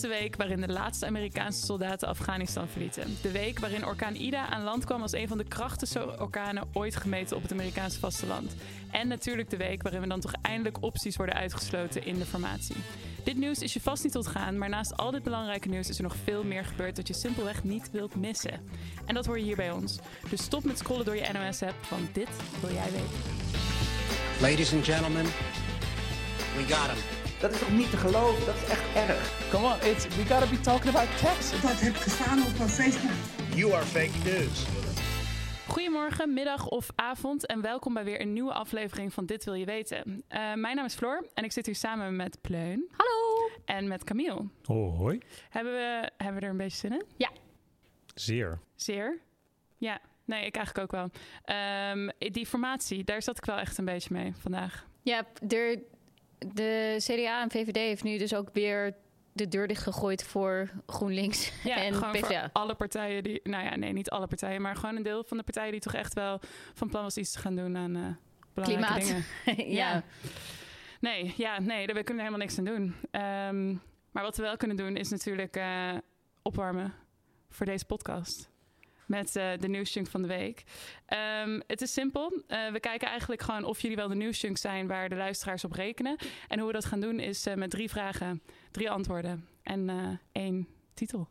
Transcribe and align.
de 0.00 0.08
week 0.08 0.36
waarin 0.36 0.60
de 0.60 0.72
laatste 0.72 1.06
Amerikaanse 1.06 1.64
soldaten 1.64 2.08
Afghanistan 2.08 2.68
verlieten. 2.68 3.16
De 3.22 3.30
week 3.30 3.58
waarin 3.58 3.86
orkaan 3.86 4.14
Ida 4.14 4.48
aan 4.48 4.62
land 4.62 4.84
kwam 4.84 5.02
als 5.02 5.12
een 5.12 5.28
van 5.28 5.38
de 5.38 5.44
krachtigste 5.44 6.20
orkanen 6.20 6.68
ooit 6.72 6.96
gemeten 6.96 7.36
op 7.36 7.42
het 7.42 7.52
Amerikaanse 7.52 7.98
vasteland. 7.98 8.54
En 8.90 9.08
natuurlijk 9.08 9.50
de 9.50 9.56
week 9.56 9.82
waarin 9.82 10.00
we 10.00 10.06
dan 10.06 10.20
toch 10.20 10.34
eindelijk 10.42 10.82
opties 10.82 11.16
worden 11.16 11.34
uitgesloten 11.34 12.04
in 12.04 12.18
de 12.18 12.24
formatie. 12.24 12.76
Dit 13.24 13.36
nieuws 13.36 13.58
is 13.58 13.72
je 13.72 13.80
vast 13.80 14.04
niet 14.04 14.16
ontgaan, 14.16 14.58
maar 14.58 14.68
naast 14.68 14.96
al 14.96 15.10
dit 15.10 15.22
belangrijke 15.22 15.68
nieuws 15.68 15.88
is 15.88 15.96
er 15.96 16.02
nog 16.02 16.16
veel 16.24 16.44
meer 16.44 16.64
gebeurd 16.64 16.96
dat 16.96 17.08
je 17.08 17.14
simpelweg 17.14 17.64
niet 17.64 17.90
wilt 17.90 18.14
missen. 18.14 18.60
En 19.06 19.14
dat 19.14 19.26
hoor 19.26 19.38
je 19.38 19.44
hier 19.44 19.56
bij 19.56 19.70
ons. 19.70 19.98
Dus 20.30 20.42
stop 20.42 20.64
met 20.64 20.78
scrollen 20.78 21.04
door 21.04 21.16
je 21.16 21.28
NOS-app, 21.32 21.86
want 21.90 22.14
dit 22.14 22.28
wil 22.60 22.72
jij 22.72 22.90
weten. 22.90 23.08
Ladies 24.40 24.72
and 24.72 24.84
gentlemen, 24.84 25.24
we 26.54 26.64
got 26.68 26.90
him. 26.90 27.15
Dat 27.40 27.52
is 27.52 27.58
toch 27.58 27.70
niet 27.72 27.90
te 27.90 27.96
geloven? 27.96 28.46
Dat 28.46 28.54
is 28.54 28.68
echt 28.68 28.94
erg. 28.94 29.48
Come 29.50 29.66
on, 29.66 29.90
it's 29.90 30.16
we 30.16 30.24
gotta 30.24 30.46
be 30.46 30.60
talking 30.60 30.94
about 30.94 31.18
Texas. 31.18 31.60
Dat 31.60 31.80
heb 31.80 31.94
gestaan 31.94 32.38
op 32.38 32.58
een 32.60 32.68
Facebook. 32.68 33.10
You 33.54 33.72
are 33.72 33.84
fake 33.84 34.18
news. 34.24 34.66
Goedemorgen, 35.66 36.32
middag 36.32 36.68
of 36.68 36.88
avond 36.94 37.46
en 37.46 37.60
welkom 37.60 37.94
bij 37.94 38.04
weer 38.04 38.20
een 38.20 38.32
nieuwe 38.32 38.52
aflevering 38.52 39.12
van 39.12 39.26
Dit 39.26 39.44
Wil 39.44 39.54
Je 39.54 39.64
Weten. 39.64 40.24
Eh, 40.28 40.54
mijn 40.54 40.76
naam 40.76 40.84
is 40.84 40.94
Floor 40.94 41.26
en 41.34 41.44
ik 41.44 41.52
zit 41.52 41.66
hier 41.66 41.74
samen 41.74 42.16
met 42.16 42.38
Pleun. 42.40 42.88
Hallo. 42.90 43.50
En 43.64 43.88
met 43.88 44.04
Camille. 44.04 44.48
Hoi. 44.64 45.18
Hebben 45.50 45.72
we, 45.72 46.10
hebben 46.16 46.40
we 46.40 46.46
er 46.46 46.52
een 46.52 46.56
beetje 46.56 46.78
zin 46.78 46.92
in? 46.92 47.02
Ja. 47.16 47.30
Zeer. 48.14 48.58
Zeer? 48.74 49.18
Ja, 49.76 49.98
nee, 50.24 50.46
ik 50.46 50.56
eigenlijk 50.56 50.92
ook 50.92 51.00
wel. 51.00 51.10
Ehm, 51.44 52.08
die 52.32 52.46
formatie, 52.46 53.04
daar 53.04 53.22
zat 53.22 53.38
ik 53.38 53.44
wel 53.44 53.58
echt 53.58 53.78
een 53.78 53.84
beetje 53.84 54.14
mee 54.14 54.32
vandaag. 54.36 54.86
Ja, 55.02 55.26
de, 55.42 55.82
de 56.38 56.96
CDA 56.98 57.42
en 57.42 57.50
VVD 57.50 57.76
heeft 57.76 58.02
nu 58.02 58.18
dus 58.18 58.34
ook 58.34 58.48
weer 58.52 58.94
de 59.32 59.48
deur 59.48 59.66
dichtgegooid 59.66 60.24
voor 60.24 60.70
GroenLinks 60.86 61.52
Ja, 61.64 61.76
en 61.76 61.94
gewoon 61.94 62.12
PvdA. 62.12 62.40
voor 62.40 62.50
alle 62.52 62.74
partijen 62.74 63.22
die... 63.22 63.40
Nou 63.44 63.64
ja, 63.64 63.76
nee, 63.76 63.92
niet 63.92 64.10
alle 64.10 64.26
partijen, 64.26 64.62
maar 64.62 64.76
gewoon 64.76 64.96
een 64.96 65.02
deel 65.02 65.24
van 65.24 65.36
de 65.36 65.42
partijen 65.42 65.70
die 65.72 65.80
toch 65.80 65.94
echt 65.94 66.14
wel 66.14 66.40
van 66.74 66.88
plan 66.88 67.02
was 67.02 67.16
iets 67.16 67.32
te 67.32 67.38
gaan 67.38 67.56
doen 67.56 67.76
aan 67.76 67.96
eh 67.96 68.02
belangrijke 68.54 68.92
Klimaat. 68.94 69.24
dingen. 69.44 69.70
ja. 69.80 70.02
Nee, 71.00 71.34
ja, 71.36 71.60
nee, 71.60 71.86
daar 71.86 72.02
kunnen 72.02 72.24
we 72.24 72.30
helemaal 72.30 72.38
niks 72.46 72.58
aan 72.58 72.64
doen. 72.64 72.94
Ehm, 73.10 73.70
maar 74.10 74.22
wat 74.22 74.36
we 74.36 74.42
wel 74.42 74.56
kunnen 74.56 74.76
doen 74.76 74.96
is 74.96 75.08
natuurlijk 75.10 75.56
eh, 75.56 75.94
opwarmen 76.42 76.94
voor 77.50 77.66
deze 77.66 77.84
podcast. 77.84 78.50
Met 79.06 79.36
eh, 79.36 79.48
de 79.58 79.68
nieuwsjunk 79.68 80.08
van 80.08 80.22
de 80.22 80.28
week. 80.28 80.62
Ehm, 81.06 81.60
het 81.66 81.82
is 81.82 81.92
simpel. 81.92 82.42
Eh, 82.46 82.72
we 82.72 82.80
kijken 82.80 83.08
eigenlijk 83.08 83.42
gewoon 83.42 83.64
of 83.64 83.80
jullie 83.80 83.96
wel 83.96 84.08
de 84.08 84.14
nieuwsjunk 84.14 84.56
zijn 84.56 84.86
waar 84.86 85.08
de 85.08 85.16
luisteraars 85.16 85.64
op 85.64 85.72
rekenen. 85.72 86.16
En 86.48 86.58
hoe 86.58 86.66
we 86.66 86.72
dat 86.72 86.84
gaan 86.84 87.00
doen 87.00 87.20
is 87.20 87.46
eh, 87.46 87.54
met 87.54 87.70
drie 87.70 87.90
vragen, 87.90 88.42
drie 88.70 88.90
antwoorden 88.90 89.48
en 89.62 90.20
één 90.32 90.68
titel. 90.94 91.28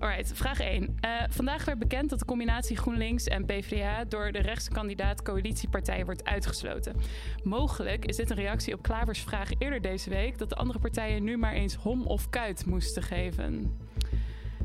Alright, 0.00 0.32
vraag 0.34 0.60
1. 0.60 0.96
Eh, 1.00 1.10
vandaag 1.28 1.64
werd 1.64 1.78
bekend 1.78 2.10
dat 2.10 2.18
de 2.18 2.24
combinatie 2.24 2.76
GroenLinks 2.76 3.24
en 3.24 3.44
PvdA 3.44 4.04
door 4.04 4.32
de 4.32 4.38
rechtse 4.38 4.70
kandidaat 4.70 5.22
coalitiepartij 5.22 6.04
wordt 6.04 6.24
uitgesloten. 6.24 6.96
Mogelijk 7.42 8.04
is 8.04 8.16
dit 8.16 8.30
een 8.30 8.36
reactie 8.36 8.74
op 8.74 8.82
Klavers 8.82 9.20
vraag 9.20 9.50
eerder 9.58 9.80
deze 9.80 10.10
week 10.10 10.38
dat 10.38 10.48
de 10.48 10.54
andere 10.54 10.78
partijen 10.78 11.24
nu 11.24 11.36
maar 11.36 11.52
eens 11.52 11.74
hom 11.74 12.06
of 12.06 12.30
kuit 12.30 12.66
moesten 12.66 13.02
geven. 13.02 13.78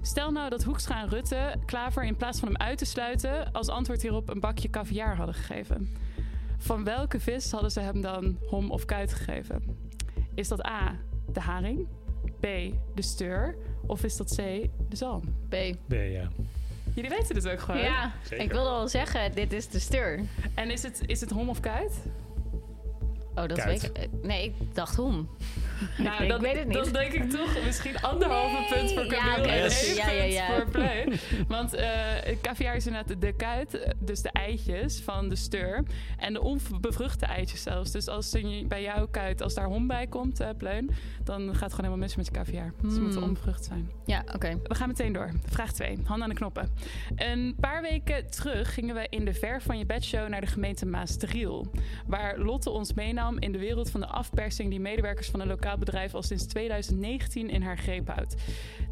Stel 0.02 0.31
nou 0.31 0.50
dat 0.50 0.64
Hoekstra 0.64 1.02
en 1.02 1.09
Rutte 1.09 1.56
Klaver 1.66 2.03
in 2.03 2.16
plaats 2.16 2.40
van 2.40 2.47
hem 2.47 2.58
uit 2.58 2.78
te 2.78 2.86
sluiten 2.86 3.52
als 3.52 3.68
antwoord 3.70 4.02
hierop 4.02 4.30
een 4.30 4.40
bakje 4.40 4.70
caviar 4.70 5.16
hadden 5.16 5.36
gegeven. 5.36 5.90
Van 6.58 6.84
welke 6.84 7.20
vis 7.20 7.52
hadden 7.52 7.72
ze 7.72 7.80
hem 7.80 8.02
dan 8.02 8.38
hom 8.47 8.72
of 8.72 8.86
kuit 8.86 9.14
gegeven? 9.14 9.78
Is 10.36 10.47
dat 10.47 10.66
A, 10.66 10.95
de 11.31 11.40
haring, 11.40 11.88
B, 12.40 12.46
de 12.96 13.02
steur 13.02 13.56
of 13.86 14.04
is 14.04 14.18
dat 14.18 14.30
C, 14.36 14.38
de 14.90 14.96
zalm? 14.96 15.22
B. 15.50 15.56
B, 15.88 15.94
ja. 15.94 16.28
Jullie 16.96 17.10
weten 17.10 17.36
het 17.36 17.50
ook 17.50 17.60
gewoon. 17.60 17.82
Ja, 17.82 18.12
Zeker. 18.24 18.46
ik 18.46 18.52
wilde 18.52 18.70
al 18.70 18.88
zeggen, 18.88 19.32
dit 19.32 19.54
is 19.54 19.68
de 19.68 19.80
steur. 19.80 20.20
En 20.56 20.72
is 20.72 20.84
het, 20.84 21.02
is 21.06 21.22
het 21.22 21.30
hom 21.30 21.50
of 21.50 21.60
kuit? 21.60 21.92
Oh, 23.36 23.48
dat 23.48 23.58
Kuit. 23.58 23.82
weet 23.82 23.84
ik. 23.84 23.98
eh, 23.98 24.08
Nee, 24.22 24.44
ik 24.44 24.54
dacht 24.76 24.96
hom. 24.96 25.28
Nou, 25.98 26.24
ik 26.24 26.30
dan, 26.30 26.42
weet 26.42 26.58
het 26.58 26.68
niet. 26.68 26.84
Dan 26.84 26.94
denk 26.94 27.14
ik 27.14 27.30
toch 27.30 27.64
misschien 27.66 28.02
anderhalve 28.02 28.58
Nee. 28.60 28.68
punt 28.80 28.92
voor 28.94 29.06
Ja, 29.06 29.10
Camille 29.24 29.48
en 29.52 29.64
dus- 29.64 29.96
ja, 29.96 30.10
ja, 30.10 30.22
punt 30.22 30.34
ja. 30.34 30.46
voor 30.56 30.70
Pleun. 30.72 31.14
Want 31.48 31.74
eh 31.74 31.88
caviar 32.42 32.76
is 32.76 32.86
inderdaad 32.88 33.22
de 33.22 33.34
kuit, 33.36 33.80
eh, 33.80 33.90
dus 34.00 34.22
de 34.22 34.30
eitjes 34.32 35.00
van 35.02 35.30
de 35.30 35.36
steur. 35.36 35.84
En 36.18 36.34
de 36.34 36.42
onbevruchte 36.42 37.26
eitjes 37.26 37.62
zelfs. 37.62 37.92
Dus 37.92 38.08
als 38.08 38.34
er 38.34 38.68
bij 38.68 38.82
jouw 38.82 39.08
kuit, 39.08 39.42
als 39.42 39.54
daar 39.54 39.66
hom 39.66 39.88
bij 39.88 40.08
komt, 40.08 40.40
eh 40.40 40.50
Pleun, 40.58 40.90
dan 41.24 41.42
gaat 41.42 41.52
het 41.52 41.60
gewoon 41.60 41.76
helemaal 41.78 41.98
mis 41.98 42.16
met 42.16 42.26
je 42.26 42.32
caviar. 42.32 42.74
Ze 42.82 42.88
Hmm. 42.88 43.02
moeten 43.02 43.24
onbevrucht 43.24 43.66
zijn. 43.66 43.90
Ja, 44.06 44.24
oké. 44.34 44.60
We 44.64 44.76
gaan 44.76 44.88
meteen 44.88 45.14
door. 45.14 45.30
Vraag 45.46 45.72
2. 45.74 45.98
Handen 46.06 46.24
aan 46.24 46.30
de 46.30 46.36
knoppen. 46.36 46.70
Een 47.16 47.56
paar 47.60 47.82
weken 47.82 48.30
terug 48.32 48.74
gingen 48.74 48.96
we 48.96 49.08
in 49.10 49.26
de 49.26 49.34
Ver 49.34 49.62
van 49.62 49.78
je 49.78 49.86
bed 49.86 50.04
show 50.04 50.28
naar 50.30 50.42
de 50.42 50.48
gemeente 50.48 50.86
Maastriel. 50.86 51.66
Waar 52.08 52.38
Lotte 52.38 52.70
ons 52.70 52.94
meenam 52.94 53.22
in 53.31 53.51
de 53.51 53.57
wereld 53.57 53.89
van 53.89 54.00
de 54.00 54.07
afpersing 54.07 54.69
die 54.69 54.79
medewerkers 54.79 55.29
van 55.29 55.39
een 55.39 55.47
lokaal 55.47 55.78
bedrijf 55.78 56.13
al 56.13 56.23
sinds 56.23 56.45
2019 56.45 57.50
in 57.50 57.61
haar 57.61 57.78
greep 57.78 58.07
houdt. 58.07 58.35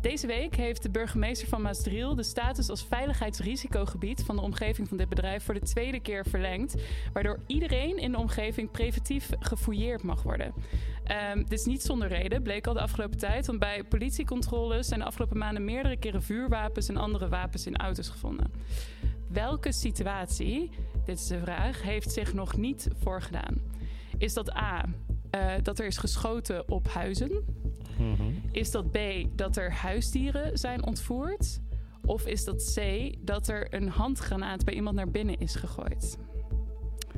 Deze 0.02 0.28
week 0.28 0.56
heeft 0.56 0.84
de 0.84 0.90
burgemeester 0.90 1.48
van 1.48 1.62
Maastriel 1.62 2.16
de 2.16 2.24
status 2.24 2.70
als 2.70 2.86
veiligheidsrisicogebied 2.86 4.24
van 4.24 4.36
de 4.36 4.42
omgeving 4.42 4.88
van 4.88 4.98
dit 4.98 5.10
bedrijf 5.10 5.44
voor 5.44 5.54
de 5.54 5.60
tweede 5.60 6.00
keer 6.00 6.26
verlengd. 6.26 6.76
Waardoor 7.14 7.40
iedereen 7.48 7.98
in 7.98 8.12
de 8.12 8.18
omgeving 8.18 8.72
preventief 8.72 9.30
gefouilleerd 9.40 10.04
mag 10.04 10.24
worden. 10.24 10.54
Ehm, 11.04 11.38
dit 11.38 11.52
is 11.52 11.66
niet 11.66 11.82
zonder 11.82 12.08
reden, 12.08 12.44
bleek 12.44 12.68
al 12.68 12.74
de 12.74 12.82
afgelopen 12.82 13.18
tijd. 13.18 13.46
Want 13.46 13.60
bij 13.60 13.84
politiecontroles 13.84 14.88
zijn 14.88 15.00
de 15.00 15.06
afgelopen 15.06 15.38
maanden 15.38 15.66
meerdere 15.66 15.98
keren 15.98 16.24
vuurwapens 16.24 16.90
en 16.90 16.98
andere 16.98 17.30
wapens 17.30 17.66
in 17.66 17.78
auto's 17.78 18.10
gevonden. 18.10 18.52
Welke 19.28 19.72
situatie, 19.72 20.70
dit 21.06 21.20
is 21.20 21.28
de 21.28 21.40
vraag, 21.40 21.82
heeft 21.82 22.12
zich 22.12 22.34
nog 22.34 22.58
niet 22.58 22.88
voorgedaan? 23.04 23.62
Is 24.22 24.34
dat 24.34 24.56
A, 24.56 24.86
eh, 25.30 25.54
dat 25.62 25.80
er 25.80 25.86
is 25.86 25.98
geschoten 25.98 26.70
op 26.70 26.88
huizen? 26.88 27.32
Mhm. 27.98 28.24
Is 28.52 28.72
dat 28.72 28.92
B, 28.92 28.98
dat 29.36 29.58
er 29.58 29.72
huisdieren 29.74 30.58
zijn 30.58 30.84
ontvoerd? 30.86 31.60
Of 32.06 32.26
is 32.26 32.44
dat 32.46 32.74
C, 32.76 33.10
dat 33.20 33.48
er 33.48 33.74
een 33.74 33.90
handgranaat 33.90 34.66
bij 34.66 34.74
iemand 34.74 34.96
naar 34.96 35.10
binnen 35.10 35.38
is 35.40 35.56
gegooid? 35.56 36.18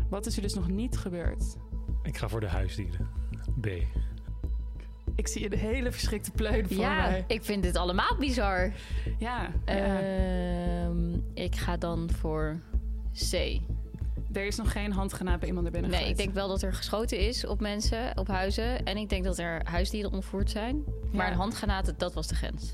Wat 0.10 0.26
is 0.26 0.36
er 0.36 0.42
dus 0.42 0.54
nog 0.54 0.68
niet 0.70 0.98
gebeurd? 0.98 1.56
Ik 2.04 2.18
ga 2.18 2.28
voor 2.30 2.40
de 2.40 2.48
huisdieren. 2.48 3.10
B. 3.62 3.68
Ik 5.16 5.28
zie 5.28 5.46
een 5.54 5.60
hele 5.60 5.92
verschrikte 5.92 6.32
pleun 6.32 6.68
voor 6.68 6.76
Ja, 6.84 6.96
mij. 7.10 7.24
ik 7.28 7.44
vind 7.44 7.64
dit 7.64 7.76
allemaal 7.76 8.16
bizar. 8.20 8.74
Ja, 9.18 9.50
ja. 9.66 10.00
Ehm, 10.02 11.14
ik 11.34 11.56
ga 11.56 11.78
dan 11.78 12.10
voor 12.10 12.60
C. 13.32 13.60
er 14.34 14.46
is 14.46 14.56
nog 14.56 14.72
geen 14.72 14.92
handgranaat 14.92 15.40
bij 15.40 15.48
iemand 15.48 15.64
naar 15.64 15.74
binnen 15.74 15.92
Nee, 15.92 16.00
gegooid. 16.00 16.20
ik 16.20 16.26
denk 16.26 16.36
wel 16.38 16.48
dat 16.48 16.62
er 16.62 16.74
geschoten 16.74 17.20
is 17.20 17.46
op 17.46 17.60
mensen, 17.62 18.18
op 18.18 18.28
huizen. 18.28 18.84
En 18.86 18.98
ik 18.98 19.10
denk 19.10 19.24
dat 19.24 19.38
er 19.38 19.62
huisdieren 19.64 20.12
ontvoerd 20.12 20.50
zijn. 20.52 20.84
Maar 21.12 21.26
Ja. 21.26 21.32
een 21.32 21.38
handgranaat, 21.38 21.94
dat 21.98 22.14
was 22.14 22.28
de 22.28 22.36
grens. 22.36 22.72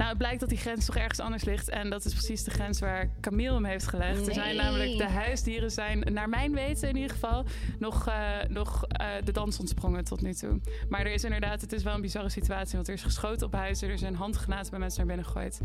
Nou, 0.00 0.12
het 0.12 0.20
blijkt 0.20 0.40
dat 0.40 0.48
die 0.48 0.58
grens 0.58 0.86
toch 0.86 0.96
ergens 0.96 1.20
anders 1.20 1.44
ligt. 1.44 1.68
En 1.68 1.90
dat 1.90 2.04
is 2.04 2.12
precies 2.12 2.44
de 2.44 2.50
grens 2.50 2.80
waar 2.80 3.10
Camille 3.20 3.54
hem 3.54 3.64
heeft 3.64 3.86
gelegd. 3.86 4.28
Er 4.28 4.34
zijn 4.34 4.56
namelijk 4.56 4.98
de 4.98 5.08
huisdieren 5.08 5.70
zijn, 5.70 6.06
naar 6.12 6.28
mijn 6.28 6.52
weten 6.52 6.88
in 6.88 6.96
ieder 6.96 7.10
geval, 7.10 7.44
nog, 7.78 8.06
eh, 8.06 8.14
nog 8.48 8.84
eh, 8.86 9.06
de 9.24 9.32
dans 9.32 9.58
ontsprongen 9.58 10.04
tot 10.04 10.22
nu 10.22 10.34
toe. 10.34 10.60
Maar 10.88 11.00
er 11.00 11.12
is 11.12 11.24
inderdaad, 11.24 11.60
het 11.60 11.72
is 11.72 11.82
wel 11.82 11.94
een 11.94 12.00
bizarre 12.00 12.28
situatie. 12.28 12.74
Want 12.74 12.88
er 12.88 12.94
is 12.94 13.02
geschoten 13.02 13.46
op 13.46 13.52
huizen, 13.52 13.88
er 13.88 13.98
zijn 13.98 14.14
handgranaten 14.14 14.70
bij 14.70 14.78
mensen 14.78 15.06
naar 15.06 15.16
binnen 15.16 15.32
gegooid. 15.32 15.60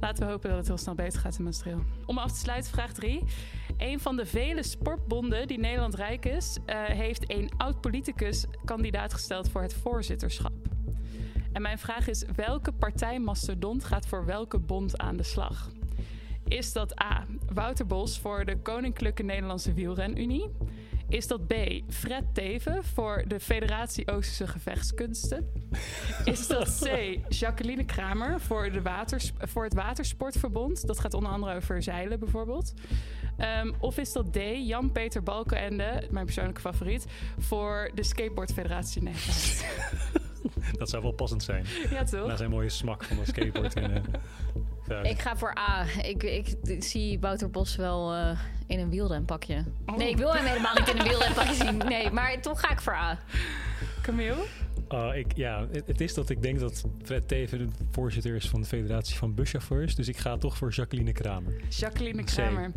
Laten 0.00 0.26
we 0.26 0.30
hopen 0.30 0.48
dat 0.48 0.58
het 0.58 0.68
heel 0.68 0.78
snel 0.78 0.94
beter 0.94 1.20
gaat 1.20 1.38
in 1.38 1.44
Maastricht. 1.44 1.78
Om 2.06 2.18
af 2.18 2.32
te 2.32 2.38
sluiten, 2.38 2.70
vraag 2.70 2.92
3. 2.92 3.22
Een 3.76 4.00
van 4.00 4.16
de 4.16 4.26
vele 4.26 4.62
sportbonden 4.62 5.46
die 5.46 5.58
Nederland 5.58 5.94
rijk 5.94 6.24
is, 6.24 6.58
eh, 6.66 6.84
heeft 6.84 7.30
een 7.30 7.50
oud-politicus 7.56 8.44
kandidaat 8.64 9.14
gesteld 9.14 9.48
voor 9.48 9.62
het 9.62 9.74
voorzitterschap. 9.74 10.71
En 11.52 11.62
mijn 11.62 11.78
vraag 11.78 12.08
is: 12.08 12.24
welke 12.34 12.72
partijmastodont 12.72 13.84
gaat 13.84 14.06
voor 14.06 14.24
welke 14.24 14.58
bond 14.58 14.98
aan 14.98 15.16
de 15.16 15.22
slag? 15.22 15.70
Is 16.48 16.72
dat 16.72 17.02
A. 17.02 17.26
Wouter 17.52 17.86
Bos 17.86 18.18
voor 18.18 18.44
de 18.44 18.58
Koninklijke 18.58 19.22
Nederlandse 19.22 19.72
Wielrenunie? 19.72 20.50
Is 21.08 21.26
dat 21.26 21.46
B. 21.46 21.54
Fred 21.88 22.24
Teven 22.34 22.84
voor 22.84 23.24
de 23.28 23.40
Federatie 23.40 24.10
Oosterse 24.10 24.46
Gevechtskunsten? 24.46 25.52
Is 26.24 26.46
dat 26.46 26.78
C. 26.84 27.18
Jacqueline 27.28 27.84
Kramer 27.84 28.40
voor, 28.40 28.72
de 28.72 28.82
waters, 28.82 29.32
voor 29.38 29.64
het 29.64 29.74
Watersportverbond? 29.74 30.86
Dat 30.86 31.00
gaat 31.00 31.14
onder 31.14 31.32
andere 31.32 31.54
over 31.56 31.82
zeilen 31.82 32.18
bijvoorbeeld. 32.18 32.74
Ehm, 33.36 33.72
of 33.78 33.98
is 33.98 34.12
dat 34.12 34.32
D. 34.32 34.38
Jan-Peter 34.66 35.22
Balkenende, 35.22 36.06
mijn 36.10 36.24
persoonlijke 36.24 36.60
favoriet, 36.60 37.06
voor 37.38 37.90
de 37.94 38.02
Skateboardfederatie 38.02 39.02
Nederland? 39.02 39.64
Dat 40.78 40.90
zou 40.90 41.02
wel 41.02 41.12
passend 41.12 41.42
zijn. 41.42 41.66
ja, 41.90 42.04
toch? 42.04 42.26
Na 42.26 42.36
zijn 42.36 42.50
mooie 42.50 42.68
smak 42.68 43.04
van 43.04 43.16
dat 43.16 43.26
skateboard. 43.26 43.74
en, 43.74 43.94
eh, 43.94 44.02
Zo. 44.88 45.00
Ik 45.00 45.20
ga 45.20 45.36
voor 45.36 45.58
A. 45.58 45.84
Ik, 46.02 46.22
ik, 46.22 46.56
zie 46.82 47.20
Wouter 47.20 47.50
Bos 47.50 47.76
wel 47.76 48.14
eh, 48.14 48.38
in 48.66 48.78
een 48.78 48.90
wielrenpakje. 48.90 49.64
Nee, 49.96 50.08
ik 50.08 50.16
wil 50.16 50.34
hem 50.34 50.44
helemaal 50.44 50.74
niet 50.74 50.88
in 50.88 50.98
een 50.98 51.08
wielrenpakje 51.08 51.54
zien. 51.54 51.76
Nee, 51.76 52.10
maar 52.10 52.40
toch 52.40 52.60
ga 52.60 52.70
ik 52.70 52.80
voor 52.80 52.94
A. 52.94 53.18
Camille? 54.02 54.44
Oh, 54.92 55.14
ik, 55.14 55.36
ja, 55.36 55.66
het, 55.70 55.86
het 55.86 56.00
is 56.00 56.14
dat 56.14 56.28
ik 56.28 56.42
denk 56.42 56.60
dat 56.60 56.84
Fred 57.02 57.28
Teven 57.28 57.58
de 57.58 57.68
voorzitter 57.90 58.34
is 58.34 58.48
van 58.48 58.60
de 58.60 58.66
Federatie 58.66 59.16
van 59.16 59.34
Buschauffeurs. 59.34 59.94
Dus 59.94 60.08
ik 60.08 60.16
ga 60.16 60.36
toch 60.36 60.56
voor 60.56 60.70
Jacqueline 60.70 61.12
Kramer. 61.12 61.54
Jacqueline. 61.68 62.24
Kramer. 62.24 62.72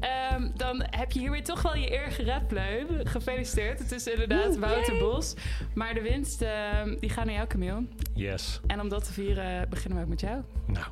Ehm, 0.00 0.50
dan 0.56 0.84
heb 0.90 1.12
je 1.12 1.18
hiermee 1.18 1.42
toch 1.42 1.62
wel 1.62 1.76
je 1.76 1.92
eer 1.92 2.10
gerept, 2.10 2.52
Leun. 2.52 3.06
Gefeliciteerd. 3.06 3.78
Het 3.78 3.92
is 3.92 4.06
inderdaad 4.06 4.58
Wouter 4.58 4.98
Bos. 4.98 5.34
Maar 5.74 5.94
de 5.94 6.02
winst, 6.02 6.42
ehm, 6.42 6.96
die 7.00 7.10
gaat 7.10 7.24
naar 7.24 7.34
jou, 7.34 7.46
Camille. 7.46 7.86
Yes. 8.14 8.60
En 8.66 8.80
om 8.80 8.88
dat 8.88 9.04
te 9.04 9.12
vieren 9.12 9.68
beginnen 9.68 9.98
we 9.98 10.04
ook 10.04 10.10
met 10.10 10.20
jou. 10.20 10.42
Nou, 10.66 10.86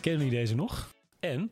kennen 0.00 0.24
jullie 0.24 0.38
deze 0.38 0.54
nog? 0.54 0.94
En, 1.20 1.50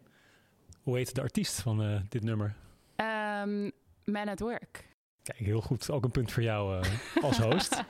hoe 0.82 0.96
heet 0.96 1.14
de 1.14 1.20
artiest 1.20 1.60
van 1.60 1.82
eh, 1.82 2.00
dit 2.08 2.22
nummer? 2.22 2.54
Ehm, 2.96 3.70
Man 4.04 4.28
at 4.28 4.40
Work. 4.40 4.88
Kijk, 5.22 5.38
heel 5.38 5.60
goed. 5.60 5.90
Ook 5.90 6.04
een 6.04 6.10
punt 6.10 6.32
voor 6.32 6.43
jou 6.43 6.82
eh, 6.82 6.90
als 7.22 7.38
host. 7.38 7.82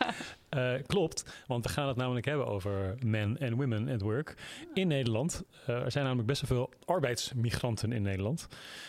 Eh, 0.49 0.75
klopt, 0.87 1.44
want 1.47 1.64
we 1.64 1.70
gaan 1.70 1.88
het 1.88 1.97
namelijk 1.97 2.26
hebben 2.26 2.47
over 2.47 2.94
men 3.05 3.38
en 3.38 3.55
women 3.55 3.88
at 3.88 4.00
work 4.00 4.35
in 4.75 4.88
Nederland. 4.88 5.43
Er 5.67 5.91
zijn 5.91 6.05
namelijk 6.05 6.29
best 6.29 6.49
wel 6.49 6.59
veel 6.59 6.79
arbeidsmigranten 6.85 7.93
in 7.93 8.02
Nederland. 8.02 8.47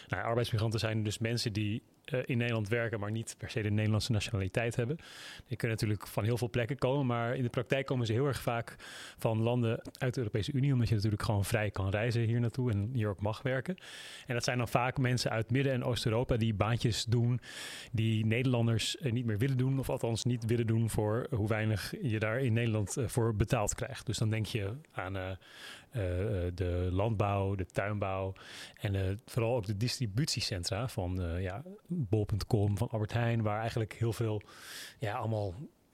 Nou, 0.07 0.23
arbeidsmigranten 0.23 0.79
zijn 0.79 1.03
dus 1.03 1.17
mensen 1.17 1.53
die 1.53 1.83
in 2.25 2.37
Nederland 2.37 2.67
werken, 2.67 2.99
maar 2.99 3.11
niet 3.11 3.35
per 3.37 3.49
se 3.49 3.61
de 3.61 3.69
Nederlandse 3.69 4.11
nationaliteit 4.11 4.75
hebben. 4.75 4.97
Die 5.47 5.57
kunnen 5.57 5.77
natuurlijk 5.77 6.07
van 6.07 6.23
heel 6.23 6.37
veel 6.37 6.49
plekken 6.49 6.77
komen, 6.77 7.05
maar 7.05 7.35
in 7.35 7.43
de 7.43 7.49
praktijk 7.49 7.85
komen 7.85 8.05
ze 8.05 8.13
heel 8.13 8.27
erg 8.27 8.41
vaak 8.41 8.75
van 9.17 9.41
landen 9.41 9.81
uit 9.97 10.13
de 10.13 10.19
Europese 10.19 10.51
Unie, 10.51 10.73
omdat 10.73 10.87
je 10.87 10.95
natuurlijk 10.95 11.23
gewoon 11.23 11.45
vrij 11.45 11.71
kan 11.71 11.89
reizen 11.89 12.21
hier 12.21 12.39
naartoe 12.39 12.71
en 12.71 12.89
hier 12.93 13.09
ook 13.09 13.21
mag 13.21 13.41
werken. 13.41 13.77
En 14.27 14.33
dat 14.33 14.43
zijn 14.43 14.57
dan 14.57 14.67
vaak 14.67 14.97
mensen 14.97 15.31
uit 15.31 15.51
Midden- 15.51 15.73
en 15.73 15.83
Oost-Europa 15.83 16.37
die 16.37 16.53
baantjes 16.53 17.05
doen 17.05 17.39
die 17.91 18.25
Nederlanders 18.25 18.97
eh, 18.97 19.11
niet 19.11 19.25
meer 19.25 19.37
willen 19.37 19.57
doen, 19.57 19.79
of 19.79 19.89
althans 19.89 20.23
niet 20.23 20.45
willen 20.45 20.67
doen 20.67 20.89
voor 20.89 21.27
hoe 21.29 21.47
weinig 21.47 21.93
je 22.01 22.19
daar 22.19 22.39
in 22.39 22.53
Nederland 22.53 22.97
eh, 22.97 23.07
voor 23.07 23.35
betaald 23.35 23.75
krijgt. 23.75 24.05
Dus 24.05 24.17
dan 24.17 24.29
denk 24.29 24.45
je 24.45 24.73
aan 24.91 25.17
eh, 25.17 25.23
eh, 25.27 25.31
eh, 25.31 25.37
de 26.53 26.87
landbouw, 26.91 27.55
de 27.55 27.65
tuinbouw 27.65 28.33
en 28.75 28.95
eh, 28.95 29.15
vooral 29.25 29.55
ook 29.55 29.65
de 29.65 29.77
distributiecentra 29.77 30.87
van 30.87 31.21
eh, 31.21 31.41
ja, 31.41 31.63
bol.com, 31.87 32.77
van 32.77 32.89
Albert 32.89 33.13
Heijn, 33.13 33.41
waar 33.41 33.59
eigenlijk 33.59 33.93
heel 33.93 34.13
veel, 34.13 34.41
ja, 34.99 35.13
allemaal 35.13 35.53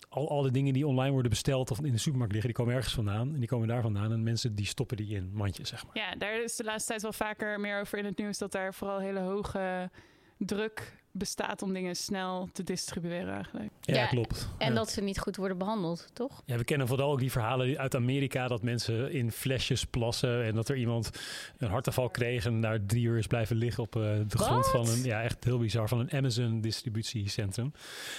al, 0.09 0.29
alle 0.29 0.51
dingen 0.51 0.73
die 0.73 0.87
online 0.87 1.11
worden 1.11 1.29
besteld 1.29 1.71
of 1.71 1.81
in 1.81 1.91
de 1.91 1.97
supermarkt 1.97 2.33
liggen, 2.33 2.53
die 2.53 2.59
komen 2.59 2.75
ergens 2.75 2.93
vandaan 2.93 3.33
en 3.33 3.39
die 3.39 3.49
komen 3.49 3.67
daar 3.67 3.81
vandaan 3.81 4.11
en 4.11 4.23
mensen 4.23 4.55
die 4.55 4.65
stoppen 4.65 4.97
die 4.97 5.15
in 5.15 5.29
mandjes, 5.33 5.69
zeg 5.69 5.85
maar. 5.85 5.97
Ja, 5.97 6.15
daar 6.15 6.43
is 6.43 6.55
de 6.55 6.63
laatste 6.63 6.89
tijd 6.89 7.01
wel 7.01 7.13
vaker 7.13 7.59
meer 7.59 7.79
over 7.79 7.97
in 7.97 8.05
het 8.05 8.17
nieuws 8.17 8.37
dat 8.37 8.51
daar 8.51 8.73
vooral 8.73 8.99
hele 8.99 9.19
hoge 9.19 9.89
druk 10.37 11.02
bestaat 11.15 11.61
om 11.61 11.73
dingen 11.73 11.95
snel 11.95 12.49
te 12.53 12.63
distribueren 12.63 13.33
eigenlijk. 13.33 13.71
Ja, 13.81 13.95
Ja, 13.95 14.05
klopt. 14.07 14.49
En 14.57 14.67
Ja. 14.69 14.75
dat 14.75 14.89
ze 14.89 15.01
niet 15.01 15.19
goed 15.19 15.35
worden 15.35 15.57
behandeld, 15.57 16.07
toch? 16.13 16.41
Ja, 16.45 16.57
we 16.57 16.63
kennen 16.63 16.87
vooral 16.87 17.11
ook 17.11 17.19
die 17.19 17.31
verhalen 17.31 17.77
uit 17.77 17.95
Amerika 17.95 18.47
dat 18.47 18.61
mensen 18.63 19.11
in 19.11 19.31
flesjes 19.31 19.85
plassen 19.85 20.43
en 20.43 20.55
dat 20.55 20.69
er 20.69 20.75
iemand 20.77 21.09
een 21.57 21.69
hartaanval 21.69 22.09
kreeg 22.09 22.45
en 22.45 22.61
daar 22.61 22.85
drie 22.85 23.03
uur 23.05 23.17
is 23.17 23.27
blijven 23.27 23.55
liggen 23.55 23.83
op 23.83 23.95
eh, 23.95 24.01
de 24.27 24.37
grond 24.37 24.67
van 24.67 24.87
een, 24.87 25.03
ja, 25.03 25.21
echt 25.23 25.43
heel 25.43 25.57
bizar, 25.59 25.87
van 25.87 25.99
een 25.99 26.11
Amazon 26.11 26.61
distributiecentrum. 26.61 27.71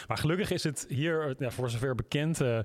Maar 0.08 0.18
gelukkig 0.18 0.50
is 0.50 0.64
het 0.64 0.86
hier, 0.88 1.34
ja, 1.38 1.50
voor 1.50 1.70
zover 1.70 1.94
bekend, 1.94 2.40
eh, 2.40 2.58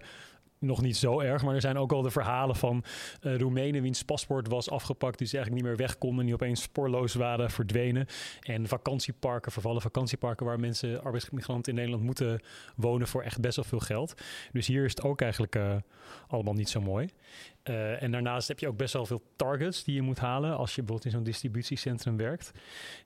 nog 0.59 0.81
niet 0.81 0.97
zo 0.97 1.19
erg, 1.19 1.44
maar 1.44 1.56
er 1.56 1.61
zijn 1.61 1.77
ook 1.77 1.91
al 1.91 2.01
de 2.01 2.11
verhalen 2.11 2.56
van 2.56 2.83
eh 3.21 3.38
Roemenen 3.38 3.81
wiens 3.81 4.03
paspoort 4.03 4.47
was 4.47 4.69
afgepakt, 4.69 5.17
die 5.17 5.27
ze 5.27 5.35
eigenlijk 5.35 5.65
niet 5.65 5.71
meer 5.73 5.85
weg 5.85 5.97
konden, 5.97 6.25
die 6.25 6.33
opeens 6.33 6.61
spoorloos 6.61 7.13
waren 7.13 7.51
verdwenen. 7.51 8.06
En 8.41 8.67
vakantieparken, 8.67 9.51
vervallen 9.51 9.81
vakantieparken 9.81 10.45
waar 10.45 10.59
mensen, 10.59 11.03
arbeidsmigranten 11.03 11.71
in 11.71 11.77
Nederland 11.77 12.03
moeten 12.03 12.41
wonen 12.75 13.07
voor 13.07 13.21
echt 13.21 13.41
best 13.41 13.56
wel 13.56 13.65
veel 13.65 13.79
geld. 13.79 14.13
Dus 14.51 14.67
hier 14.67 14.83
is 14.83 14.89
het 14.89 15.03
ook 15.03 15.21
eigenlijk 15.21 15.56
eh, 15.56 15.75
allemaal 16.27 16.53
niet 16.53 16.69
zo 16.69 16.81
mooi. 16.81 17.09
Eh, 17.63 18.01
en 18.01 18.11
daarnaast 18.11 18.47
heb 18.47 18.59
je 18.59 18.67
ook 18.67 18.77
best 18.77 18.94
wel 18.94 19.06
veel 19.06 19.21
targets 19.35 19.83
die 19.83 19.95
je 19.95 20.01
moet 20.01 20.19
halen 20.19 20.57
als 20.57 20.75
je 20.75 20.81
bijvoorbeeld 20.81 21.06
in 21.06 21.11
zo'n 21.11 21.23
distributiecentrum 21.23 22.17
werkt. 22.17 22.51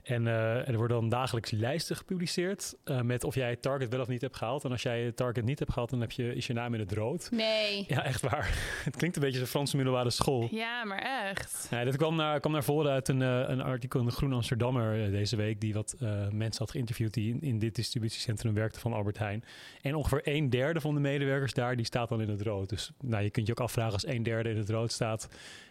En 0.04 0.28
eh, 0.28 0.68
er 0.68 0.78
worden 0.78 1.00
dan 1.00 1.10
dagelijks 1.10 1.52
lijsten 1.52 1.96
gepubliceerd 1.96 2.76
eh, 2.84 3.02
met 3.02 3.24
of 3.24 3.36
jij 3.36 3.50
het 3.50 3.62
target 3.62 3.90
wel 3.90 4.02
of 4.02 4.08
niet 4.08 4.22
hebt 4.22 4.38
gehaald. 4.38 4.64
En 4.64 4.72
als 4.72 4.82
jij 4.82 5.02
het 5.02 5.16
target 5.16 5.46
niet 5.46 5.60
hebt 5.60 5.72
gehaald, 5.72 5.90
dan 5.90 6.02
heb 6.02 6.12
je, 6.12 6.36
is 6.36 6.48
je 6.48 6.54
naam 6.54 6.74
in 6.74 6.80
het 6.80 6.92
rood. 6.92 7.32
Nee. 7.32 7.86
Ja, 7.88 8.04
echt 8.04 8.22
waar. 8.22 8.52
Het 8.84 8.96
klinkt 8.96 9.16
een 9.16 9.22
beetje 9.22 9.40
als 9.40 9.48
een 9.48 9.54
Franse 9.54 9.76
middelbare 9.76 10.10
school. 10.10 10.48
Ja, 10.52 10.84
maar 10.84 11.28
echt. 11.30 11.68
Ja, 11.72 11.84
dit 11.84 11.98
kwam 11.98 12.16
naar, 12.16 12.40
kwam 12.40 12.52
naar 12.52 12.64
voren 12.64 12.92
uit 12.92 13.08
een, 13.08 13.20
een 13.22 13.62
artikel 13.62 14.00
in 14.00 14.06
de 14.06 14.12
Groen 14.12 14.34
Amsterdammer 14.34 15.12
deze 15.12 15.36
week, 15.36 15.62
die 15.62 15.74
wat 15.74 15.96
mensen 16.32 16.64
had 16.64 16.72
geïnterviewd 16.72 17.14
die 17.14 17.34
in, 17.34 17.42
in 17.42 17.60
dit 17.60 17.76
distributiecentrum 17.76 18.54
werkten 18.54 18.82
van 18.82 18.94
Albert 18.94 19.18
Heijn. 19.18 19.44
En 19.82 19.96
ongeveer 19.96 20.22
een 20.24 20.50
derde 20.50 20.82
van 20.82 20.94
de 20.94 21.00
medewerkers 21.00 21.54
daar, 21.54 21.76
die 21.76 21.86
staat 21.86 22.10
dan 22.10 22.22
in 22.22 22.30
het 22.30 22.42
rood. 22.42 22.70
Dus 22.70 22.92
nou, 23.02 23.24
je 23.24 23.30
kunt 23.30 23.48
je 23.48 23.52
ook 23.52 23.60
afvragen 23.60 23.94
als 23.94 24.08
een 24.08 24.24
derde 24.24 24.53
in 24.54 24.60
het 24.60 24.70
rood 24.70 24.92
staat, 24.92 25.28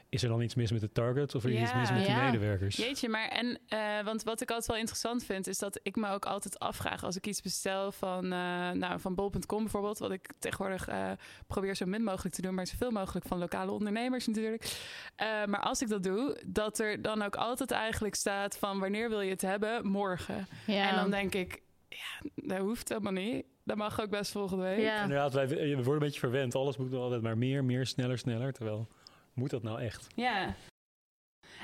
is 0.08 0.22
er 0.22 0.28
dan 0.28 0.42
iets 0.42 0.54
mis 0.54 0.72
met 0.72 0.80
de 0.80 0.92
target 0.92 1.34
of 1.34 1.44
is 1.44 1.54
er 1.54 1.60
iets 1.62 1.74
mis 1.74 1.90
met 1.90 2.04
de 2.04 2.10
Ja. 2.10 2.24
medewerkers? 2.24 2.76
Jeetje, 2.76 3.08
maar 3.08 3.28
en 3.28 3.58
eh, 3.68 4.04
want 4.04 4.22
wat 4.22 4.40
ik 4.40 4.48
altijd 4.48 4.66
wel 4.68 4.76
interessant 4.76 5.24
vind, 5.24 5.46
is 5.46 5.58
dat 5.58 5.80
ik 5.82 5.96
me 5.96 6.08
ook 6.08 6.24
altijd 6.26 6.58
afvraag 6.58 7.04
als 7.04 7.16
ik 7.16 7.26
iets 7.26 7.40
bestel 7.42 7.92
van, 7.92 8.24
eh, 8.24 8.70
nou, 8.70 9.00
van 9.00 9.14
bol.com 9.14 9.62
bijvoorbeeld, 9.62 9.98
wat 9.98 10.10
ik 10.10 10.28
tegenwoordig 10.38 10.88
eh, 10.88 11.10
probeer 11.46 11.74
zo 11.76 11.86
min 11.86 12.02
mogelijk 12.04 12.34
te 12.34 12.42
doen, 12.42 12.54
maar 12.54 12.66
zoveel 12.66 12.90
mogelijk 12.90 13.26
van 13.26 13.38
lokale 13.38 13.70
ondernemers 13.70 14.26
natuurlijk. 14.26 14.76
Eh, 15.16 15.26
maar 15.44 15.60
als 15.60 15.82
ik 15.82 15.88
dat 15.88 16.02
doe, 16.02 16.40
dat 16.46 16.78
er 16.78 17.02
dan 17.02 17.22
ook 17.22 17.36
altijd 17.36 17.70
eigenlijk 17.70 18.14
staat 18.14 18.58
van 18.58 18.78
wanneer 18.78 19.08
wil 19.08 19.20
je 19.20 19.30
het 19.30 19.42
hebben? 19.42 19.86
Morgen. 19.86 20.46
Ja. 20.66 20.88
En 20.90 20.94
dan 20.96 21.10
denk 21.10 21.34
ik, 21.34 21.60
ja, 21.94 22.30
dat 22.34 22.58
hoeft 22.58 22.88
helemaal 22.88 23.12
niet. 23.12 23.44
Dat 23.64 23.76
mag 23.76 24.00
ook 24.00 24.10
best 24.10 24.32
volgende 24.32 24.62
week. 24.62 24.80
ja. 24.80 25.02
Inderdaad, 25.02 25.32
wij, 25.32 25.46
we 25.48 25.74
worden 25.74 25.92
een 25.92 25.98
beetje 25.98 26.20
verwend. 26.20 26.54
Alles 26.54 26.76
moet 26.76 26.92
altijd 26.92 27.22
maar 27.22 27.38
meer, 27.38 27.64
meer, 27.64 27.86
sneller, 27.86 28.18
sneller. 28.18 28.52
Terwijl, 28.52 28.88
moet 29.34 29.50
dat 29.50 29.62
nou 29.62 29.80
echt? 29.80 30.06
Ja. 30.14 30.54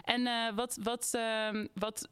En 0.03 0.27
eh, 0.27 0.55
wat, 0.55 0.79
wat, 0.83 1.11
ehm, 1.15 1.67
wat, 1.75 2.09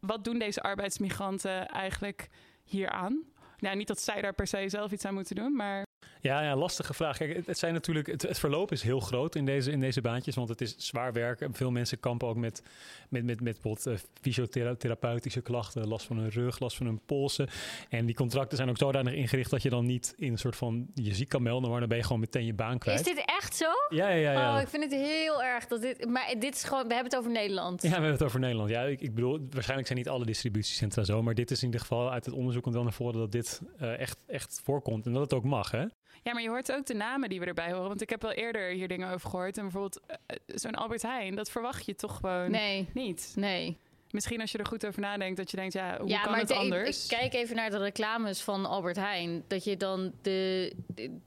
wat 0.00 0.24
doen 0.24 0.38
deze 0.38 0.62
arbeidsmigranten 0.62 1.68
eigenlijk 1.68 2.28
hier 2.64 2.88
aan? 2.88 3.22
Nou, 3.58 3.76
niet 3.76 3.88
dat 3.88 4.00
zij 4.00 4.20
daar 4.22 4.34
per 4.34 4.46
se 4.46 4.68
zelf 4.68 4.92
iets 4.92 5.04
aan 5.04 5.14
moeten 5.14 5.36
doen, 5.36 5.56
maar 5.56 5.86
Ja, 6.20 6.42
ja, 6.42 6.56
lastige 6.56 6.94
vraag. 6.94 7.16
Kijk, 7.16 7.46
het, 7.46 7.58
zijn 7.58 7.72
natuurlijk, 7.72 8.06
het, 8.06 8.22
het 8.22 8.38
verloop 8.38 8.72
is 8.72 8.82
heel 8.82 9.00
groot 9.00 9.34
in 9.34 9.44
deze, 9.44 9.70
in 9.70 9.80
deze 9.80 10.00
baantjes, 10.00 10.34
want 10.34 10.48
het 10.48 10.60
is 10.60 10.74
zwaar 10.76 11.12
werk. 11.12 11.40
En 11.40 11.54
Veel 11.54 11.70
mensen 11.70 12.00
kampen 12.00 12.28
ook 12.28 12.36
met, 12.36 12.62
met, 13.08 13.24
met, 13.24 13.40
met 13.40 13.60
bijvoorbeeld 13.60 13.86
eh, 13.86 14.06
fysiotherapeutische 14.20 15.40
klachten, 15.40 15.88
last 15.88 16.06
van 16.06 16.18
hun 16.18 16.30
rug, 16.30 16.58
last 16.58 16.76
van 16.76 16.86
hun 16.86 17.00
polsen. 17.06 17.48
En 17.88 18.06
die 18.06 18.14
contracten 18.14 18.56
zijn 18.56 18.68
ook 18.68 18.76
zodanig 18.76 19.12
ingericht 19.12 19.50
dat 19.50 19.62
je 19.62 19.70
dan 19.70 19.86
niet 19.86 20.14
in 20.16 20.32
een 20.32 20.38
soort 20.38 20.56
van 20.56 20.86
je 20.94 21.14
ziek 21.14 21.28
kan 21.28 21.42
melden, 21.42 21.70
maar 21.70 21.80
dan 21.80 21.88
ben 21.88 21.98
je 21.98 22.04
gewoon 22.04 22.20
meteen 22.20 22.44
je 22.44 22.54
baan 22.54 22.78
kwijt. 22.78 23.00
Is 23.00 23.14
dit 23.14 23.22
echt 23.24 23.56
zo? 23.56 23.70
Ja, 23.88 24.08
ja, 24.08 24.14
ja. 24.14 24.32
ja. 24.32 24.54
Oh, 24.54 24.60
ik 24.60 24.68
vind 24.68 24.82
het 24.82 24.92
heel 24.92 25.42
erg 25.42 25.66
dat 25.66 25.80
dit. 25.80 26.08
Maar 26.08 26.34
dit 26.38 26.54
is 26.54 26.64
gewoon. 26.64 26.88
We 26.88 26.94
hebben 26.94 27.10
het 27.12 27.20
over 27.20 27.30
Nederland. 27.30 27.82
Ja, 27.82 27.88
we 27.88 27.94
hebben 27.94 28.12
het 28.12 28.22
over 28.22 28.40
Nederland. 28.40 28.70
Ja, 28.70 28.82
ik, 28.82 29.00
ik 29.00 29.14
bedoel, 29.14 29.38
waarschijnlijk 29.50 29.86
zijn 29.86 29.98
niet 29.98 30.08
alle 30.08 30.24
distributiecentra 30.24 31.04
zo, 31.04 31.22
maar 31.22 31.34
dit 31.34 31.50
is 31.50 31.58
in 31.58 31.64
ieder 31.64 31.80
geval 31.80 32.10
uit 32.10 32.24
het 32.24 32.34
onderzoek 32.34 32.62
komt 32.62 32.74
wel 32.74 32.84
naar 32.84 32.92
voren 32.92 33.18
dat 33.18 33.32
dit 33.32 33.60
eh, 33.78 33.98
echt, 33.98 34.18
echt 34.26 34.60
voorkomt 34.64 35.06
en 35.06 35.12
dat 35.12 35.22
het 35.22 35.32
ook 35.32 35.44
mag, 35.44 35.70
hè? 35.70 35.84
Ja, 36.22 36.32
maar 36.32 36.42
je 36.42 36.48
hoort 36.48 36.72
ook 36.72 36.86
de 36.86 36.94
namen 36.94 37.28
die 37.28 37.40
we 37.40 37.46
erbij 37.46 37.72
horen. 37.72 37.88
Want 37.88 38.00
ik 38.02 38.10
heb 38.10 38.22
wel 38.22 38.32
eerder 38.32 38.68
hier 38.70 38.88
dingen 38.88 39.10
over 39.12 39.30
gehoord. 39.30 39.56
En 39.56 39.62
bijvoorbeeld 39.62 40.00
eh, 40.06 40.36
zo'n 40.46 40.74
Albert 40.74 41.02
Heijn, 41.02 41.34
dat 41.34 41.50
verwacht 41.50 41.86
je 41.86 41.94
toch 41.94 42.16
gewoon 42.16 42.50
Nee. 42.50 42.88
niet. 42.94 43.32
Nee. 43.36 43.78
Misschien 44.10 44.40
als 44.40 44.52
je 44.52 44.58
er 44.58 44.66
goed 44.66 44.86
over 44.86 45.00
nadenkt, 45.00 45.36
dat 45.36 45.50
je 45.50 45.56
denkt, 45.56 45.72
ja, 45.72 45.98
hoe 46.00 46.08
ja, 46.08 46.20
kan 46.20 46.30
maar 46.30 46.40
het 46.40 46.48
de- 46.48 46.54
anders? 46.54 47.02
Ik 47.10 47.18
kijk 47.18 47.34
even 47.34 47.56
naar 47.56 47.70
de 47.70 47.78
reclames 47.78 48.40
van 48.40 48.66
Albert 48.66 48.96
Heijn. 48.96 49.44
Dat 49.48 49.64
je 49.64 49.76
dan 49.76 50.12
de, 50.22 50.72
de, 50.86 51.18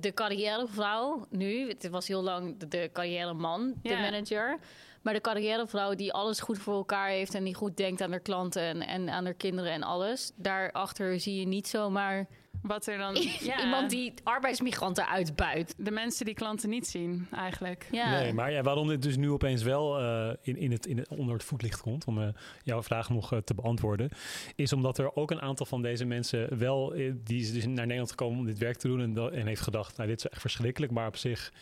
de 0.00 0.14
carrièrevrouw 0.14 1.26
nu, 1.30 1.68
het 1.68 1.88
was 1.88 2.08
heel 2.08 2.22
lang 2.22 2.56
de, 2.58 2.68
de 2.68 2.90
carrièreman, 2.92 3.74
de 3.82 3.88
Ja. 3.88 4.00
manager. 4.00 4.58
Maar 5.02 5.14
de 5.14 5.20
carrièrevrouw 5.20 5.94
die 5.94 6.12
alles 6.12 6.40
goed 6.40 6.58
voor 6.58 6.74
elkaar 6.74 7.08
heeft 7.08 7.34
en 7.34 7.44
die 7.44 7.54
goed 7.54 7.76
denkt 7.76 8.00
aan 8.00 8.10
haar 8.10 8.20
klanten 8.20 8.62
en, 8.62 8.82
en 8.82 9.08
aan 9.08 9.24
haar 9.24 9.34
kinderen 9.34 9.72
en 9.72 9.82
alles. 9.82 10.32
Daarachter 10.36 11.20
zie 11.20 11.38
je 11.40 11.46
niet 11.46 11.68
zomaar 11.68 12.26
Wat 12.62 12.86
er 12.86 12.98
dan... 12.98 13.14
Ja, 13.40 13.60
Iemand 13.64 13.90
die 13.90 14.14
arbeidsmigranten 14.24 15.08
uitbuit. 15.08 15.74
De 15.76 15.90
mensen 15.90 16.24
die 16.24 16.34
klanten 16.34 16.68
niet 16.68 16.86
zien, 16.86 17.26
eigenlijk. 17.32 17.88
Ja. 17.92 18.10
Nee, 18.10 18.32
maar 18.32 18.52
ja, 18.52 18.62
waarom 18.62 18.88
dit 18.88 19.02
dus 19.02 19.16
nu 19.16 19.30
opeens 19.30 19.62
wel 19.62 19.98
eh, 19.98 20.30
in, 20.42 20.56
in 20.56 20.72
het, 20.72 20.86
in 20.86 20.98
het, 20.98 21.08
onder 21.08 21.34
het 21.34 21.44
voetlicht 21.44 21.80
komt, 21.80 22.04
om 22.04 22.22
eh, 22.22 22.28
jouw 22.62 22.82
vraag 22.82 23.10
nog 23.10 23.32
eh, 23.32 23.38
te 23.38 23.54
beantwoorden, 23.54 24.08
is 24.54 24.72
omdat 24.72 24.98
er 24.98 25.16
ook 25.16 25.30
een 25.30 25.40
aantal 25.40 25.66
van 25.66 25.82
deze 25.82 26.04
mensen 26.04 26.58
wel, 26.58 26.88
die 27.24 27.40
is 27.40 27.52
dus 27.52 27.64
naar 27.66 27.74
Nederland 27.74 28.10
gekomen 28.10 28.38
om 28.38 28.46
dit 28.46 28.58
werk 28.58 28.76
te 28.76 28.88
doen 28.88 29.00
en, 29.00 29.12
dat- 29.14 29.32
en 29.32 29.46
heeft 29.46 29.60
gedacht, 29.60 29.96
nou 29.96 30.08
dit 30.08 30.18
is 30.18 30.26
echt 30.28 30.40
verschrikkelijk, 30.40 30.92
maar 30.92 31.06
op 31.06 31.16
zich, 31.16 31.52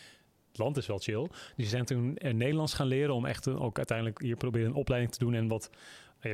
het 0.47 0.57
land 0.57 0.77
is 0.77 0.87
wel 0.87 0.97
chill. 0.97 1.27
Dus 1.27 1.53
die 1.55 1.65
zijn 1.65 1.85
toen 1.85 2.15
eh, 2.17 2.33
Nederlands 2.33 2.73
gaan 2.73 2.87
leren 2.87 3.13
om 3.13 3.25
echt 3.25 3.47
ook 3.47 3.77
uiteindelijk 3.77 4.21
hier 4.21 4.35
proberen 4.35 4.67
een 4.67 4.73
opleiding 4.73 5.11
te 5.13 5.19
doen 5.19 5.33
en 5.33 5.47
wat 5.47 5.69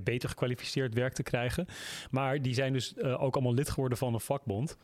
beter 0.03 0.29
gekwalificeerd 0.29 0.93
werk 0.93 1.13
te 1.13 1.23
krijgen. 1.23 1.65
Maar 2.11 2.41
die 2.41 2.53
zijn 2.53 2.73
dus 2.73 2.93
eh, 2.93 3.23
ook 3.23 3.33
allemaal 3.33 3.53
lid 3.53 3.69
geworden 3.69 3.97
van 3.97 4.13
een 4.13 4.19
vakbond. 4.19 4.77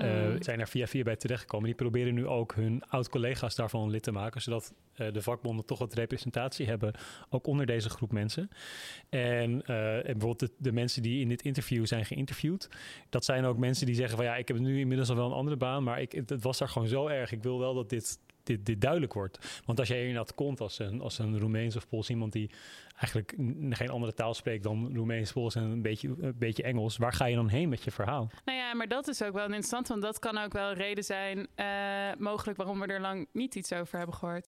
Eh, 0.00 0.30
zijn 0.38 0.60
er 0.60 0.68
via 0.68 0.86
via 0.86 1.02
bij 1.02 1.16
terechtgekomen. 1.16 1.66
Die 1.66 1.74
proberen 1.74 2.14
nu 2.14 2.26
ook 2.26 2.54
hun 2.54 2.82
oud-collega's 2.88 3.54
daarvan 3.54 3.90
lid 3.90 4.02
te 4.02 4.12
maken, 4.12 4.42
zodat 4.42 4.74
eh, 5.00 5.12
de 5.12 5.22
vakbonden 5.22 5.64
toch 5.64 5.78
wat 5.78 5.94
representatie 5.94 6.66
hebben, 6.66 6.92
ook 7.28 7.46
onder 7.46 7.66
deze 7.66 7.90
groep 7.90 8.12
mensen. 8.12 8.50
En, 9.08 9.62
eh, 9.66 9.96
en 9.96 10.02
bijvoorbeeld 10.02 10.38
de, 10.38 10.50
de 10.58 10.72
mensen 10.72 11.02
die 11.02 11.20
in 11.20 11.28
dit 11.28 11.42
interview 11.42 11.86
zijn 11.86 12.04
geïnterviewd, 12.04 12.68
dat 13.08 13.24
zijn 13.24 13.44
ook 13.44 13.58
mensen 13.58 13.86
die 13.86 13.94
zeggen 13.94 14.16
van 14.16 14.24
ja, 14.24 14.36
ik 14.36 14.48
heb 14.48 14.58
nu 14.58 14.78
inmiddels 14.78 15.10
al 15.10 15.16
wel 15.16 15.26
een 15.26 15.32
andere 15.32 15.56
baan, 15.56 15.82
maar 15.82 16.00
ik, 16.00 16.12
het, 16.12 16.30
het 16.30 16.42
was 16.42 16.58
daar 16.58 16.68
gewoon 16.68 16.88
zo 16.88 17.06
erg. 17.06 17.32
Ik 17.32 17.42
wil 17.42 17.58
wel 17.58 17.74
dat 17.74 17.88
dit, 17.88 18.18
dit, 18.42 18.66
dit 18.66 18.80
duidelijk 18.80 19.12
wordt. 19.12 19.62
Want 19.64 19.78
als 19.78 19.88
jij 19.88 20.00
inderdaad 20.00 20.34
komt 20.34 20.60
als 20.60 20.78
een, 20.78 21.00
als 21.00 21.18
een 21.18 21.38
Roemeens 21.38 21.76
of 21.76 21.88
Pools 21.88 22.10
iemand 22.10 22.32
die 22.32 22.50
eigenlijk 22.96 23.34
geen 23.70 23.90
andere 23.90 24.14
taal 24.14 24.34
spreekt 24.34 24.62
dan 24.62 24.94
Roemeens, 24.94 25.32
Pools 25.32 25.54
en 25.54 25.62
een 25.62 25.82
beetje, 25.82 26.14
een 26.20 26.38
beetje 26.38 26.62
Engels, 26.62 26.96
waar 26.96 27.12
ga 27.12 27.24
je 27.24 27.36
dan 27.36 27.48
heen 27.48 27.68
met 27.68 27.82
je 27.82 27.90
verhaal? 27.90 28.30
Nou 28.44 28.58
ja, 28.58 28.74
maar 28.74 28.88
dat 28.88 29.08
is 29.08 29.22
ook 29.22 29.32
wel 29.32 29.44
interessant, 29.44 29.88
want 29.88 30.02
dat 30.02 30.18
kan 30.18 30.38
ook 30.38 30.52
wel 30.52 30.70
een 30.70 30.76
reden 30.76 31.04
zijn, 31.04 31.48
eh, 31.54 31.66
mogelijk 32.18 32.58
waarom 32.58 32.80
we 32.80 32.86
er 32.86 33.00
lang 33.00 33.28
niet 33.32 33.54
iets 33.54 33.72
over 33.72 33.98
hebben 33.98 34.16
gehoord. 34.16 34.48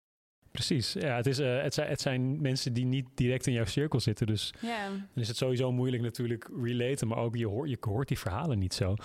Precies, 0.51 0.93
ja, 0.93 1.15
het, 1.15 1.25
is, 1.27 1.39
eh, 1.39 1.61
het, 1.61 1.73
zijn, 1.73 1.89
het 1.89 2.01
zijn 2.01 2.41
mensen 2.41 2.73
die 2.73 2.85
niet 2.85 3.07
direct 3.15 3.47
in 3.47 3.53
jouw 3.53 3.65
cirkel 3.65 3.99
zitten. 3.99 4.27
Dus 4.27 4.53
dan 4.61 5.07
is 5.23 5.27
het 5.27 5.37
sowieso 5.37 5.71
moeilijk 5.71 6.03
natuurlijk 6.03 6.49
relaten, 6.61 7.07
maar 7.07 7.17
ook 7.17 7.35
je, 7.35 7.47
hoort 7.47 7.69
je 7.69 7.77
hoort 7.79 8.07
die 8.07 8.19
verhalen 8.19 8.59
niet 8.59 8.73
zo. 8.73 8.95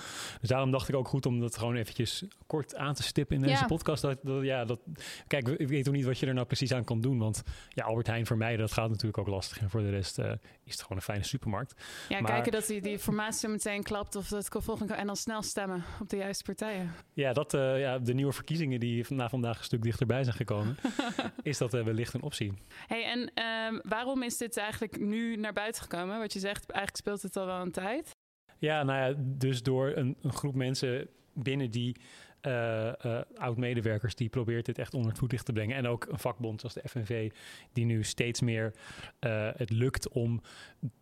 Dus 0.41 0.49
daarom 0.49 0.71
dacht 0.71 0.89
ik 0.89 0.95
ook 0.95 1.09
goed 1.09 1.27
om 1.27 1.41
dat 1.41 1.59
gewoon 1.59 1.77
eventjes 1.77 2.25
kort 2.47 2.77
aan 2.77 2.95
te 2.95 3.03
stippen 3.03 3.37
in 3.37 3.43
deze 3.43 3.65
podcast. 3.65 4.03
Dat, 4.03 4.19
dat, 4.23 4.43
ja, 4.43 4.65
dat, 4.65 4.81
kijk, 5.27 5.49
ik 5.49 5.69
weet 5.69 5.89
ook 5.89 5.95
niet 5.95 6.05
wat 6.05 6.19
je 6.19 6.27
er 6.27 6.35
nou 6.35 6.47
precies 6.47 6.73
aan 6.73 6.85
kan 6.85 7.01
doen, 7.01 7.19
want 7.19 7.43
ja, 7.69 7.85
Albert 7.85 8.07
Heijn 8.07 8.27
vermijden, 8.27 8.59
dat 8.59 8.73
gaat 8.73 8.89
natuurlijk 8.89 9.19
ook 9.19 9.29
lastig. 9.29 9.59
En 9.61 9.71
voor 9.71 9.81
de 9.81 9.91
rest 9.91 10.19
eh, 10.19 10.31
is 10.65 10.73
het 10.73 10.83
gewoon 10.83 10.97
een 10.97 11.03
fijne 11.05 11.25
supermarkt. 11.25 11.75
Ja, 12.09 12.21
Maar- 12.21 12.31
kijken 12.31 12.53
dat 12.53 12.67
die, 12.67 12.81
die 12.81 12.93
informatie 12.93 13.41
zo 13.41 13.49
meteen 13.49 13.83
klapt 13.83 14.17
of 14.17 14.29
dat 14.29 14.49
volgende 14.51 14.93
kan 14.93 15.01
en 15.01 15.07
dan 15.07 15.17
snel 15.17 15.43
stemmen 15.43 15.85
op 16.01 16.09
de 16.09 16.17
juiste 16.17 16.45
partijen. 16.45 16.93
Ja, 17.13 17.33
dat, 17.33 17.55
eh, 17.55 17.81
ja, 17.81 17.99
de 17.99 18.15
nieuwe 18.15 18.33
verkiezingen 18.33 18.81
die 18.81 19.05
na 19.09 19.29
vandaag 19.29 19.59
een 19.59 19.65
stuk 19.65 19.83
dichterbij 19.83 20.25
zijn 20.25 20.37
gekomen, 20.37 20.77
is 21.43 21.59
dat 21.59 21.75
eh, 21.75 21.85
wellicht 21.85 22.15
een 22.15 22.23
optie. 22.23 22.53
Hey, 22.87 23.05
en 23.05 23.31
ehm, 23.35 23.79
waarom 23.83 24.23
is 24.23 24.37
dit 24.37 24.57
eigenlijk 24.57 24.99
nu 24.99 25.37
naar 25.37 25.53
buiten 25.53 25.83
gekomen? 25.83 26.19
Wat 26.19 26.33
je 26.33 26.39
zegt, 26.39 26.71
eigenlijk 26.71 26.97
speelt 26.97 27.23
het 27.23 27.37
al 27.37 27.47
wel 27.47 27.61
een 27.61 27.73
tijd. 27.73 28.11
Ja, 28.59 28.83
nou 28.83 28.99
ja, 28.99 29.23
dus 29.25 29.63
door 29.63 29.93
een, 29.95 30.17
een 30.23 30.33
groep 30.33 30.55
mensen 30.55 31.09
binnen 31.33 31.71
die 31.71 31.97
eh, 32.41 33.05
eh, 33.05 33.23
oud-medewerkers 33.37 34.15
die 34.15 34.29
probeert 34.29 34.67
dit 34.67 34.79
echt 34.79 34.95
onder 34.95 35.11
het 35.11 35.19
voetlicht 35.19 35.45
te 35.45 35.53
brengen. 35.53 35.77
En 35.77 35.87
ook 35.87 36.07
een 36.07 36.19
vakbond 36.19 36.61
zoals 36.61 36.75
de 36.75 36.89
FNV, 36.89 37.31
die 37.73 37.85
nu 37.85 38.03
steeds 38.05 38.41
meer 38.41 38.73
eh, 39.19 39.49
het 39.57 39.71
lukt 39.71 40.09
om 40.09 40.41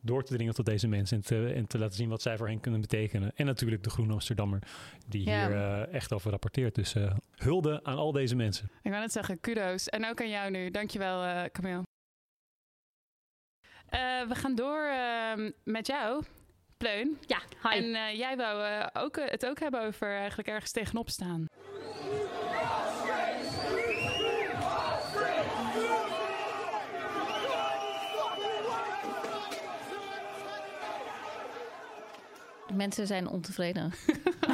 door 0.01 0.25
te 0.25 0.35
dringen 0.35 0.55
tot 0.55 0.67
deze 0.67 0.89
mensen 0.89 1.17
en 1.17 1.23
te, 1.23 1.53
en 1.53 1.67
te 1.67 1.79
laten 1.79 1.97
zien 1.97 2.09
wat 2.09 2.23
zij 2.23 2.37
voor 2.37 2.49
hen 2.49 2.61
kunnen 2.61 2.81
betekenen. 2.81 3.33
En 3.35 3.47
natuurlijk 3.47 3.83
de 3.83 3.91
Groene 3.91 4.13
Amsterdammer, 4.13 4.59
die 5.09 5.29
Ja. 5.29 5.47
hier 5.47 5.89
echt 5.89 6.13
over 6.13 6.31
rapporteert. 6.31 6.75
Dus 6.75 6.95
hulde 7.35 7.81
aan 7.85 7.97
al 7.97 8.13
deze 8.13 8.37
mensen. 8.37 8.71
Ik 8.83 8.91
wou 8.91 9.03
net 9.03 9.13
zeggen, 9.13 9.41
kudo's. 9.41 9.89
En 9.89 10.07
ook 10.07 10.21
aan 10.21 10.29
jou 10.29 10.51
nu. 10.51 10.71
Dankjewel, 10.71 11.25
eh 11.25 11.45
Camille. 11.45 11.83
We 14.29 14.35
gaan 14.35 14.55
door 14.55 14.85
ehm, 14.85 15.51
met 15.65 15.87
jou, 15.87 16.25
Pleun. 16.85 17.19
Ja, 17.27 17.41
hi. 17.63 17.77
En 17.77 17.95
eh, 17.95 18.19
jij 18.19 18.37
wou 18.37 18.65
eh, 18.65 18.87
ook, 18.93 19.17
eh, 19.17 19.31
het 19.31 19.47
ook 19.47 19.61
hebben 19.61 19.83
over 19.83 20.17
eigenlijk 20.17 20.49
ergens 20.49 20.71
tegenop 20.71 21.09
staan. 21.11 21.47
Mensen 32.73 33.07
zijn 33.07 33.29
ontevreden. 33.29 33.93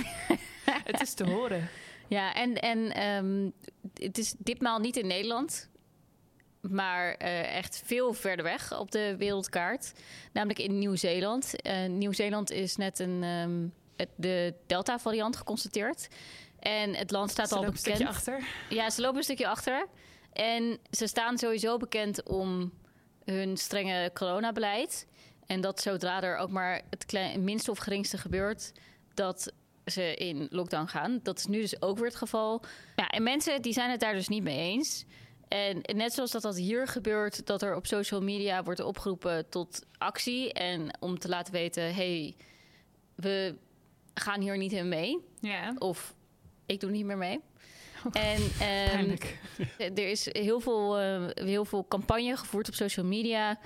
het 0.91 1.01
is 1.01 1.15
te 1.15 1.25
horen. 1.25 1.69
Ja, 2.09 2.35
en, 2.35 2.55
en 2.55 2.93
ehm, 2.93 3.51
het 3.95 4.19
is 4.19 4.35
ditmaal 4.39 4.79
niet 4.79 4.97
in 4.97 5.07
Nederland, 5.07 5.70
maar 6.61 7.15
eh, 7.15 7.57
echt 7.57 7.83
veel 7.85 8.13
verder 8.13 8.45
weg 8.45 8.79
op 8.79 8.91
de 8.91 9.15
wereldkaart. 9.19 9.93
Namelijk 10.33 10.59
in 10.59 10.79
Nieuw-Zeeland. 10.79 11.63
Eh, 11.63 11.87
Nieuw-Zeeland 11.89 12.51
is 12.51 12.77
net 12.77 12.99
een, 12.99 13.23
ehm, 13.23 13.67
het- 13.97 14.15
de 14.17 14.55
Delta-variant 14.67 15.37
geconstateerd. 15.37 16.09
En 16.59 16.95
het 16.95 17.11
land 17.11 17.31
staat 17.31 17.49
Ze 17.49 17.55
al 17.55 17.61
lopen 17.65 17.77
een 17.77 17.83
bekend. 17.83 18.17
stukje 18.19 18.33
achter. 18.39 18.49
Ja, 18.77 18.91
ze 18.91 19.01
lopen 19.01 19.17
een 19.17 19.23
stukje 19.25 19.49
achter. 19.49 19.87
En 20.33 20.79
ze 20.91 21.07
staan 21.07 21.39
sowieso 21.39 21.77
bekend 21.77 22.23
om 22.29 22.73
hun 23.25 23.57
strenge 23.57 24.11
coronabeleid. 24.15 25.07
En 25.47 25.61
dat 25.61 25.81
zodra 25.81 26.23
er 26.23 26.37
ook 26.37 26.51
maar 26.51 26.81
het 26.91 27.07
klein, 27.07 27.45
minste 27.45 27.71
of 27.71 27.79
geringste 27.79 28.19
gebeurt, 28.19 28.73
dat 29.15 29.53
ze 29.87 30.15
in 30.15 30.47
lockdown 30.51 30.87
gaan. 30.87 31.21
Dat 31.23 31.39
is 31.39 31.47
nu 31.47 31.61
dus 31.61 31.83
ook 31.83 31.97
weer 31.97 32.07
het 32.07 32.17
geval. 32.17 32.63
Ja, 32.97 33.09
en 33.09 33.23
mensen 33.23 33.63
die 33.63 33.73
zijn 33.73 33.91
het 33.91 34.01
daar 34.01 34.13
dus 34.15 34.29
niet 34.29 34.43
mee 34.43 34.59
eens. 34.59 35.05
En 35.51 35.81
net 35.97 36.13
zoals 36.13 36.31
dat 36.31 36.43
dat 36.43 36.57
hier 36.57 36.89
gebeurt, 36.89 37.47
dat 37.47 37.63
er 37.63 37.77
op 37.77 37.87
social 37.87 38.23
media 38.23 38.63
wordt 38.63 38.81
opgeroepen 38.81 39.49
tot 39.49 39.85
actie. 39.99 40.53
En 40.53 40.89
om 41.01 41.19
te 41.19 41.29
laten 41.29 41.53
weten, 41.53 41.95
hey, 41.95 42.37
we 43.15 43.55
gaan 44.15 44.41
hier 44.41 44.57
niet 44.57 44.73
in 44.73 44.89
mee. 44.89 45.19
Ja, 45.41 45.75
Of 45.79 46.15
ik 46.67 46.81
doe 46.81 46.91
niet 46.91 47.05
meer 47.05 47.19
mee. 47.19 47.41
En 48.13 48.43
ehm, 48.61 49.17
er 49.79 50.09
is 50.09 50.33
heel 50.33 50.61
veel, 50.61 50.99
eh, 50.99 51.23
heel 51.35 51.65
veel 51.65 51.87
campagne 51.89 52.37
gevoerd 52.37 52.69
op 52.69 52.75
social 52.75 53.07
media. 53.07 53.59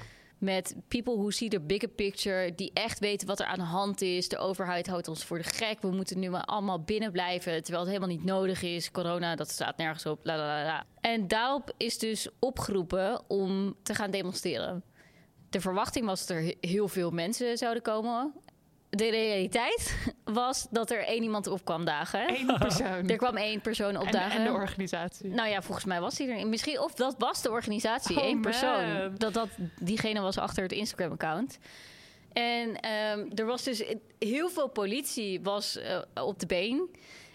Met 0.45 0.75
people 0.89 1.15
who 1.15 1.31
see 1.31 1.49
the 1.49 1.61
bigger 1.61 1.89
picture. 1.89 2.55
Die 2.55 2.71
echt 2.75 2.99
weten 2.99 3.27
wat 3.27 3.41
er 3.41 3.47
aan 3.47 3.59
de 3.59 3.65
hand 3.65 4.01
is. 4.03 4.29
De 4.29 4.39
overheid 4.39 4.87
houdt 4.87 5.09
ons 5.09 5.25
voor 5.25 5.39
de 5.39 5.45
gek. 5.45 5.81
We 5.81 5.91
moeten 5.91 6.19
nu 6.19 6.31
maar 6.31 6.45
allemaal 6.45 6.81
binnen 6.83 7.13
blijven. 7.13 7.63
Terwijl 7.63 7.85
het 7.85 7.95
helemaal 7.95 8.17
niet 8.17 8.25
nodig 8.25 8.63
is. 8.63 8.91
Corona, 8.91 9.37
dat 9.37 9.51
staat 9.51 9.77
nergens 9.77 10.07
op. 10.07 10.21
La, 10.23 10.37
la, 10.37 10.65
la. 10.65 10.87
En 11.01 11.29
daarop 11.29 11.73
is 11.77 11.99
dus 11.99 12.29
opgeroepen 12.39 13.23
om 13.29 13.77
te 13.83 13.95
gaan 13.95 14.11
demonstreren. 14.11 14.85
De 15.51 15.61
verwachting 15.61 16.07
was 16.07 16.27
dat 16.27 16.37
er 16.37 16.43
he- 16.43 16.57
heel 16.69 16.89
veel 16.89 17.11
mensen 17.11 17.59
zouden 17.59 17.83
komen. 17.83 18.33
De 18.97 19.11
realiteit 19.11 19.97
was 20.25 20.67
dat 20.71 20.91
er 20.91 21.05
één 21.05 21.23
iemand 21.23 21.47
op 21.47 21.65
kwam 21.65 21.85
dagen. 21.85 22.29
Eén 22.29 22.57
persoon. 22.59 23.09
Er 23.09 23.17
kwam 23.17 23.37
één 23.37 23.61
persoon 23.61 23.89
en, 23.89 24.01
opdagen. 24.01 24.39
en 24.39 24.45
de 24.45 24.53
organisatie. 24.53 25.29
Nou 25.29 25.49
ja, 25.49 25.63
volgens 25.63 25.85
mij 25.87 26.01
was 26.01 26.19
hij 26.19 26.29
er. 26.29 26.47
Misschien 26.47 26.81
of 26.81 26.95
dat 26.95 27.15
was 27.19 27.43
de 27.43 27.51
organisatie, 27.51 28.17
Oh, 28.17 28.23
één 28.23 28.33
man. 28.33 28.43
persoon. 28.43 29.15
Dat 29.17 29.35
dat 29.35 29.49
diegene 29.81 30.21
was 30.21 30.39
achter 30.39 30.63
het 30.63 30.73
Instagram-account. 30.73 31.59
En 32.33 32.81
ehm, 32.81 33.27
er 33.35 33.47
was 33.47 33.63
dus 33.63 33.85
heel 34.19 34.49
veel 34.49 34.69
politie 34.69 35.41
was 35.41 35.77
eh, 35.77 35.99
op 36.15 36.39
de 36.39 36.47
been. 36.47 36.91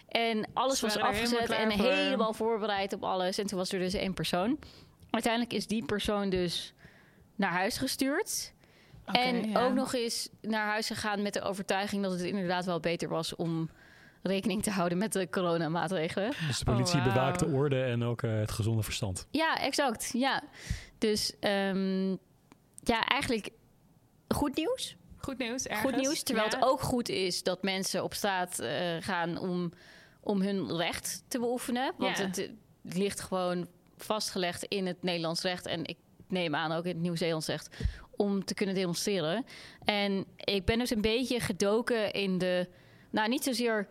En 0.08 0.48
alles 0.54 0.80
was 0.80 0.98
afgezet 0.98 1.50
en 1.50 1.72
voor. 1.72 1.90
helemaal 1.90 2.32
voorbereid 2.32 2.92
op 2.92 3.04
alles. 3.04 3.38
En 3.38 3.46
toen 3.46 3.58
was 3.58 3.72
er 3.72 3.78
dus 3.78 3.94
één 3.94 4.14
persoon. 4.14 4.58
Uiteindelijk 5.10 5.52
is 5.52 5.66
die 5.66 5.84
persoon 5.84 6.30
dus 6.30 6.74
naar 7.34 7.50
huis 7.50 7.78
gestuurd. 7.78 8.52
En 9.12 9.50
ja. 9.50 9.64
ook 9.66 9.74
nog 9.74 9.94
eens 9.94 10.28
naar 10.42 10.66
huis 10.66 10.86
gegaan 10.86 11.22
met 11.22 11.32
de 11.32 11.42
overtuiging 11.42 12.02
dat 12.02 12.12
het 12.12 12.20
inderdaad 12.22 12.64
wel 12.64 12.80
beter 12.80 13.08
was 13.08 13.36
om 13.36 13.70
rekening 14.22 14.62
te 14.62 14.70
houden 14.70 14.98
met 14.98 15.12
de 15.12 15.28
coronamaatregelen. 15.30 16.32
Dus 16.46 16.58
de 16.58 16.64
politie 16.64 16.98
Oh, 16.98 17.04
bewaakt 17.04 17.38
de 17.38 17.46
orde 17.46 17.82
en 17.82 18.02
ook 18.04 18.22
eh, 18.22 18.38
het 18.38 18.50
gezonde 18.50 18.82
verstand. 18.82 19.26
Ja, 19.30 19.56
exact. 19.60 20.10
Ja. 20.12 20.42
Dus 20.98 21.38
ehm, 21.40 22.08
ja, 22.82 23.04
eigenlijk 23.06 23.50
goed 24.28 24.56
nieuws. 24.56 24.96
Goed 25.16 25.38
nieuws, 25.38 25.66
ergens. 25.66 25.92
Goed 25.92 26.00
nieuws. 26.00 26.22
Terwijl 26.22 26.48
Ja. 26.50 26.54
het 26.56 26.64
ook 26.64 26.80
goed 26.80 27.08
is 27.08 27.42
dat 27.42 27.62
mensen 27.62 28.04
op 28.04 28.14
straat 28.14 28.58
eh, 28.58 28.96
gaan 29.00 29.38
om, 29.38 29.72
om 30.20 30.40
hun 30.40 30.76
recht 30.76 31.24
te 31.28 31.38
beoefenen. 31.38 31.92
Want 31.96 32.18
Ja. 32.18 32.24
het, 32.26 32.38
eh, 32.38 32.48
ligt 32.82 33.20
gewoon 33.20 33.68
vastgelegd 33.96 34.62
in 34.64 34.86
het 34.86 35.02
Nederlands 35.02 35.42
recht. 35.42 35.66
En 35.66 35.84
ik 35.84 35.96
neem 36.28 36.54
aan 36.54 36.72
ook 36.72 36.84
in 36.84 36.90
het 36.92 37.00
Nieuw-Zeelands 37.00 37.46
recht. 37.46 37.76
Om 38.20 38.44
te 38.44 38.54
kunnen 38.54 38.74
demonstreren. 38.74 39.46
En 39.84 40.24
ik 40.36 40.64
ben 40.64 40.78
dus 40.78 40.90
een 40.90 41.00
beetje 41.00 41.40
gedoken 41.40 42.12
in 42.12 42.38
de. 42.38 42.68
Nou, 43.10 43.28
niet 43.28 43.44
zozeer 43.44 43.88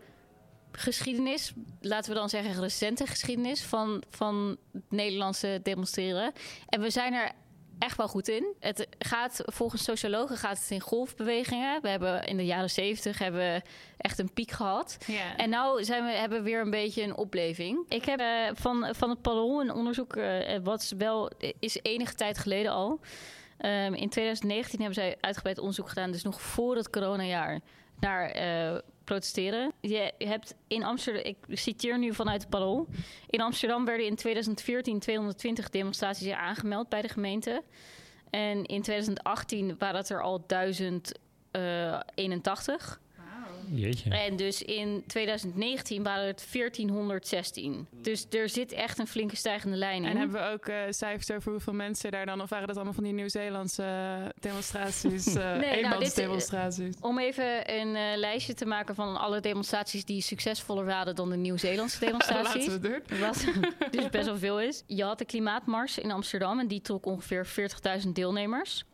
geschiedenis, 0.72 1.52
laten 1.80 2.12
we 2.12 2.18
dan 2.18 2.28
zeggen 2.28 2.60
recente 2.60 3.06
geschiedenis 3.06 3.62
van, 3.62 4.02
van 4.10 4.56
het 4.72 4.82
Nederlandse 4.88 5.60
demonstreren. 5.62 6.32
En 6.68 6.80
we 6.80 6.90
zijn 6.90 7.14
er 7.14 7.30
echt 7.78 7.96
wel 7.96 8.08
goed 8.08 8.28
in. 8.28 8.54
Het 8.60 8.86
gaat, 8.98 9.42
volgens 9.44 9.84
sociologen 9.84 10.36
gaat 10.36 10.58
het 10.58 10.70
in 10.70 10.80
golfbewegingen. 10.80 11.82
We 11.82 11.88
hebben 11.88 12.24
in 12.24 12.36
de 12.36 12.44
jaren 12.44 12.70
zeventig 12.70 13.18
hebben 13.18 13.62
echt 13.96 14.18
een 14.18 14.32
piek 14.32 14.50
gehad. 14.50 14.96
Ja. 15.06 15.36
En 15.36 15.50
nou 15.50 15.84
zijn 15.84 16.04
we, 16.04 16.10
hebben 16.10 16.38
we 16.38 16.44
weer 16.44 16.60
een 16.60 16.70
beetje 16.70 17.02
een 17.02 17.16
opleving. 17.16 17.84
Ik 17.88 18.04
heb 18.04 18.20
eh, 18.20 18.26
van, 18.52 18.88
van 18.92 19.10
het 19.10 19.22
Parool 19.22 19.60
een 19.60 19.72
onderzoek, 19.72 20.16
eh, 20.16 20.58
wat 20.62 20.94
wel 20.98 21.30
is 21.58 21.78
enige 21.82 22.14
tijd 22.14 22.38
geleden 22.38 22.72
al. 22.72 23.00
Ehm, 23.60 23.94
in 23.94 24.08
2019 24.08 24.78
hebben 24.78 24.94
zij 24.94 25.16
uitgebreid 25.20 25.58
onderzoek 25.58 25.88
gedaan, 25.88 26.10
dus 26.10 26.22
nog 26.22 26.42
voor 26.42 26.76
het 26.76 26.90
coronajaar, 26.90 27.60
naar 27.98 28.30
eh, 28.30 28.78
protesteren. 29.04 29.72
Je 29.80 30.12
hebt 30.18 30.54
in 30.66 30.84
Amsterdam, 30.84 31.24
ik 31.24 31.36
citeer 31.48 31.98
nu 31.98 32.14
vanuit 32.14 32.40
het 32.40 32.50
Parool. 32.50 32.86
In 33.26 33.40
Amsterdam 33.40 33.84
werden 33.84 34.06
in 34.06 34.16
2014 34.16 34.98
220 34.98 35.70
demonstraties 35.70 36.32
aangemeld 36.32 36.88
bij 36.88 37.02
de 37.02 37.08
gemeente. 37.08 37.62
En 38.30 38.64
in 38.64 38.82
2018 38.82 39.74
waren 39.78 39.96
het 39.96 40.10
er 40.10 40.22
al 40.22 40.44
1081. 40.46 43.00
Jeetje. 43.72 44.10
En 44.10 44.36
dus 44.36 44.62
in 44.62 45.04
2019 45.06 46.02
waren 46.02 46.26
het 46.26 46.46
1416. 46.52 47.86
Dus 48.02 48.26
er 48.30 48.48
zit 48.48 48.72
echt 48.72 48.98
een 48.98 49.06
flinke 49.06 49.36
stijgende 49.36 49.76
lijn 49.76 50.02
in. 50.04 50.10
En 50.10 50.16
hebben 50.16 50.42
we 50.42 50.48
ook 50.48 50.66
eh, 50.66 50.76
cijfers 50.90 51.30
over 51.30 51.52
hoeveel 51.52 51.72
mensen 51.72 52.10
daar 52.10 52.26
dan... 52.26 52.40
of 52.40 52.48
waren 52.48 52.66
dat 52.66 52.76
allemaal 52.76 52.94
van 52.94 53.04
die 53.04 53.12
Nieuw-Zeelandse 53.12 53.82
eh, 53.82 54.28
demonstraties? 54.40 55.26
eh 55.34 55.34
nou, 55.34 55.60
dit- 55.60 55.68
eenmansdemonstraties? 55.68 56.96
Om 57.00 57.18
even 57.18 57.74
een 57.74 57.96
eh, 57.96 58.16
lijstje 58.16 58.54
te 58.54 58.66
maken 58.66 58.94
van 58.94 59.16
alle 59.20 59.40
demonstraties 59.40 60.04
die 60.04 60.22
succesvoller 60.22 60.84
waren 60.84 61.14
dan 61.14 61.30
de 61.30 61.36
Nieuw-Zeelandse 61.36 61.98
demonstraties. 62.00 62.66
Laten 62.66 62.80
we 62.80 62.88
het 62.88 63.08
doen. 63.08 63.18
Wat 63.20 63.44
dus 63.90 64.08
best 64.08 64.26
wel 64.26 64.38
veel 64.38 64.60
is. 64.60 64.82
Je 64.86 65.04
had 65.04 65.18
de 65.18 65.24
klimaatmars 65.24 65.98
in 65.98 66.10
Amsterdam 66.10 66.58
en 66.58 66.68
die 66.68 66.80
trok 66.80 67.06
ongeveer 67.06 67.46
40.000 68.04 68.08
deelnemers. 68.12 68.84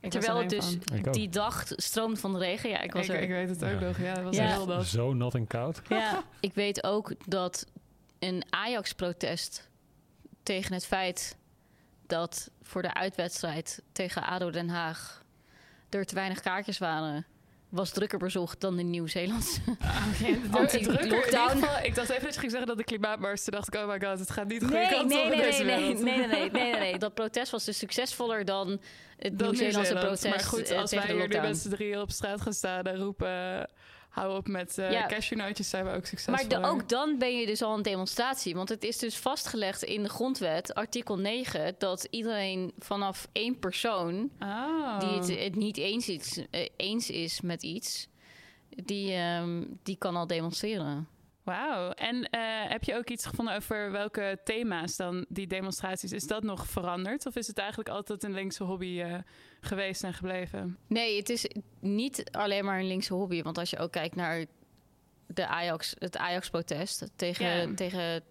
Ik 0.00 0.10
Terwijl 0.10 0.36
er 0.36 0.42
het 0.42 0.50
dus 0.50 0.76
die 1.12 1.28
dag 1.28 1.64
stroomt 1.66 2.20
van 2.20 2.32
de 2.32 2.38
regen. 2.38 2.70
Ja, 2.70 2.80
ik 2.80 2.92
was 2.92 3.08
Ik, 3.08 3.14
er. 3.14 3.20
ik 3.22 3.28
weet 3.28 3.48
het 3.48 3.64
ook 3.64 3.80
Ja. 3.80 3.86
nog, 3.86 3.98
ja. 3.98 4.14
Dat 4.14 4.24
was 4.24 4.36
Ja. 4.36 4.46
heel 4.46 4.66
dat. 4.66 4.86
Zo 4.86 5.14
nat 5.14 5.34
en 5.34 5.46
koud. 5.46 5.82
Ja, 5.88 6.22
ik 6.40 6.54
weet 6.54 6.84
ook 6.84 7.12
dat 7.26 7.66
een 8.18 8.44
Ajax-protest 8.50 9.68
tegen 10.42 10.72
het 10.74 10.86
feit 10.86 11.36
dat 12.06 12.50
voor 12.62 12.82
de 12.82 12.94
uitwedstrijd 12.94 13.82
tegen 13.92 14.22
ADO 14.22 14.50
Den 14.50 14.68
Haag 14.68 15.24
er 15.88 16.04
te 16.06 16.14
weinig 16.14 16.40
kaartjes 16.40 16.78
waren, 16.78 17.24
was 17.68 17.90
drukker 17.90 18.18
bezocht 18.18 18.60
dan 18.60 18.76
de 18.76 18.82
Nieuw-Zeelandse. 18.82 19.60
Anti-lockdown. 20.50 21.64
Ik 21.82 21.94
dacht 21.94 22.10
even 22.10 22.24
dat 22.24 22.34
je 22.34 22.40
ging 22.40 22.50
zeggen 22.50 22.66
dat 22.66 22.76
de 22.76 22.84
klimaatmars... 22.84 23.44
Toen 23.44 23.54
dacht 23.54 23.74
ik, 23.74 23.80
oh 23.80 23.88
my 23.88 24.00
god, 24.00 24.18
het 24.18 24.30
gaat 24.30 24.48
niet 24.48 24.60
de 24.60 24.66
goede 24.66 24.80
Nee, 24.80 25.04
nee, 25.04 25.28
nee, 25.28 25.38
nee, 25.38 25.64
nee, 25.64 25.64
nee, 25.64 25.94
nee, 25.94 26.16
nee, 26.16 26.28
nee, 26.28 26.50
nee, 26.50 26.78
nee. 26.78 26.98
Dat 26.98 27.14
protest 27.14 27.50
was 27.50 27.64
dus 27.64 27.78
succesvoller 27.78 28.44
dan 28.44 28.80
het 29.16 29.38
Nieuw-Zeelandse 29.38 29.62
Nieuw-Zeeland. 29.62 30.06
protest 30.06 30.28
Maar 30.28 30.40
goed, 30.40 30.70
eh, 30.70 30.78
als 30.78 30.90
wij 30.90 31.02
hier 31.04 31.14
nu 31.14 31.20
lockdown. 31.20 31.46
met 31.46 31.58
z'n 31.58 31.68
drieën 31.68 32.00
op 32.00 32.10
straat 32.10 32.40
gaan 32.40 32.52
staan 32.52 32.84
en 32.84 32.96
roepen... 32.98 33.68
hou 34.16 34.36
op 34.36 34.48
met 34.48 34.72
Ja. 34.76 35.06
cashewnootjes, 35.06 35.68
zijn 35.70 35.84
we 35.84 35.90
ook 35.90 36.06
succesvol. 36.06 36.34
Maar 36.34 36.48
de- 36.62 36.68
ook 36.68 36.88
dan 36.88 37.18
ben 37.18 37.38
je 37.38 37.46
dus 37.46 37.62
al 37.62 37.76
een 37.76 37.82
demonstratie. 37.82 38.54
Want 38.54 38.68
het 38.68 38.84
is 38.84 38.98
dus 38.98 39.16
vastgelegd 39.16 39.82
in 39.82 40.02
de 40.02 40.08
grondwet, 40.08 40.74
artikel 40.74 41.18
9, 41.18 41.74
dat 41.78 42.06
iedereen 42.10 42.72
vanaf 42.78 43.28
één 43.32 43.58
persoon 43.58 44.30
Oh. 44.40 45.00
die 45.00 45.08
het, 45.08 45.40
het 45.44 45.54
niet 45.56 45.76
eens 45.76 46.08
is, 46.08 46.40
eh, 46.50 46.68
eens 46.76 47.10
is 47.10 47.40
met 47.40 47.62
iets, 47.62 48.08
die, 48.84 49.12
ehm, 49.12 49.64
die 49.82 49.96
kan 49.96 50.16
al 50.16 50.26
demonstreren. 50.26 51.08
Wauw. 51.46 51.90
En 51.90 52.30
eh, 52.30 52.40
heb 52.68 52.84
je 52.84 52.94
ook 52.96 53.08
iets 53.08 53.26
gevonden 53.26 53.54
over 53.54 53.90
welke 53.90 54.38
thema's 54.44 54.96
dan 54.96 55.24
die 55.28 55.46
demonstraties... 55.46 56.12
Is 56.12 56.26
dat 56.26 56.42
nog 56.42 56.66
veranderd? 56.66 57.26
Of 57.26 57.36
is 57.36 57.46
het 57.46 57.58
eigenlijk 57.58 57.88
altijd 57.88 58.22
een 58.24 58.32
linkse 58.32 58.64
hobby 58.64 59.00
eh, 59.00 59.18
geweest 59.60 60.04
en 60.04 60.14
gebleven? 60.14 60.78
Nee, 60.86 61.16
het 61.16 61.28
is 61.28 61.46
niet 61.80 62.30
alleen 62.30 62.64
maar 62.64 62.78
een 62.78 62.86
linkse 62.86 63.14
hobby. 63.14 63.42
Want 63.42 63.58
als 63.58 63.70
je 63.70 63.78
ook 63.78 63.92
kijkt 63.92 64.14
naar 64.14 64.44
de 65.26 65.46
Ajax, 65.46 65.94
het 65.98 66.16
Ajax-protest 66.16 67.10
tegen, 67.16 67.68
Ja. 67.68 67.74
tegen 67.74 68.22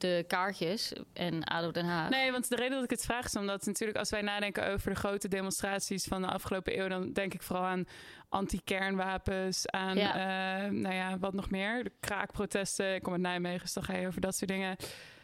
de 0.00 0.24
kaartjes 0.26 0.92
en 1.12 1.44
ADO 1.44 1.70
Den 1.70 1.84
Haag. 1.84 2.10
Nee, 2.10 2.32
want 2.32 2.48
de 2.48 2.56
reden 2.56 2.74
dat 2.74 2.84
ik 2.84 2.90
het 2.90 3.04
vraag 3.04 3.24
is 3.24 3.36
omdat 3.36 3.66
natuurlijk 3.66 3.98
als 3.98 4.10
wij 4.10 4.22
nadenken 4.22 4.72
over 4.72 4.90
de 4.90 4.96
grote 4.96 5.28
demonstraties 5.28 6.04
van 6.04 6.22
de 6.22 6.28
afgelopen 6.28 6.78
eeuw, 6.78 6.88
dan 6.88 7.12
denk 7.12 7.34
ik 7.34 7.42
vooral 7.42 7.64
aan 7.64 7.84
anti-kernwapens, 8.28 9.66
aan 9.66 9.96
eh, 9.96 10.70
nou 10.70 10.94
ja, 10.94 11.18
wat 11.18 11.32
nog 11.32 11.50
meer, 11.50 11.84
de 11.84 11.92
kraakprotesten. 12.00 12.94
Ik 12.94 13.02
kom 13.02 13.12
uit 13.12 13.22
Nijmegen, 13.22 13.60
dus 13.60 13.72
dan 13.72 13.84
ga 13.84 13.96
je 13.96 14.06
over 14.06 14.20
dat 14.20 14.36
soort 14.36 14.50
dingen. 14.50 14.76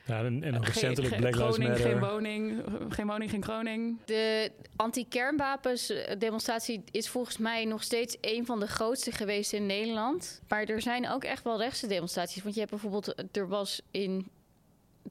Ja, 0.07 0.19
en, 0.25 0.43
en 0.43 0.53
Geen- 0.53 0.65
recentelijk 0.65 1.13
geen- 1.15 1.21
Black 1.21 1.35
Lives 1.35 1.49
kroning, 1.57 1.69
Matter. 1.71 1.91
geen 1.91 2.01
woning, 2.01 2.63
geen 2.89 3.07
woning, 3.07 3.31
geen 3.31 3.41
kroning. 3.41 3.99
De 4.05 4.53
anti-kernwapens-demonstratie 4.77 6.85
is 6.91 7.09
volgens 7.09 7.39
mij 7.39 7.65
nog 7.65 7.83
steeds 7.83 8.17
een 8.21 8.47
van 8.47 8.61
de 8.61 8.67
grootste 8.67 9.13
geweest 9.13 9.53
in 9.53 9.67
Nederland. 9.67 10.43
Maar 10.49 10.65
er 10.65 10.83
zijn 10.83 11.09
ook 11.09 11.25
echt 11.25 11.45
wel 11.45 11.59
rechtse 11.59 11.87
demonstraties. 11.87 12.43
Want 12.43 12.55
je 12.55 12.61
hebt 12.61 12.73
bijvoorbeeld, 12.73 13.37
er 13.37 13.49
was 13.49 13.81
in 13.91 14.29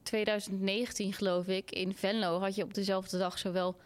2019 0.04 1.12
geloof 1.12 1.46
ik, 1.46 1.70
in 1.70 1.94
Venlo 1.94 2.38
had 2.40 2.54
je 2.54 2.62
op 2.62 2.74
dezelfde 2.74 3.18
dag 3.18 3.38
zowel 3.38 3.76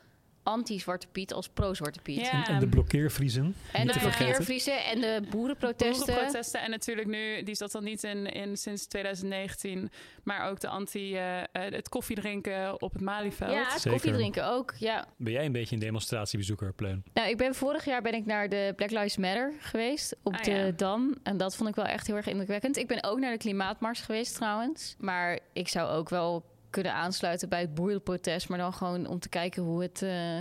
anti-Zwarte 0.48 1.06
Piet 1.12 1.32
als 1.32 1.48
pro-Zwarte 1.48 2.00
Piet. 2.02 2.20
Ja. 2.20 2.30
En, 2.46 2.54
en 2.54 2.60
de 2.60 2.68
blokkeervriezen. 2.68 3.54
En 3.72 3.86
de 3.86 3.98
blokkeervriezen 3.98 4.84
en 4.84 5.00
de 5.00 5.22
boerenprotesten. 5.30 6.06
Boerenprotesten 6.06 6.60
en 6.60 6.70
natuurlijk 6.70 7.08
nu, 7.08 7.42
die 7.42 7.54
zat 7.54 7.72
dan 7.72 7.84
niet 7.84 8.04
in, 8.04 8.26
in 8.26 8.56
sinds 8.56 8.86
2019, 8.86 9.90
maar 10.22 10.48
ook 10.48 10.60
de 10.60 10.68
anti, 10.68 11.14
eh, 11.16 11.38
eh, 11.38 11.44
het 11.52 11.88
koffiedrinken 11.88 12.82
op 12.82 12.92
het 12.92 13.02
Malieveld. 13.02 13.50
Ja, 13.50 13.62
het 13.62 13.72
Zeker. 13.72 13.90
koffie 13.90 14.12
drinken 14.12 14.50
ook. 14.50 14.74
Ja. 14.78 15.06
Ben 15.16 15.32
jij 15.32 15.44
een 15.44 15.52
beetje 15.52 15.74
een 15.74 15.80
demonstratiebezoeker, 15.80 16.72
Pleun? 16.72 17.04
Nou, 17.12 17.28
ik 17.28 17.36
ben 17.36 17.54
vorig 17.54 17.84
jaar 17.84 18.02
ben 18.02 18.14
ik 18.14 18.26
naar 18.26 18.48
de 18.48 18.72
Black 18.76 18.90
Lives 18.90 19.16
Matter 19.16 19.52
geweest 19.58 20.16
op 20.22 20.34
Ah, 20.34 20.42
de 20.42 20.50
ja. 20.50 20.70
Dam. 20.70 21.14
En 21.22 21.36
dat 21.36 21.56
vond 21.56 21.68
ik 21.68 21.74
wel 21.74 21.84
echt 21.84 22.06
heel 22.06 22.16
erg 22.16 22.26
indrukwekkend. 22.26 22.76
Ik 22.76 22.86
ben 22.86 23.04
ook 23.04 23.18
naar 23.18 23.32
de 23.32 23.38
klimaatmars 23.38 24.00
geweest 24.00 24.34
trouwens. 24.34 24.94
Maar 24.98 25.38
ik 25.52 25.68
zou 25.68 25.90
ook 25.90 26.08
wel 26.08 26.44
kunnen 26.70 26.92
aansluiten 26.92 27.48
bij 27.48 27.60
het 27.60 27.74
boerenprotest. 27.74 28.48
Maar 28.48 28.58
dan 28.58 28.72
gewoon 28.72 29.06
om 29.06 29.18
te 29.18 29.28
kijken 29.28 29.62
hoe 29.62 29.82
het, 29.82 30.02
eh, 30.02 30.38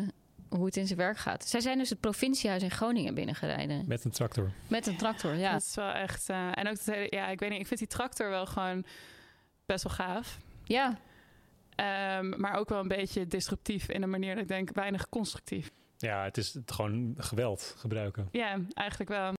hoe 0.50 0.66
het 0.66 0.78
in 0.78 0.88
zijn 0.88 1.00
werk 1.00 1.18
gaat. 1.18 1.48
Zij 1.48 1.60
zijn 1.60 1.78
dus 1.78 1.90
het 1.90 2.00
provinciehuis 2.00 2.64
in 2.64 2.72
Groningen 2.72 3.14
binnengereden. 3.14 3.84
Met 3.88 4.04
een 4.04 4.12
tractor. 4.12 4.52
Met 4.68 4.88
een 4.88 4.98
tractor, 4.98 5.36
ja. 5.36 5.52
Dat 5.52 5.62
is 5.62 5.76
wel 5.76 5.92
echt. 5.92 6.30
eh, 6.30 6.48
en 6.54 6.68
ook 6.68 6.74
het 6.78 6.86
hele, 6.86 7.08
ja, 7.10 7.28
ik 7.28 7.40
weet 7.40 7.50
niet, 7.50 7.60
ik 7.60 7.68
vind 7.68 7.80
die 7.80 7.90
tractor 7.90 8.30
wel 8.30 8.46
gewoon 8.46 8.86
best 9.66 9.84
wel 9.84 9.94
gaaf. 9.94 10.38
Ja, 10.64 10.98
Ehm, 11.76 12.40
maar 12.40 12.54
ook 12.56 12.70
wel 12.70 12.80
een 12.80 12.88
beetje 12.88 13.28
disruptief 13.28 13.90
in 13.90 14.04
een 14.04 14.10
manier 14.10 14.34
dat 14.34 14.44
ik 14.44 14.50
denk 14.50 14.70
weinig 14.74 15.10
constructief. 15.10 15.72
Ja, 15.98 16.24
het 16.24 16.38
is 16.38 16.54
het 16.54 16.72
gewoon 16.72 17.14
geweld 17.18 17.76
gebruiken. 17.78 18.28
Ja, 18.32 18.60
eigenlijk 18.74 19.10
wel. 19.10 19.34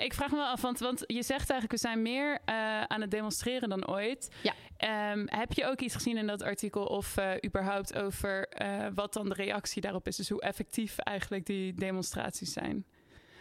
Ik 0.00 0.14
vraag 0.14 0.30
me 0.30 0.36
wel 0.36 0.46
af, 0.46 0.60
want, 0.60 0.78
want 0.78 1.04
je 1.06 1.22
zegt 1.22 1.50
eigenlijk, 1.50 1.70
we 1.70 1.88
zijn 1.88 2.02
meer 2.02 2.38
eh, 2.44 2.82
aan 2.82 3.00
het 3.00 3.10
demonstreren 3.10 3.68
dan 3.68 3.88
ooit. 3.88 4.28
Ja. 4.42 4.54
Ehm, 4.76 5.26
heb 5.26 5.52
je 5.52 5.66
ook 5.66 5.80
iets 5.80 5.94
gezien 5.94 6.16
in 6.16 6.26
dat 6.26 6.42
artikel 6.42 6.84
of 6.84 7.16
eh, 7.16 7.32
überhaupt 7.44 7.96
over 7.96 8.48
eh, 8.48 8.86
wat 8.94 9.12
dan 9.12 9.28
de 9.28 9.34
reactie 9.34 9.82
daarop 9.82 10.06
is? 10.06 10.16
Dus 10.16 10.28
hoe 10.28 10.40
effectief 10.40 10.98
eigenlijk 10.98 11.46
die 11.46 11.74
demonstraties 11.74 12.52
zijn? 12.52 12.84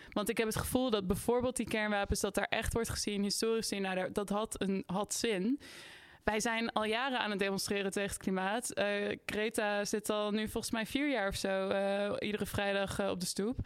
Want 0.09 0.29
ik 0.29 0.37
heb 0.37 0.47
het 0.47 0.55
gevoel 0.55 0.89
dat 0.89 1.07
bijvoorbeeld 1.07 1.55
die 1.55 1.67
kernwapens, 1.67 2.19
dat 2.19 2.35
daar 2.35 2.47
echt 2.49 2.73
wordt 2.73 2.89
gezien, 2.89 3.23
historisch 3.23 3.67
gezien, 3.67 3.81
nou, 3.81 4.11
dat 4.11 4.29
had, 4.29 4.61
een, 4.61 4.83
had 4.85 5.13
zin. 5.13 5.59
Wij 6.23 6.39
zijn 6.39 6.71
al 6.71 6.83
jaren 6.83 7.19
aan 7.19 7.29
het 7.29 7.39
demonstreren 7.39 7.91
tegen 7.91 8.09
het 8.09 8.19
klimaat. 8.19 8.71
Greta 9.25 9.85
zit 9.85 10.09
al 10.09 10.31
nu 10.31 10.47
volgens 10.47 10.73
mij 10.73 10.85
vier 10.85 11.09
jaar 11.09 11.27
of 11.27 11.35
zo 11.35 12.15
iedere 12.17 12.45
vrijdag 12.45 13.09
op 13.09 13.19
de 13.19 13.25
stoep. 13.25 13.59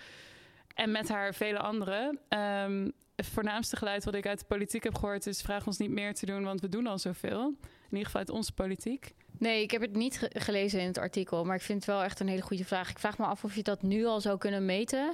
En 0.73 0.91
met 0.91 1.09
haar 1.09 1.33
vele 1.33 1.59
anderen. 1.59 2.19
Ehm, 2.27 2.89
het 3.15 3.25
voornaamste 3.25 3.75
geluid 3.75 4.03
wat 4.03 4.15
ik 4.15 4.25
uit 4.27 4.39
de 4.39 4.45
politiek 4.45 4.83
heb 4.83 4.95
gehoord 4.95 5.27
is... 5.27 5.41
vraag 5.41 5.67
ons 5.67 5.77
niet 5.77 5.89
meer 5.91 6.13
te 6.13 6.25
doen, 6.25 6.43
want 6.43 6.61
we 6.61 6.69
doen 6.69 6.87
al 6.87 6.97
zoveel. 6.99 7.41
In 7.61 7.89
ieder 7.89 8.05
geval 8.05 8.19
uit 8.21 8.29
onze 8.29 8.51
politiek. 8.53 9.13
nee, 9.37 9.61
ik 9.61 9.71
heb 9.71 9.81
het 9.81 9.95
niet 9.95 10.17
ge- 10.17 10.31
gelezen 10.33 10.79
in 10.79 10.87
het 10.87 10.97
artikel. 10.97 11.45
Maar 11.45 11.55
ik 11.55 11.61
vind 11.61 11.77
het 11.85 11.87
wel 11.95 12.03
echt 12.03 12.19
een 12.19 12.27
hele 12.27 12.41
goede 12.41 12.65
vraag. 12.65 12.89
Ik 12.89 12.99
vraag 12.99 13.17
me 13.17 13.25
af 13.25 13.43
of 13.43 13.55
je 13.55 13.63
dat 13.63 13.81
nu 13.81 14.05
al 14.05 14.21
zou 14.21 14.37
kunnen 14.37 14.65
meten. 14.65 15.13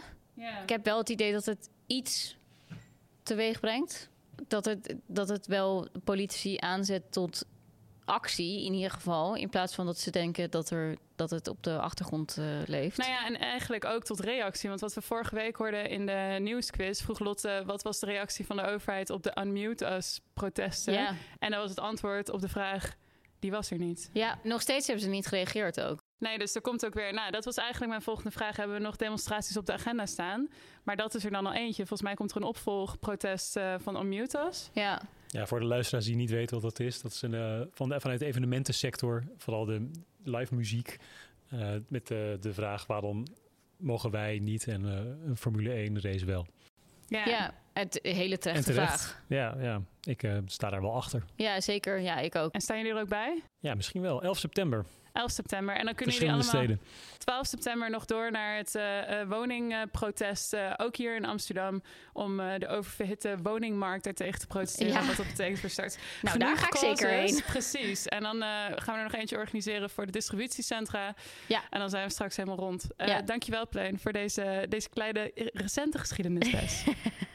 Ik 0.64 0.70
heb 0.70 0.86
wel 0.86 0.98
het 0.98 1.10
idee 1.10 1.32
dat 1.32 1.46
het 1.46 1.70
iets 1.88 2.38
teweeg 3.24 3.60
brengt. 3.60 4.10
Dat 4.48 4.66
het, 4.66 4.96
dat 5.08 5.30
het 5.30 5.48
wel 5.48 5.88
politici 6.04 6.58
aanzet 6.60 7.12
tot 7.12 7.46
actie, 8.10 8.66
in 8.66 8.74
ieder 8.74 8.92
geval. 8.92 9.36
In 9.36 9.50
plaats 9.50 9.76
van 9.76 9.86
dat 9.86 10.00
ze 10.00 10.12
denken 10.12 10.52
dat, 10.52 10.70
er, 10.70 10.98
dat 11.16 11.30
het 11.30 11.48
op 11.48 11.64
de 11.64 11.80
achtergrond 11.80 12.38
eh, 12.38 12.46
leeft. 12.66 12.98
Nou 12.98 13.10
ja, 13.10 13.26
en 13.26 13.40
eigenlijk 13.40 13.86
ook 13.86 14.04
tot 14.04 14.20
reactie. 14.20 14.70
Want 14.70 14.82
wat 14.82 14.94
we 14.94 15.02
vorige 15.02 15.36
week 15.36 15.56
hoorden 15.56 15.90
in 15.90 16.06
de 16.06 16.38
nieuwsquiz... 16.40 17.02
vroeg 17.02 17.20
Lotte, 17.20 17.64
wat 17.66 17.82
was 17.82 18.00
de 18.00 18.06
reactie 18.06 18.46
van 18.46 18.56
de 18.56 18.64
overheid 18.64 19.10
op 19.10 19.24
de 19.24 19.38
Unmute 19.40 19.86
Us 19.86 20.20
protesten? 20.34 20.94
ja. 20.94 21.16
En 21.40 21.52
dat 21.52 21.60
was 21.60 21.70
het 21.70 21.80
antwoord 21.80 22.30
op 22.30 22.42
de 22.42 22.50
vraag, 22.50 22.96
die 23.40 23.52
was 23.52 23.72
er 23.72 23.78
niet. 23.78 24.10
ja, 24.14 24.40
nog 24.44 24.62
steeds 24.62 24.88
hebben 24.88 25.06
ze 25.06 25.10
niet 25.10 25.28
gereageerd 25.28 25.82
ook. 25.82 26.00
Nee, 26.18 26.38
dus 26.38 26.56
er 26.56 26.62
komt 26.62 26.86
ook 26.86 26.94
weer. 26.94 27.14
Nou, 27.14 27.32
dat 27.32 27.46
was 27.46 27.58
eigenlijk 27.58 27.90
mijn 27.90 28.02
volgende 28.02 28.32
vraag. 28.32 28.56
Hebben 28.56 28.76
we 28.76 28.82
nog 28.82 28.96
demonstraties 28.96 29.58
op 29.58 29.66
de 29.66 29.74
agenda 29.74 30.06
staan? 30.06 30.50
Maar 30.84 30.96
dat 30.96 31.16
is 31.16 31.24
er 31.24 31.32
dan 31.32 31.46
al 31.46 31.54
eentje. 31.54 31.86
Volgens 31.86 32.02
mij 32.02 32.14
komt 32.14 32.32
er 32.32 32.38
een 32.38 32.44
opvolgprotest 32.44 33.58
uh, 33.58 33.76
van 33.78 34.00
Unmutas. 34.02 34.70
Ja. 34.74 35.02
Ja, 35.32 35.46
voor 35.46 35.60
de 35.60 35.66
luisteraars 35.66 36.06
die 36.06 36.16
niet 36.16 36.30
weten 36.30 36.62
wat 36.62 36.76
dat 36.76 36.88
is, 36.88 37.02
dat 37.02 37.12
is 37.12 37.22
een, 37.22 37.34
uh, 37.34 37.62
van 37.72 37.90
de, 37.90 38.00
vanuit 38.00 38.20
de 38.20 38.26
evenementensector, 38.26 39.24
vooral 39.38 39.66
de 39.66 39.90
live 40.24 40.56
muziek, 40.56 40.98
uh, 41.54 41.70
met 41.88 42.08
de, 42.08 42.38
de 42.40 42.54
vraag 42.54 42.86
waarom 42.86 43.24
mogen 43.78 44.12
wij 44.12 44.40
niet 44.40 44.68
en 44.68 44.84
een 44.84 45.38
Formule 45.38 45.72
1 45.72 46.02
race 46.02 46.26
wel. 46.26 46.48
Ja, 47.08 47.26
ja 47.26 47.54
het 47.74 48.00
hele 48.02 48.38
terechte 48.38 48.72
terecht. 48.72 49.02
vraag. 49.02 49.24
Ja, 49.28 49.56
ja, 49.60 49.82
ik 50.02 50.28
sta 50.46 50.70
daar 50.70 50.82
wel 50.82 50.94
achter. 50.94 51.24
Ja, 51.36 51.62
zeker. 51.62 52.00
Ja, 52.00 52.20
ik 52.20 52.36
ook. 52.36 52.54
En 52.54 52.62
staan 52.62 52.78
jullie 52.78 52.94
er 52.94 53.02
ook 53.02 53.10
bij? 53.10 53.44
Ja, 53.60 53.76
misschien 53.76 54.02
wel. 54.02 54.22
11 54.22 54.38
september. 54.38 54.86
11 55.14 55.32
september. 55.32 55.76
En 55.76 55.86
dan 55.86 55.96
kunnen 55.96 56.16
jullie 56.16 56.30
allemaal 56.30 56.50
steden. 56.50 56.82
12 57.18 57.48
september 57.48 57.90
nog 57.90 58.06
door 58.06 58.32
naar 58.32 58.58
het 58.58 58.76
uh, 58.76 58.84
woningprotest. 59.28 60.54
Uh, 60.54 60.74
ook 60.78 60.96
hier 60.96 61.16
in 61.16 61.26
Amsterdam. 61.26 61.82
Om 62.14 62.38
de 62.38 62.68
oververhitte 62.68 63.36
woningmarkt 63.44 64.06
er 64.06 64.14
tegen 64.14 64.40
te 64.40 64.48
protesteren. 64.48 64.94
Ja. 64.94 65.06
Wat 65.06 65.18
dat 65.18 65.28
betekent 65.28 65.60
voor 65.60 65.70
start. 65.70 65.98
Nou, 66.22 66.38
daar 66.38 66.58
ga 66.58 66.68
ik 66.68 66.76
zeker 66.76 67.10
heen. 67.10 67.42
Precies. 67.52 68.08
En 68.08 68.24
dan 68.24 68.42
gaan 68.42 68.78
we 68.86 68.92
er 68.92 69.04
nog 69.04 69.14
eentje 69.14 69.38
organiseren 69.38 69.90
voor 69.90 70.06
de 70.06 70.12
distributiecentra. 70.12 71.16
Ja. 71.48 71.62
En 71.70 71.80
dan 71.80 71.90
zijn 71.90 72.06
we 72.06 72.12
straks 72.12 72.36
helemaal 72.36 72.60
rond. 72.60 72.88
Ja. 72.98 73.22
Dankjewel, 73.22 73.68
Plein, 73.68 74.00
voor 74.00 74.12
deze, 74.12 74.66
deze 74.70 74.90
kleine 74.90 75.32
recente 75.54 75.98
geschiedenisles. 75.98 76.84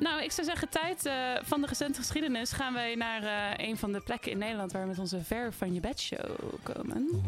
nou, 0.00 0.22
ik 0.22 0.32
zou 0.32 0.46
zeggen, 0.46 0.68
tijd 0.68 1.06
uh, 1.06 1.12
van 1.42 1.60
de 1.60 1.66
recente 1.66 1.98
geschiedenis 1.98 2.52
gaan 2.52 2.72
wij 2.72 2.94
naar 2.94 3.22
uh, 3.22 3.66
een 3.68 3.76
van 3.76 3.92
de 3.92 4.00
plekken 4.00 4.30
in 4.30 4.38
Nederland 4.38 4.72
waar 4.72 4.82
we 4.82 4.88
met 4.88 4.98
onze 4.98 5.24
Ver 5.24 5.52
van 5.52 5.74
je 5.74 5.80
bed 5.80 6.00
show 6.00 6.54
komen. 6.62 7.22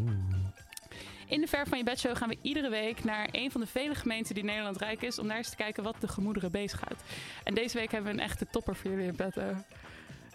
In 1.26 1.40
de 1.40 1.46
Ver 1.46 1.66
van 1.66 1.78
je 1.78 1.84
bed 1.84 2.00
show 2.00 2.16
gaan 2.16 2.28
we 2.28 2.38
iedere 2.42 2.68
week 2.68 3.04
naar 3.04 3.28
een 3.30 3.50
van 3.50 3.60
de 3.60 3.66
vele 3.66 3.94
gemeenten 3.94 4.34
die 4.34 4.44
Nederland 4.44 4.76
rijk 4.76 5.02
is 5.02 5.18
om 5.18 5.28
daar 5.28 5.36
eens 5.36 5.50
te 5.50 5.56
kijken 5.56 5.82
wat 5.82 6.00
de 6.00 6.08
gemoederen 6.08 6.50
bezighoudt. 6.50 7.02
En 7.44 7.54
deze 7.54 7.78
week 7.78 7.92
hebben 7.92 8.12
we 8.12 8.18
een 8.18 8.24
echte 8.24 8.46
topper 8.50 8.76
voor 8.76 8.90
jullie 8.90 9.06
in 9.06 9.16
bed, 9.16 9.34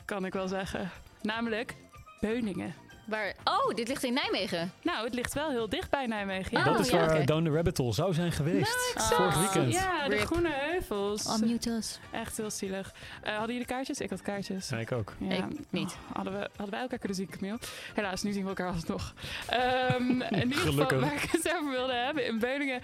kan 0.06 0.26
ik 0.26 0.34
wel 0.34 0.48
zeggen. 0.48 0.90
Namelijk 1.22 1.76
Beuningen. 2.20 2.87
Waar, 3.08 3.34
oh, 3.44 3.76
dit 3.76 3.88
ligt 3.88 4.04
in 4.04 4.14
Nijmegen. 4.14 4.72
Nou, 4.82 5.06
het 5.06 5.14
ligt 5.14 5.34
wel 5.34 5.50
heel 5.50 5.70
dicht 5.70 5.90
bij 5.90 6.06
Nijmegen. 6.06 6.58
Ja. 6.58 6.64
dat 6.64 6.80
is 6.80 6.90
ja, 6.90 6.98
waar 6.98 7.10
okay. 7.10 7.26
Down 7.26 7.44
the 7.44 7.52
Rabbit 7.52 7.78
Hole 7.78 7.94
zou 7.94 8.14
zijn 8.14 8.32
geweest. 8.32 8.94
Nou, 8.96 9.14
Vorig 9.14 9.40
weekend. 9.40 9.74
Ja, 9.74 10.08
de 10.08 10.16
Rip. 10.16 10.26
Groene 10.26 10.52
Heuvels. 10.52 11.42
Unmute 11.42 11.70
us. 11.70 12.00
Echt 12.12 12.38
heel 12.38 12.52
zielig. 12.52 12.94
Uh, 13.24 13.30
hadden 13.30 13.52
jullie 13.52 13.66
kaartjes? 13.66 14.00
Ik 14.00 14.10
had 14.10 14.22
kaartjes. 14.22 14.70
Ja, 14.70 14.78
ik 14.78 14.92
ook. 14.92 15.14
Ja. 15.18 15.36
Ik 15.36 15.44
niet. 15.70 15.98
Oh, 16.10 16.16
hadden, 16.16 16.34
we, 16.34 16.40
hadden 16.40 16.70
wij 16.70 16.80
elkaar 16.80 16.98
kunnen 17.00 17.18
zien, 17.18 17.30
Camille? 17.30 17.60
Helaas, 17.94 18.24
nu 18.24 18.32
zien 18.32 18.44
we 18.44 18.48
elkaar 18.48 18.72
alsnog. 18.74 19.14
Um, 20.00 20.22
in 20.42 20.48
ieder 20.48 20.58
geval, 20.58 21.00
waar 21.00 21.14
ik 21.14 21.30
het 21.32 21.54
over 21.56 21.72
wilde 21.72 21.94
hebben 21.94 22.26
in 22.26 22.40
Beuningen. 22.40 22.82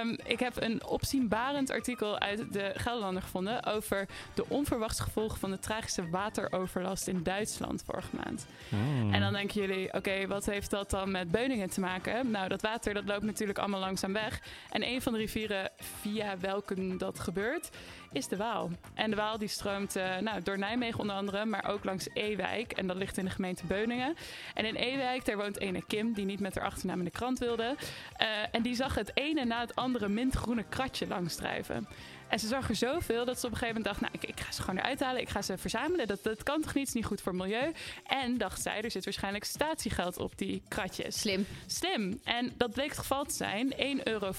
Um, 0.00 0.18
ik 0.24 0.40
heb 0.40 0.62
een 0.62 0.86
opzienbarend 0.86 1.70
artikel 1.70 2.18
uit 2.18 2.52
de 2.52 2.72
Gelderlander 2.74 3.22
gevonden... 3.22 3.64
over 3.66 4.06
de 4.34 4.44
onverwachte 4.48 5.02
gevolgen 5.02 5.38
van 5.38 5.50
de 5.50 5.58
tragische 5.58 6.10
wateroverlast 6.10 7.08
in 7.08 7.22
Duitsland 7.22 7.82
vorige 7.86 8.16
maand. 8.16 8.46
Mm. 8.68 9.14
En 9.14 9.20
dan 9.20 9.36
denken 9.48 9.74
jullie, 9.74 9.92
oké, 9.92 10.26
wat 10.26 10.46
heeft 10.46 10.70
dat 10.70 10.90
dan 10.90 11.10
met 11.10 11.30
Beuningen 11.30 11.70
te 11.70 11.80
maken? 11.80 12.30
Nou, 12.30 12.48
dat 12.48 12.62
water 12.62 12.94
dat 12.94 13.04
loopt 13.04 13.22
natuurlijk 13.22 13.58
allemaal 13.58 13.80
langzaam 13.80 14.12
weg. 14.12 14.40
En 14.70 14.82
een 14.82 15.02
van 15.02 15.12
de 15.12 15.18
rivieren 15.18 15.70
via 16.00 16.38
welke 16.38 16.96
dat 16.96 17.20
gebeurt, 17.20 17.70
is 18.12 18.28
de 18.28 18.36
Waal. 18.36 18.70
En 18.94 19.10
de 19.10 19.16
Waal 19.16 19.38
die 19.38 19.48
stroomt 19.48 19.96
uh, 19.96 20.18
nou, 20.18 20.42
door 20.42 20.58
Nijmegen 20.58 21.00
onder 21.00 21.16
andere, 21.16 21.44
maar 21.44 21.68
ook 21.68 21.84
langs 21.84 22.08
Ewijk. 22.14 22.72
En 22.72 22.86
dat 22.86 22.96
ligt 22.96 23.18
in 23.18 23.24
de 23.24 23.30
gemeente 23.30 23.66
Beuningen. 23.66 24.14
En 24.54 24.64
in 24.64 24.74
Ewijk, 24.74 25.24
daar 25.24 25.36
woont 25.36 25.58
ene 25.58 25.84
Kim, 25.86 26.12
die 26.12 26.24
niet 26.24 26.40
met 26.40 26.54
haar 26.54 26.64
achternaam 26.64 26.98
in 26.98 27.04
de 27.04 27.10
krant 27.10 27.38
wilde. 27.38 27.76
Uh, 28.20 28.26
en 28.52 28.62
die 28.62 28.74
zag 28.74 28.94
het 28.94 29.10
ene 29.14 29.44
na 29.44 29.60
het 29.60 29.74
andere 29.74 30.08
mintgroene 30.08 30.64
kratje 30.68 31.06
langsdrijven. 31.06 31.88
En 32.34 32.40
ze 32.40 32.46
zag 32.46 32.68
er 32.68 32.76
zoveel 32.76 33.24
dat 33.24 33.40
ze 33.40 33.46
op 33.46 33.52
een 33.52 33.58
gegeven 33.58 33.82
moment 33.82 33.84
dacht... 33.84 34.00
nou, 34.00 34.12
ik, 34.12 34.36
ik 34.36 34.40
ga 34.40 34.52
ze 34.52 34.62
gewoon 34.62 34.78
eruit 34.78 35.00
halen, 35.00 35.20
ik 35.20 35.28
ga 35.28 35.42
ze 35.42 35.58
verzamelen. 35.58 36.06
Dat, 36.06 36.22
dat 36.22 36.42
kan 36.42 36.60
toch 36.60 36.74
niet, 36.74 36.88
is 36.88 36.94
niet 36.94 37.04
goed 37.04 37.20
voor 37.20 37.32
het 37.32 37.40
milieu. 37.42 37.72
En 38.06 38.38
dacht 38.38 38.62
zij, 38.62 38.82
er 38.82 38.90
zit 38.90 39.04
waarschijnlijk 39.04 39.44
statiegeld 39.44 40.18
op 40.18 40.38
die 40.38 40.62
kratjes. 40.68 41.20
Slim. 41.20 41.46
Slim. 41.66 42.20
En 42.24 42.52
dat 42.56 42.72
bleek 42.72 42.88
het 42.88 42.98
geval 42.98 43.24
te 43.24 43.34
zijn, 43.34 43.72
1,50 43.72 43.78
euro. 44.04 44.32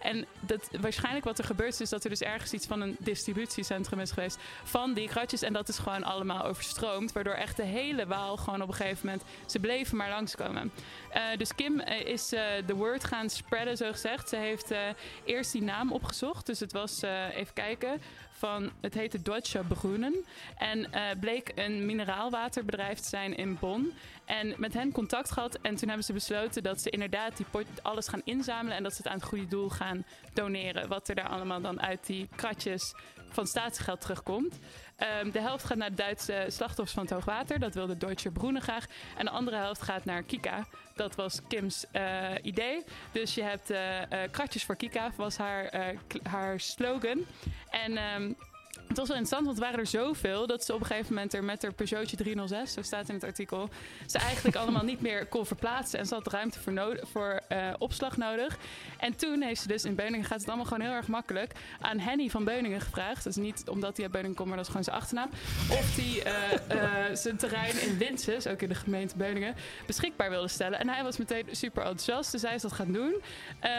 En 0.00 0.26
dat, 0.40 0.68
waarschijnlijk 0.80 1.24
wat 1.24 1.38
er 1.38 1.44
gebeurt 1.44 1.72
is, 1.72 1.80
is 1.80 1.88
dat 1.88 2.04
er 2.04 2.10
dus 2.10 2.20
ergens 2.20 2.52
iets 2.52 2.66
van 2.66 2.80
een 2.80 2.96
distributiecentrum 2.98 4.00
is 4.00 4.10
geweest... 4.10 4.38
van 4.64 4.94
die 4.94 5.08
kratjes. 5.08 5.42
En 5.42 5.52
dat 5.52 5.68
is 5.68 5.78
gewoon 5.78 6.04
allemaal 6.04 6.44
overstroomd. 6.44 7.12
Waardoor 7.12 7.34
echt 7.34 7.56
de 7.56 7.62
hele 7.62 8.06
Waal 8.06 8.36
gewoon 8.36 8.62
op 8.62 8.68
een 8.68 8.74
gegeven 8.74 9.06
moment... 9.06 9.22
ze 9.46 9.58
bleven 9.58 9.96
maar 9.96 10.10
langskomen. 10.10 10.72
Uh, 11.14 11.22
dus 11.36 11.54
Kim 11.54 11.80
is 11.80 12.32
uh, 12.32 12.40
de 12.66 12.74
word 12.74 13.04
gaan 13.04 13.30
spreaden, 13.30 13.76
zo 13.76 13.92
gezegd. 13.92 14.28
Ze 14.28 14.36
heeft 14.36 14.72
eerst 15.24 15.52
die 15.52 15.62
naam 15.62 15.92
opgezocht. 15.92 16.46
Dus 16.46 16.60
het 16.60 16.72
was 16.72 16.91
was, 17.00 17.10
uh, 17.10 17.36
even 17.36 17.54
kijken, 17.54 18.00
van, 18.30 18.70
het 18.80 18.94
heette 18.94 19.22
Deutsche 19.22 19.64
Brunnen. 19.68 20.24
En 20.56 20.78
uh, 20.78 21.00
bleek 21.20 21.52
een 21.54 21.86
mineraalwaterbedrijf 21.86 22.98
te 22.98 23.08
zijn 23.08 23.36
in 23.36 23.58
Bonn. 23.60 23.92
En 24.24 24.54
met 24.56 24.74
hen 24.74 24.92
contact 24.92 25.30
gehad. 25.30 25.58
En 25.62 25.76
toen 25.76 25.88
hebben 25.88 26.06
ze 26.06 26.12
besloten 26.12 26.62
dat 26.62 26.80
ze 26.80 26.90
inderdaad 26.90 27.36
die 27.36 27.46
alles 27.82 28.08
gaan 28.08 28.22
inzamelen. 28.24 28.76
En 28.76 28.82
dat 28.82 28.92
ze 28.92 28.98
het 29.02 29.06
aan 29.06 29.18
het 29.18 29.28
goede 29.28 29.46
doel 29.46 29.68
gaan 29.68 30.04
doneren. 30.32 30.88
Wat 30.88 31.08
er 31.08 31.14
daar 31.14 31.28
allemaal 31.28 31.60
dan 31.60 31.80
uit 31.82 32.06
die 32.06 32.28
kratjes 32.36 32.94
van 33.28 33.46
staatsgeld 33.46 34.00
terugkomt. 34.00 34.58
Um, 35.22 35.30
de 35.30 35.40
helft 35.40 35.64
gaat 35.64 35.76
naar 35.76 35.88
de 35.88 35.94
Duitse 35.94 36.44
slachtoffers 36.48 36.92
van 36.92 37.02
het 37.02 37.12
hoogwater. 37.12 37.58
Dat 37.58 37.74
wilde 37.74 37.96
Deutsche 37.96 38.30
Brunnen 38.30 38.62
graag. 38.62 38.86
En 39.16 39.24
de 39.24 39.30
andere 39.30 39.56
helft 39.56 39.82
gaat 39.82 40.04
naar 40.04 40.22
Kika. 40.22 40.66
Dat 40.94 41.14
was 41.14 41.40
Kims 41.48 41.84
uh, 41.92 42.28
idee. 42.42 42.84
Dus 43.12 43.34
je 43.34 43.42
hebt 43.42 43.70
uh, 43.70 44.00
uh, 44.00 44.18
kratjes 44.30 44.64
voor 44.64 44.76
Kika, 44.76 45.10
was 45.16 45.36
haar, 45.36 45.94
haar 46.22 46.60
slogan. 46.60 47.24
En 47.70 47.98
um, 48.14 48.36
het 48.88 49.00
was 49.00 49.08
wel 49.08 49.16
interessant, 49.16 49.44
want 49.44 49.58
het 49.58 49.66
waren 49.66 49.80
er 49.80 49.86
zoveel 49.86 50.46
dat 50.46 50.64
ze 50.64 50.74
op 50.74 50.80
een 50.80 50.86
gegeven 50.86 51.14
moment 51.14 51.34
er 51.34 51.44
met 51.44 51.62
haar 51.62 51.72
Peugeotje 51.72 52.16
306, 52.16 52.72
zo 52.72 52.82
staat 52.82 53.08
in 53.08 53.14
het 53.14 53.24
artikel, 53.24 53.68
ze 54.06 54.18
eigenlijk 54.18 54.56
allemaal 54.56 54.84
niet 54.84 55.00
meer 55.00 55.26
kon 55.26 55.46
verplaatsen. 55.46 55.98
En 55.98 56.06
ze 56.06 56.14
had 56.14 56.26
ruimte 56.26 56.60
voor, 56.60 57.00
voor 57.02 57.40
uh, 57.48 57.72
opslag 57.78 58.16
nodig. 58.16 58.58
En 58.98 59.16
toen 59.16 59.42
heeft 59.42 59.60
ze 59.60 59.68
dus 59.68 59.84
in 59.84 59.94
Beuningen, 59.94 60.26
gaat 60.26 60.38
het 60.38 60.48
allemaal 60.48 60.66
gewoon 60.66 60.86
heel 60.86 60.96
erg 60.96 61.08
makkelijk, 61.08 61.52
aan 61.80 61.98
Henny 61.98 62.28
van 62.28 62.44
Beuningen 62.44 62.80
gevraagd. 62.80 63.26
Is 63.26 63.36
niet 63.36 63.68
omdat 63.68 63.96
hij 63.96 64.04
uit 64.04 64.12
Beuningen 64.12 64.36
komt, 64.36 64.48
maar 64.48 64.56
dat 64.56 64.66
is 64.66 64.72
gewoon 64.72 64.84
zijn 64.84 64.96
achternaam. 64.96 65.30
Of 65.70 65.96
hij 65.96 66.32
uh, 66.68 67.08
uh, 67.10 67.14
zijn 67.16 67.36
terrein 67.36 67.80
in 67.80 67.98
Winses, 67.98 68.46
ook 68.46 68.62
in 68.62 68.68
de 68.68 68.74
gemeente 68.74 69.16
Beuningen, 69.16 69.54
beschikbaar 69.86 70.30
wilde 70.30 70.48
stellen. 70.48 70.78
En 70.78 70.88
hij 70.88 71.02
was 71.02 71.16
meteen 71.16 71.44
super 71.50 71.82
enthousiast, 71.82 72.32
dus 72.32 72.42
hij 72.42 72.54
is 72.54 72.62
dat 72.62 72.72
gaan 72.72 72.92
doen. 72.92 73.14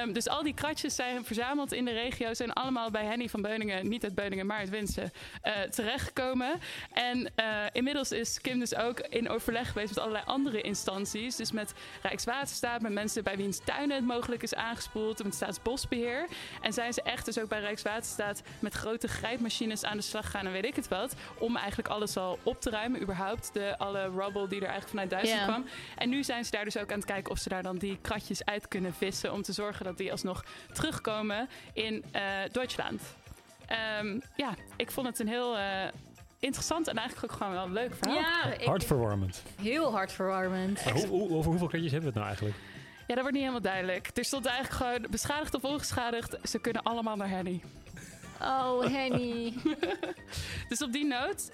Um, 0.01 0.13
dus 0.13 0.27
al 0.27 0.43
die 0.43 0.53
kratjes 0.53 0.95
zijn 0.95 1.25
verzameld 1.25 1.71
in 1.73 1.85
de 1.85 1.91
regio, 1.91 2.33
zijn 2.33 2.53
allemaal 2.53 2.91
bij 2.91 3.05
Henny 3.05 3.29
van 3.29 3.41
Beuningen, 3.41 3.87
niet 3.87 4.03
uit 4.03 4.15
Beuningen, 4.15 4.45
maar 4.45 4.57
uit 4.57 4.69
Winsen 5.03 5.11
uh, 5.43 5.69
terechtgekomen. 5.69 6.59
En 6.93 7.17
uh, 7.17 7.45
inmiddels 7.71 8.11
is 8.11 8.41
Kim 8.41 8.59
dus 8.59 8.75
ook 8.75 8.99
in 8.99 9.29
overleg 9.29 9.67
geweest 9.67 9.89
met 9.89 9.99
allerlei 9.99 10.23
andere 10.25 10.61
instanties. 10.61 11.35
Dus 11.35 11.51
met 11.51 11.73
Rijkswaterstaat, 12.01 12.81
met 12.81 12.91
mensen 12.91 13.23
bij 13.23 13.37
wiens 13.37 13.59
tuinen 13.63 13.95
het 13.95 14.05
mogelijk 14.05 14.43
is 14.43 14.55
aangespoeld, 14.55 15.23
met 15.23 15.35
Staatsbosbeheer. 15.35 16.27
En 16.61 16.73
zijn 16.73 16.93
ze 16.93 17.01
echt 17.01 17.25
dus 17.25 17.39
ook 17.39 17.49
bij 17.49 17.59
Rijkswaterstaat 17.59 18.41
met 18.59 18.73
grote 18.73 19.07
grijpmachines 19.07 19.83
aan 19.83 19.97
de 19.97 20.03
slag 20.03 20.31
gaan 20.31 20.45
en 20.45 20.51
weet 20.51 20.65
ik 20.65 20.75
het 20.75 20.87
wat. 20.87 21.15
Om 21.37 21.57
eigenlijk 21.57 21.87
alles 21.87 22.17
al 22.17 22.39
op 22.43 22.61
te 22.61 22.69
ruimen, 22.69 23.01
überhaupt. 23.01 23.53
De, 23.53 23.77
alle 23.77 24.01
rubble 24.01 24.47
die 24.47 24.61
er 24.61 24.67
eigenlijk 24.67 24.89
vanuit 24.89 25.09
Duitsland 25.09 25.41
yeah. 25.41 25.53
kwam. 25.53 25.65
En 25.97 26.09
nu 26.09 26.23
zijn 26.23 26.45
ze 26.45 26.51
daar 26.51 26.65
dus 26.65 26.77
ook 26.77 26.91
aan 26.91 26.97
het 26.97 27.05
kijken 27.05 27.31
of 27.31 27.37
ze 27.37 27.49
daar 27.49 27.63
dan 27.63 27.77
die 27.77 27.97
kratjes 28.01 28.45
uit 28.45 28.67
kunnen 28.67 28.93
vissen. 28.93 29.33
Om 29.33 29.41
te 29.41 29.53
zorgen 29.53 29.85
dat 29.85 29.97
die 29.97 30.11
alsnog 30.11 30.43
terugkomen 30.73 31.49
in 31.73 32.03
uh, 32.15 32.21
Duitsland. 32.51 33.01
Um, 33.99 34.21
ja, 34.35 34.53
ik 34.75 34.91
vond 34.91 35.07
het 35.07 35.19
een 35.19 35.27
heel 35.27 35.57
uh, 35.57 35.63
interessant 36.39 36.87
en 36.87 36.95
eigenlijk 36.97 37.31
ook 37.31 37.37
gewoon 37.37 37.53
wel 37.53 37.63
een 37.63 37.73
leuk 37.73 37.95
verhaal. 37.95 38.19
Ja, 38.19 38.53
ik, 38.53 38.67
hartverwarmend. 38.67 39.43
Heel 39.61 39.91
hartverwarmend. 39.91 40.81
Hoe, 40.81 41.07
hoe, 41.07 41.29
over 41.29 41.49
hoeveel 41.49 41.67
kratjes 41.67 41.91
hebben 41.91 42.13
we 42.13 42.19
het 42.19 42.25
nou 42.25 42.27
eigenlijk? 42.27 42.57
Ja, 43.07 43.15
dat 43.15 43.17
wordt 43.17 43.31
niet 43.31 43.41
helemaal 43.41 43.61
duidelijk. 43.61 44.09
Er 44.13 44.25
stond 44.25 44.45
eigenlijk 44.45 44.75
gewoon 44.75 45.11
beschadigd 45.11 45.53
of 45.53 45.63
ongeschadigd. 45.63 46.37
Ze 46.43 46.59
kunnen 46.59 46.83
allemaal 46.83 47.15
naar 47.15 47.29
Henny. 47.29 47.61
Oh, 48.41 48.85
Henny. 48.85 49.53
dus 50.69 50.81
op 50.81 50.91
die 50.91 51.05
noot, 51.05 51.51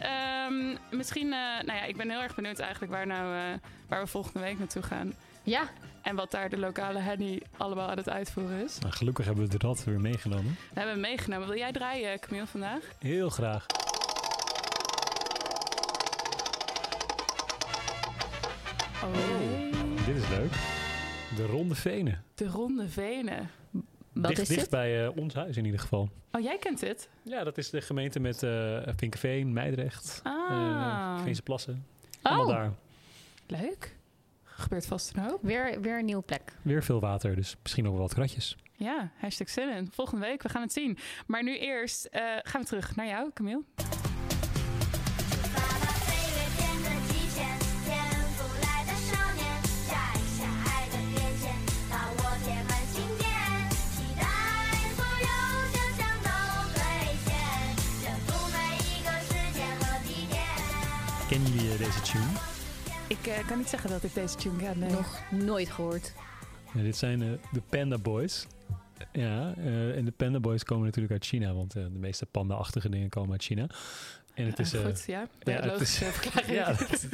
um, 0.47 0.77
misschien, 0.91 1.25
uh, 1.25 1.31
nou 1.65 1.73
ja, 1.73 1.83
ik 1.83 1.97
ben 1.97 2.09
heel 2.09 2.21
erg 2.21 2.35
benieuwd 2.35 2.59
eigenlijk 2.59 2.91
waar, 2.91 3.07
nou, 3.07 3.35
uh, 3.35 3.59
waar 3.87 4.01
we 4.01 4.07
volgende 4.07 4.39
week 4.39 4.59
naartoe 4.59 4.83
gaan. 4.83 5.13
Ja. 5.43 5.69
En 6.02 6.15
wat 6.15 6.32
daar 6.32 6.49
de 6.49 6.58
lokale 6.58 6.99
Henny 6.99 7.41
allemaal 7.58 7.89
aan 7.89 7.97
het 7.97 8.10
uitvoeren 8.10 8.63
is. 8.63 8.80
Nou, 8.80 8.93
gelukkig 8.93 9.25
hebben 9.25 9.43
we 9.49 9.58
de 9.58 9.67
rad 9.67 9.84
weer 9.84 9.99
meegenomen. 9.99 10.52
We 10.73 10.80
hebben 10.80 10.91
hem 10.93 11.02
meegenomen. 11.02 11.47
Wil 11.47 11.58
jij 11.58 11.71
draaien, 11.71 12.19
Camille, 12.19 12.47
vandaag? 12.47 12.84
Heel 12.99 13.30
graag. 13.30 13.65
Oh, 19.04 20.06
dit 20.06 20.15
is 20.15 20.30
leuk. 20.30 20.52
De 21.36 21.45
Ronde 21.45 21.75
Venen. 21.75 22.23
De 22.36 22.47
Ronde 22.47 22.88
Venen. 22.89 23.49
Wat 24.13 24.28
dicht, 24.28 24.41
is 24.41 24.47
dicht 24.47 24.60
dit? 24.60 24.69
bij 24.69 25.06
eh, 25.06 25.17
ons 25.17 25.34
huis 25.34 25.58
in 25.58 25.65
ieder 25.65 25.80
geval. 25.80 26.10
Oh, 26.32 26.41
jij 26.41 26.58
kent 26.58 26.80
dit? 26.80 27.10
Ja, 27.23 27.43
dat 27.43 27.58
is 27.58 27.69
de 27.69 27.82
gemeente 27.82 28.19
met 28.19 28.43
eh 28.43 28.78
Vinkenveen, 28.95 29.54
Meidrecht, 29.54 30.19
Ah. 30.23 31.21
eh 31.25 31.36
Plassen. 31.43 31.86
Allemaal 32.21 32.45
Oh, 32.45 32.52
daar. 32.52 32.73
Leuk 33.47 33.95
gebeurt 34.59 34.85
vast 34.85 35.15
een 35.15 35.23
hoop. 35.23 35.39
Weer, 35.41 35.81
weer 35.81 35.99
een 35.99 36.05
nieuwe 36.05 36.21
plek. 36.23 36.41
Weer 36.61 36.83
veel 36.83 36.99
water, 36.99 37.35
dus 37.35 37.55
misschien 37.61 37.83
nog 37.83 37.93
wel 37.93 38.01
wat 38.01 38.13
kratjes. 38.13 38.57
Ja, 38.79 39.11
hashtag. 39.17 39.47
Volgende 39.91 40.25
week, 40.25 40.43
we 40.43 40.49
gaan 40.49 40.61
het 40.61 40.73
zien. 40.73 40.97
Maar 41.27 41.43
nu 41.43 41.57
eerst 41.57 42.05
eh, 42.05 42.21
gaan 42.43 42.61
we 42.61 42.67
terug 42.67 42.95
naar 42.95 43.07
jou, 43.07 43.31
Camille. 43.33 43.63
Kennen 61.29 61.51
jullie 61.51 61.71
eh, 61.71 61.77
deze 61.77 62.01
tune? 62.01 62.48
Ik 63.09 63.27
eh, 63.27 63.47
kan 63.47 63.57
niet 63.57 63.69
zeggen 63.69 63.89
dat 63.89 64.03
ik 64.03 64.13
deze 64.13 64.35
tune 64.35 64.57
ken. 64.57 64.79
Nee. 64.79 64.89
Nog 64.91 65.21
nooit 65.31 65.69
gehoord. 65.69 66.13
Ja, 66.73 66.81
dit 66.81 66.95
zijn 66.97 67.21
eh, 67.21 67.27
de 67.51 67.61
Panda 67.69 67.97
Boys. 67.97 68.47
Ja, 69.11 69.53
eh, 69.57 69.97
en 69.97 70.05
de 70.05 70.11
Panda 70.11 70.39
Boys 70.39 70.63
komen 70.63 70.85
natuurlijk 70.85 71.13
uit 71.13 71.25
China, 71.25 71.53
want 71.53 71.71
de 71.71 71.89
meeste 71.89 72.25
panda-achtige 72.25 72.89
dingen 72.89 73.09
komen 73.09 73.31
uit 73.31 73.43
China. 73.43 73.67
En 74.33 74.45
het 74.45 74.59
is, 74.59 74.73
Ah, 74.75 74.79
eh, 74.81 74.85
goed, 74.85 75.03
ja. 75.07 75.27
ja, 75.39 75.53
ja 75.53 75.71
het 75.71 75.81
is- 75.81 75.97
verklaring. 76.21 76.53
ja, 76.57 76.65
dat 76.73 76.91
is- 76.91 77.07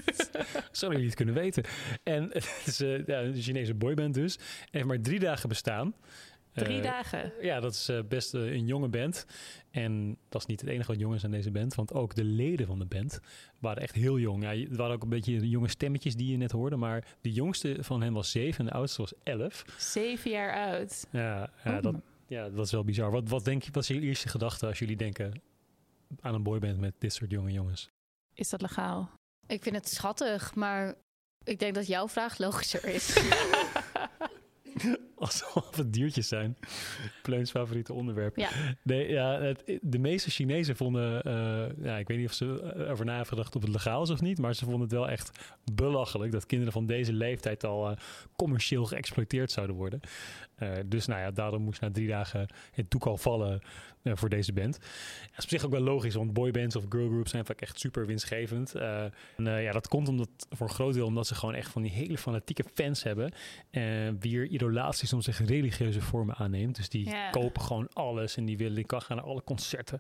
zouden 0.72 1.02
jullie 1.02 1.06
het 1.06 1.16
kunnen 1.16 1.36
weten. 1.36 1.64
En 2.04 2.24
het 2.34 2.62
is 2.66 2.80
eh, 2.82 3.06
ja, 3.08 3.22
een 3.22 3.42
Chinese 3.42 3.74
boyband 3.74 4.14
dus. 4.14 4.36
En 4.36 4.42
heeft 4.72 4.86
maar 4.86 5.02
drie 5.02 5.20
dagen 5.20 5.50
bestaan. 5.50 5.94
Drie 6.64 6.78
Eh, 6.78 6.84
dagen. 6.84 7.32
Ja, 7.42 7.60
dat 7.60 7.74
is 7.74 7.90
eh, 7.90 8.00
best 8.08 8.34
eh, 8.34 8.42
een 8.52 8.66
jonge 8.66 8.88
band. 8.88 9.26
En 9.72 10.18
dat 10.30 10.42
is 10.42 10.48
niet 10.48 10.62
het 10.62 10.70
enige 10.70 10.92
wat 10.92 11.00
jong 11.00 11.16
is 11.16 11.24
aan 11.26 11.32
deze 11.32 11.52
band. 11.52 11.76
Want 11.76 11.94
ook 11.94 12.16
de 12.16 12.24
leden 12.24 12.68
van 12.68 12.80
de 12.80 12.86
band 12.86 13.20
waren 13.60 13.82
echt 13.82 13.96
heel 13.96 14.20
jong. 14.20 14.44
Ja, 14.44 14.52
je- 14.52 14.68
het 14.68 14.78
waren 14.78 14.96
ook 14.96 15.04
een 15.04 15.10
beetje 15.10 15.40
de 15.40 15.50
jonge 15.50 15.70
stemmetjes 15.70 16.16
die 16.16 16.32
je 16.32 16.38
net 16.38 16.52
hoorde. 16.52 16.76
Maar 16.76 17.06
de 17.22 17.32
jongste 17.32 17.78
van 17.80 18.02
hen 18.02 18.14
was 18.14 18.32
zeven 18.32 18.60
en 18.60 18.66
de 18.66 18.72
oudste 18.72 19.02
was 19.02 19.14
elf. 19.24 19.66
Zeven 19.78 20.32
jaar 20.32 20.74
oud. 20.74 21.08
Ja, 21.12 21.50
ja, 21.64 21.76
Oh. 21.78 21.82
dat, 21.84 21.96
ja 22.28 22.50
dat 22.50 22.66
is 22.66 22.72
wel 22.72 22.84
bizar. 22.84 23.12
Wat, 23.12 23.30
wat, 23.30 23.46
denk 23.46 23.64
je, 23.64 23.72
wat 23.72 23.84
is 23.84 23.90
je 23.90 24.00
eerste 24.02 24.28
gedachte 24.30 24.66
als 24.66 24.80
jullie 24.80 24.96
denken 24.98 25.42
aan 26.22 26.34
een 26.34 26.44
boyband 26.44 26.80
met 26.80 26.94
dit 26.98 27.14
soort 27.14 27.32
jonge 27.32 27.52
jongens? 27.52 27.90
Is 28.34 28.50
dat 28.50 28.62
legaal? 28.62 29.10
Ik 29.48 29.64
vind 29.64 29.76
het 29.76 29.90
schattig, 29.90 30.56
maar 30.56 30.96
ik 31.44 31.60
denk 31.60 31.76
dat 31.76 31.88
jouw 31.88 32.08
vraag 32.08 32.38
logischer 32.38 32.86
is. 32.86 33.14
Alsof 35.18 35.76
het 35.76 35.94
diertjes 35.94 36.28
zijn. 36.28 36.58
Pleuns 37.22 37.52
favoriete 37.52 37.94
onderwerp. 37.94 38.38
Ja. 38.38 38.50
Nee, 38.82 39.10
ja, 39.10 39.40
het, 39.40 39.64
de 39.82 40.00
meeste 40.00 40.30
Chinezen 40.30 40.76
vonden, 40.76 41.24
eh, 41.24 41.84
ja, 41.86 41.98
ik 41.98 42.08
weet 42.08 42.18
niet 42.18 42.28
of 42.28 42.34
ze 42.34 42.74
erover 42.76 43.06
na 43.06 43.12
hebben 43.12 43.30
gedacht 43.30 43.56
of 43.56 43.62
het 43.62 43.72
legaal 43.72 44.04
is 44.04 44.10
of 44.10 44.22
niet, 44.22 44.38
maar 44.38 44.54
ze 44.54 44.64
vonden 44.64 44.82
het 44.82 44.92
wel 44.92 45.10
echt 45.10 45.32
belachelijk 45.74 46.32
dat 46.32 46.46
kinderen 46.46 46.74
van 46.74 46.86
deze 46.86 47.14
leeftijd 47.14 47.64
al 47.64 47.90
eh, 47.90 47.98
commercieel 48.36 48.86
geëxploiteerd 48.86 49.52
zouden 49.52 49.76
worden. 49.76 50.00
Eh, 50.56 50.70
dus 50.86 51.06
nou 51.06 51.22
ja, 51.22 51.32
daarom 51.32 51.62
moest 51.62 51.82
na 51.82 51.92
drie 51.92 52.08
dagen 52.08 52.48
het 52.72 52.92
doek 52.92 53.06
al 53.06 53.18
vallen 53.18 53.62
voor 54.08 54.30
deze 54.30 54.54
band. 54.54 54.74
Dat 54.74 55.38
is 55.38 55.44
op 55.44 55.50
zich 55.50 55.66
ook 55.66 55.72
wel 55.72 55.82
logisch, 55.82 56.16
want 56.16 56.34
boybands 56.34 56.76
of 56.76 56.84
girlgroups 56.90 57.32
zijn 57.32 57.46
vaak 57.46 57.62
echt 57.62 57.80
super 57.80 58.06
winstgevend. 58.06 58.76
En 58.76 59.12
ja, 59.38 59.72
dat 59.72 59.88
komt 59.88 60.08
omdat, 60.08 60.30
voor 60.50 60.68
een 60.68 60.74
groot 60.74 60.94
deel 60.94 61.06
omdat 61.06 61.28
ze 61.28 61.36
gewoon 61.36 61.56
echt 61.56 61.72
van 61.72 61.82
die 61.82 61.92
hele 61.92 62.18
fanatieke 62.18 62.64
fans 62.74 63.04
hebben. 63.04 63.32
wier 64.20 64.46
idolatie 64.46 65.08
soms 65.22 65.40
echt 65.40 65.50
religieuze 65.50 66.02
vormen 66.02 66.36
aanneemt. 66.36 66.76
Dus 66.76 66.90
die 66.90 67.14
kopen 67.32 67.62
gewoon 67.62 67.88
alles 67.94 68.38
en 68.38 68.46
die 68.46 68.58
willen, 68.58 68.76
die 68.76 68.86
kan 68.86 69.02
gaan 69.02 69.18
naar 69.18 69.26
alle 69.26 69.44
concerten. 69.44 70.00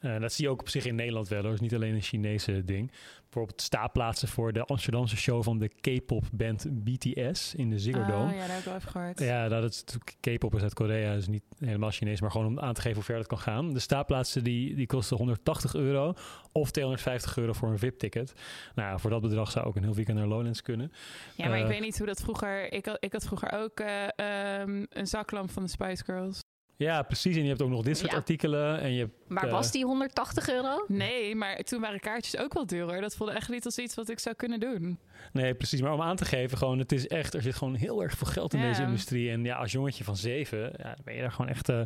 Eh, 0.00 0.20
dat 0.20 0.32
zie 0.32 0.44
je 0.44 0.50
ook 0.50 0.60
op 0.60 0.68
zich 0.68 0.84
in 0.84 0.94
Nederland 0.94 1.28
wel 1.28 1.42
hoor. 1.42 1.52
Is 1.52 1.60
niet 1.60 1.74
alleen 1.74 1.94
een 1.94 2.02
Chinese 2.02 2.64
ding. 2.64 2.90
Bijvoorbeeld 3.34 3.62
staatplaatsen 3.66 4.28
voor 4.28 4.52
de 4.52 4.64
Amsterdamse 4.64 5.16
show 5.16 5.42
van 5.42 5.58
de 5.58 5.68
K-pop 5.68 6.24
band 6.32 6.66
BTS 6.84 7.54
in 7.54 7.70
de 7.70 7.78
Ziggo 7.78 8.04
Dome. 8.04 8.24
Oh, 8.24 8.32
ja, 8.32 8.38
daar 8.38 8.48
heb 8.48 8.58
ik 8.58 8.64
wel 8.64 8.74
even 8.74 8.90
gehoord. 8.90 9.18
Ja, 9.20 9.48
dat 9.48 9.70
is 9.70 9.84
natuurlijk- 9.84 10.16
K-pop 10.20 10.54
is 10.54 10.62
uit 10.62 10.74
Korea, 10.74 11.14
dus 11.14 11.26
niet 11.28 11.42
helemaal 11.58 11.90
Chinees, 11.90 12.20
maar 12.20 12.30
gewoon 12.30 12.46
om 12.46 12.60
aan 12.60 12.74
te 12.74 12.80
geven 12.80 12.96
hoe 12.96 13.04
ver 13.04 13.16
dat 13.16 13.26
kan 13.26 13.38
gaan. 13.38 13.72
De 13.72 13.78
staatplaatsen 13.80 14.44
die, 14.44 14.74
die 14.74 14.86
kosten 14.86 15.16
180 15.16 15.74
euro 15.74 16.14
of 16.52 16.70
250 16.70 17.36
euro 17.36 17.52
voor 17.52 17.68
een 17.68 17.78
VIP-ticket. 17.78 18.32
Nou, 18.74 19.00
voor 19.00 19.10
dat 19.10 19.20
bedrag 19.20 19.50
zou 19.50 19.66
ook 19.66 19.76
een 19.76 19.82
heel 19.82 19.94
weekend 19.94 20.18
naar 20.18 20.26
Lowlands 20.26 20.62
kunnen. 20.62 20.92
Ja, 21.36 21.48
maar 21.48 21.58
ik 21.58 21.62
Eh, 21.64 21.68
weet 21.70 21.80
niet 21.80 21.98
hoe 21.98 22.06
dat 22.06 22.20
vroeger... 22.20 22.72
Ik 22.72 22.86
had, 22.86 22.96
ik 23.00 23.12
had 23.12 23.24
vroeger 23.24 23.52
ook 23.52 23.80
eh, 23.80 24.60
ehm, 24.60 24.84
een 24.88 25.06
zaklamp 25.06 25.50
van 25.50 25.62
de 25.62 25.68
Spice 25.68 26.04
Girls. 26.04 26.42
Ja, 26.76 27.02
precies. 27.02 27.36
En 27.36 27.42
je 27.42 27.48
hebt 27.48 27.62
ook 27.62 27.68
nog 27.70 27.82
dit 27.82 27.98
soort 27.98 28.10
Ja. 28.10 28.16
artikelen. 28.16 28.80
En 28.80 28.92
je 28.92 28.98
hebt, 28.98 29.12
Maar 29.28 29.44
eh, 29.46 29.50
was 29.52 29.70
die 29.70 29.84
180 29.84 30.48
euro? 30.50 30.84
Nee, 30.88 31.34
maar 31.34 31.56
toen 31.56 31.80
waren 31.80 32.00
kaartjes 32.00 32.36
ook 32.36 32.54
wel 32.54 32.66
duurder. 32.66 33.00
Dat 33.00 33.14
voelde 33.16 33.32
echt 33.32 33.48
niet 33.48 33.64
als 33.64 33.78
iets 33.78 33.94
wat 33.94 34.08
ik 34.08 34.18
zou 34.18 34.34
kunnen 34.36 34.60
doen. 34.60 34.98
Nee, 35.32 35.54
precies. 35.54 35.80
Maar 35.80 35.92
om 35.92 36.00
aan 36.02 36.16
te 36.16 36.24
geven, 36.24 36.58
gewoon, 36.58 36.78
het 36.78 36.92
is 36.92 37.06
echt, 37.08 37.34
er 37.34 37.42
zit 37.42 37.54
gewoon 37.54 37.74
heel 37.74 38.02
erg 38.02 38.16
veel 38.16 38.26
geld 38.26 38.54
in 38.54 38.60
Ja. 38.60 38.68
deze 38.68 38.82
industrie. 38.82 39.30
En 39.30 39.44
ja, 39.44 39.56
als 39.56 39.72
jongetje 39.72 40.04
van 40.04 40.16
zeven, 40.16 40.58
ja, 40.58 40.82
dan 40.94 41.04
ben 41.04 41.14
je 41.14 41.20
daar 41.20 41.32
gewoon 41.32 41.50
echt, 41.50 41.68
eh, 41.68 41.80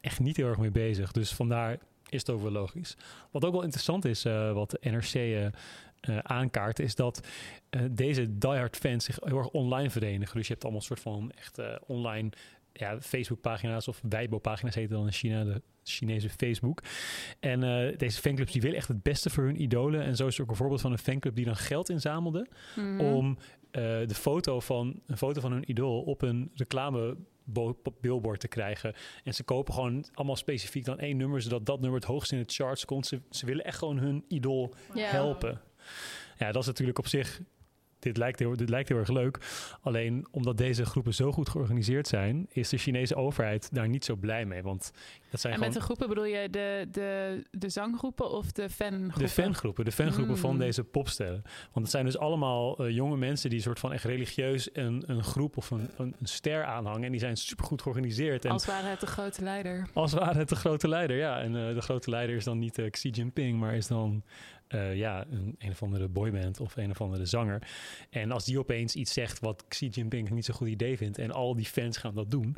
echt 0.00 0.20
niet 0.20 0.36
heel 0.36 0.46
erg 0.48 0.58
mee 0.58 0.70
bezig. 0.70 1.12
Dus 1.12 1.32
vandaar 1.32 1.78
is 2.08 2.18
het 2.20 2.30
ook 2.30 2.42
wel 2.42 2.50
logisch. 2.52 2.96
Wat 3.30 3.44
ook 3.44 3.52
wel 3.52 3.62
interessant 3.62 4.04
is, 4.04 4.24
eh, 4.24 4.52
wat 4.52 4.70
de 4.70 4.78
NRC 4.90 5.14
eh, 5.14 5.44
eh, 5.46 5.50
aankaart, 6.22 6.78
is 6.78 6.94
dat 6.94 7.26
eh, 7.70 7.80
deze 7.90 8.38
diehard 8.38 8.76
fans 8.76 9.04
zich 9.04 9.18
heel 9.24 9.38
erg 9.38 9.48
online 9.48 9.90
verenigen. 9.90 10.36
Dus 10.36 10.46
je 10.46 10.52
hebt 10.52 10.62
allemaal 10.64 10.80
een 10.80 10.86
soort 10.86 11.00
van 11.00 11.32
echt 11.36 11.58
eh, 11.58 11.74
online 11.86 12.30
ja, 12.78 13.00
Facebook-pagina's 13.00 13.88
of 13.88 14.00
Weibo-pagina's 14.08 14.74
heet 14.74 14.88
het 14.88 14.92
dan 14.98 15.06
in 15.06 15.12
China, 15.12 15.44
de 15.44 15.62
Chinese 15.84 16.28
Facebook. 16.28 16.82
En 17.40 17.62
eh, 17.62 17.96
deze 17.98 18.20
fanclubs 18.20 18.52
die 18.52 18.60
willen 18.62 18.76
echt 18.76 18.88
het 18.88 19.02
beste 19.02 19.30
voor 19.30 19.44
hun 19.44 19.62
idolen. 19.62 20.02
En 20.02 20.16
zo 20.16 20.26
is 20.26 20.36
er 20.36 20.42
ook 20.42 20.50
een 20.50 20.56
voorbeeld 20.56 20.80
van 20.80 20.92
een 20.92 20.98
fanclub 20.98 21.34
die 21.34 21.44
dan 21.44 21.56
geld 21.56 21.88
inzamelde 21.88 22.46
Mhm. 22.76 23.00
om 23.00 23.38
eh, 23.70 23.82
de 23.82 24.14
foto 24.14 24.60
van, 24.60 25.00
een 25.06 25.16
foto 25.16 25.40
van 25.40 25.52
hun 25.52 25.70
idool 25.70 26.00
op 26.02 26.22
een 26.22 26.50
reclame 26.54 27.16
billboard 28.00 28.40
te 28.40 28.48
krijgen. 28.48 28.94
En 29.24 29.34
ze 29.34 29.42
kopen 29.44 29.74
gewoon 29.74 30.04
allemaal 30.14 30.36
specifiek 30.36 30.84
dan 30.84 30.98
één 30.98 31.16
nummer, 31.16 31.42
zodat 31.42 31.66
dat 31.66 31.80
nummer 31.80 31.98
het 32.00 32.08
hoogst 32.08 32.32
in 32.32 32.38
de 32.38 32.44
charts 32.46 32.84
komt. 32.84 33.06
Ze, 33.06 33.20
ze 33.30 33.46
willen 33.46 33.64
echt 33.64 33.78
gewoon 33.78 33.98
hun 33.98 34.24
idool 34.28 34.74
helpen. 35.10 35.60
Ja, 36.38 36.52
dat 36.52 36.62
is 36.62 36.66
natuurlijk 36.68 36.98
op 36.98 37.06
zich. 37.06 37.40
Dit 37.98 38.16
lijkt, 38.16 38.38
heel, 38.38 38.56
dit 38.56 38.68
lijkt 38.68 38.88
heel 38.88 38.98
erg 38.98 39.08
leuk. 39.08 39.38
Alleen 39.80 40.26
omdat 40.30 40.56
deze 40.58 40.84
groepen 40.86 41.14
zo 41.14 41.32
goed 41.32 41.48
georganiseerd 41.48 42.08
zijn, 42.08 42.46
is 42.48 42.68
de 42.68 42.76
Chinese 42.78 43.14
overheid 43.14 43.74
daar 43.74 43.88
niet 43.88 44.04
zo 44.04 44.16
blij 44.16 44.44
mee. 44.46 44.62
Want 44.62 44.90
dat 45.30 45.40
zijn 45.40 45.52
En 45.52 45.58
gewoon 45.58 45.74
met 45.74 45.78
de 45.78 45.84
groepen 45.84 46.08
bedoel 46.08 46.24
je 46.24 46.50
de, 46.50 46.88
de, 46.90 47.42
de 47.50 47.68
zanggroepen 47.68 48.30
of 48.30 48.52
de 48.52 48.70
fangroepen? 48.70 49.18
de 49.18 49.28
fangroepen, 49.28 49.84
de 49.84 49.92
fangroepen 49.92 50.34
Mm. 50.34 50.36
van 50.40 50.58
deze 50.58 50.84
popsterren. 50.84 51.42
Want 51.72 51.74
het 51.86 51.90
zijn 51.90 52.04
dus 52.04 52.18
allemaal 52.18 52.78
eh, 52.78 52.90
jonge 52.94 53.16
mensen 53.16 53.50
die 53.50 53.60
soort 53.60 53.78
van 53.78 53.92
echt 53.92 54.04
religieus 54.04 54.68
een, 54.72 55.02
een 55.06 55.24
groep 55.24 55.56
of 55.56 55.70
een, 55.70 55.90
een, 55.96 56.14
een 56.20 56.26
ster 56.26 56.64
aanhangen. 56.64 57.02
En 57.04 57.10
die 57.10 57.20
zijn 57.20 57.36
supergoed 57.36 57.82
georganiseerd. 57.82 58.44
En 58.44 58.50
Als 58.50 58.66
ware 58.66 58.86
het 58.86 59.00
de 59.00 59.06
grote 59.06 59.42
leider. 59.42 59.88
als 59.94 60.12
ware 60.12 60.38
het 60.38 60.48
de 60.48 60.56
grote 60.56 60.88
leider, 60.88 61.16
ja. 61.16 61.40
En 61.40 61.68
eh, 61.68 61.74
de 61.74 61.80
grote 61.80 62.10
leider 62.10 62.36
is 62.36 62.44
dan 62.44 62.58
niet 62.58 62.78
eh, 62.78 62.90
Xi 62.90 63.08
Jinping, 63.08 63.58
maar 63.60 63.74
is 63.74 63.86
dan 63.86 64.22
eh, 64.68 64.96
ja, 64.96 65.26
een, 65.30 65.54
een 65.58 65.70
of 65.70 65.82
andere 65.82 66.08
boyband 66.08 66.60
of 66.60 66.76
een 66.76 66.90
of 66.90 67.00
andere 67.00 67.26
zanger. 67.26 67.62
En 68.10 68.30
als 68.30 68.44
die 68.44 68.58
opeens 68.58 68.94
iets 68.94 69.12
zegt 69.12 69.40
wat 69.40 69.64
Xi 69.68 69.88
Jinping 69.88 70.30
niet 70.30 70.44
zo'n 70.44 70.54
goed 70.54 70.68
idee 70.68 70.96
vindt 70.96 71.18
en 71.18 71.30
al 71.30 71.54
die 71.54 71.66
fans 71.66 71.96
gaan 71.96 72.14
dat 72.14 72.30
doen, 72.30 72.56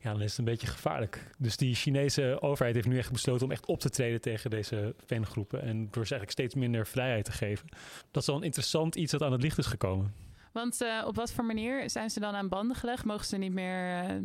ja, 0.00 0.12
dan 0.12 0.22
is 0.22 0.30
het 0.30 0.38
een 0.38 0.44
beetje 0.44 0.66
gevaarlijk. 0.66 1.30
Dus 1.38 1.56
die 1.56 1.74
Chinese 1.74 2.38
overheid 2.40 2.74
heeft 2.74 2.88
nu 2.88 2.98
echt 2.98 3.12
besloten 3.12 3.46
om 3.46 3.52
echt 3.52 3.66
op 3.66 3.80
te 3.80 3.90
treden 3.90 4.20
tegen 4.20 4.50
deze 4.50 4.94
fangroepen 5.06 5.62
en 5.62 5.78
door 5.78 6.06
ze 6.06 6.14
eigenlijk 6.14 6.30
steeds 6.30 6.54
minder 6.54 6.86
vrijheid 6.86 7.24
te 7.24 7.32
geven. 7.32 7.68
Dat 8.10 8.22
is 8.22 8.28
wel 8.28 8.36
een 8.36 8.42
interessant 8.42 8.94
iets 8.94 9.12
dat 9.12 9.22
aan 9.22 9.32
het 9.32 9.42
licht 9.42 9.58
is 9.58 9.66
gekomen. 9.66 10.14
Want 10.52 10.80
eh, 10.80 11.04
op 11.06 11.16
wat 11.16 11.32
voor 11.32 11.44
manier 11.44 11.90
zijn 11.90 12.10
ze 12.10 12.20
dan 12.20 12.34
aan 12.34 12.48
banden 12.48 12.76
gelegd? 12.76 13.04
Mogen 13.04 13.26
ze 13.26 13.36
niet 13.36 13.52
meer 13.52 14.04
eh, 14.04 14.16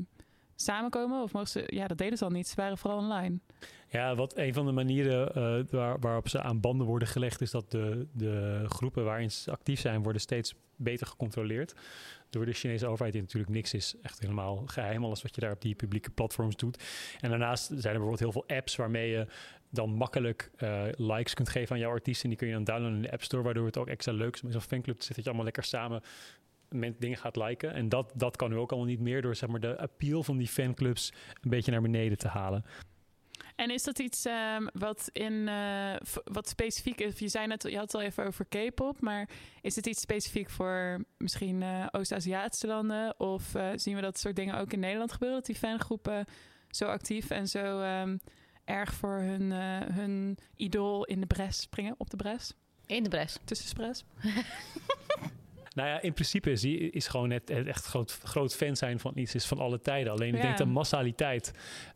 samenkomen? 0.55 1.21
Of 1.21 1.33
mogen 1.33 1.49
ze... 1.49 1.63
Ja, 1.67 1.87
dat 1.87 1.97
deden 1.97 2.17
ze 2.17 2.23
al 2.23 2.29
niet. 2.29 2.47
Ze 2.47 2.55
waren 2.55 2.77
vooral 2.77 2.99
online. 2.99 3.39
Ja, 3.89 4.15
wat 4.15 4.37
een 4.37 4.53
van 4.53 4.65
de 4.65 4.71
manieren 4.71 5.33
eh, 5.35 5.63
waar, 5.69 5.99
waarop 5.99 6.29
ze 6.29 6.41
aan 6.41 6.59
banden 6.59 6.87
worden 6.87 7.07
gelegd, 7.07 7.41
is 7.41 7.51
dat 7.51 7.71
de, 7.71 8.07
de 8.11 8.63
groepen 8.67 9.03
waarin 9.03 9.31
ze 9.31 9.51
actief 9.51 9.79
zijn, 9.79 10.03
worden 10.03 10.21
steeds 10.21 10.55
beter 10.75 11.07
gecontroleerd. 11.07 11.73
Door 12.29 12.45
de 12.45 12.53
Chinese 12.53 12.87
overheid, 12.87 13.13
die 13.13 13.21
natuurlijk 13.21 13.51
niks 13.51 13.73
is 13.73 13.95
echt 14.01 14.19
helemaal 14.19 14.63
geheim, 14.65 15.03
alles 15.03 15.21
wat 15.21 15.35
je 15.35 15.41
daar 15.41 15.51
op 15.51 15.61
die 15.61 15.75
publieke 15.75 16.09
platforms 16.09 16.55
doet. 16.55 16.83
En 17.19 17.29
daarnaast 17.29 17.65
zijn 17.65 17.77
er 17.77 17.81
bijvoorbeeld 17.81 18.19
heel 18.19 18.31
veel 18.31 18.57
apps 18.57 18.75
waarmee 18.75 19.09
je 19.09 19.27
dan 19.69 19.89
makkelijk 19.89 20.51
eh, 20.55 20.83
likes 20.95 21.33
kunt 21.33 21.49
geven 21.49 21.75
aan 21.75 21.81
jouw 21.81 21.91
artiest. 21.91 22.23
En 22.23 22.29
die 22.29 22.37
kun 22.37 22.47
je 22.47 22.53
dan 22.53 22.63
downloaden 22.63 22.95
in 22.95 23.01
de 23.01 23.11
App 23.11 23.23
Store, 23.23 23.43
waardoor 23.43 23.65
het 23.65 23.77
ook 23.77 23.87
extra 23.87 24.13
leuk 24.13 24.33
is 24.35 24.41
om 24.41 24.47
in 24.47 24.53
zo'n 24.53 24.61
fanclub 24.61 24.95
zitten, 24.95 25.15
dat 25.15 25.23
je 25.23 25.29
allemaal 25.29 25.45
lekker 25.45 25.63
samen 25.63 26.01
met 26.79 27.01
dingen 27.01 27.17
gaat 27.17 27.35
liken. 27.35 27.73
En 27.73 27.89
dat, 27.89 28.11
dat 28.15 28.35
kan 28.35 28.49
nu 28.49 28.55
ook 28.55 28.71
allemaal 28.71 28.89
niet 28.89 28.99
meer 28.99 29.21
door 29.21 29.35
zeg 29.35 29.49
maar, 29.49 29.59
de 29.59 29.77
appeal 29.77 30.23
van 30.23 30.37
die 30.37 30.47
fanclubs 30.47 31.13
een 31.41 31.49
beetje 31.49 31.71
naar 31.71 31.81
beneden 31.81 32.17
te 32.17 32.27
halen. 32.27 32.65
En 33.55 33.71
is 33.71 33.83
dat 33.83 33.99
iets 33.99 34.25
ehm, 34.25 34.67
wat, 34.73 35.09
in, 35.11 35.47
eh, 35.47 35.95
wat 36.23 36.49
specifiek 36.49 36.99
is? 37.01 37.19
Je 37.19 37.27
zei 37.27 37.47
net, 37.47 37.63
je 37.63 37.73
had 37.75 37.83
het 37.91 37.95
al 37.95 38.01
even 38.01 38.25
over 38.25 38.45
K-pop, 38.45 39.01
maar 39.01 39.29
is 39.61 39.75
het 39.75 39.87
iets 39.87 40.01
specifiek 40.01 40.49
voor 40.49 41.05
misschien 41.17 41.61
eh, 41.61 41.85
Oost-Aziatische 41.91 42.67
landen? 42.67 43.19
Of 43.19 43.55
eh, 43.55 43.69
zien 43.75 43.95
we 43.95 44.01
dat 44.01 44.19
soort 44.19 44.35
dingen 44.35 44.59
ook 44.59 44.73
in 44.73 44.79
Nederland 44.79 45.11
gebeuren? 45.11 45.37
Dat 45.37 45.45
die 45.45 45.55
fangroepen 45.55 46.25
zo 46.69 46.85
actief 46.85 47.29
en 47.29 47.47
zo 47.47 47.81
ehm, 47.81 48.17
erg 48.65 48.93
voor 48.93 49.17
hun, 49.17 49.51
eh, 49.51 49.95
hun 49.95 50.37
idool 50.55 51.05
in 51.05 51.19
de 51.19 51.25
bres 51.27 51.61
springen, 51.61 51.95
op 51.97 52.09
de 52.09 52.17
bres, 52.17 52.53
In 52.85 53.03
de 53.03 53.09
bres. 53.09 53.37
tussen 53.45 53.67
spres. 53.67 54.03
Nou 55.75 55.89
ja, 55.89 56.01
in 56.01 56.13
principe 56.13 56.51
is, 56.51 56.63
is 56.63 57.07
gewoon 57.07 57.29
het, 57.29 57.49
het 57.49 57.67
echt 57.67 57.85
groot, 57.85 58.19
groot 58.23 58.55
fan 58.55 58.75
zijn 58.75 58.99
van 58.99 59.11
iets 59.15 59.35
is 59.35 59.45
van 59.45 59.59
alle 59.59 59.81
tijden. 59.81 60.11
Alleen 60.11 60.35
ik 60.35 60.41
denk 60.41 60.57
dat 60.57 60.67
massaliteit 60.67 61.51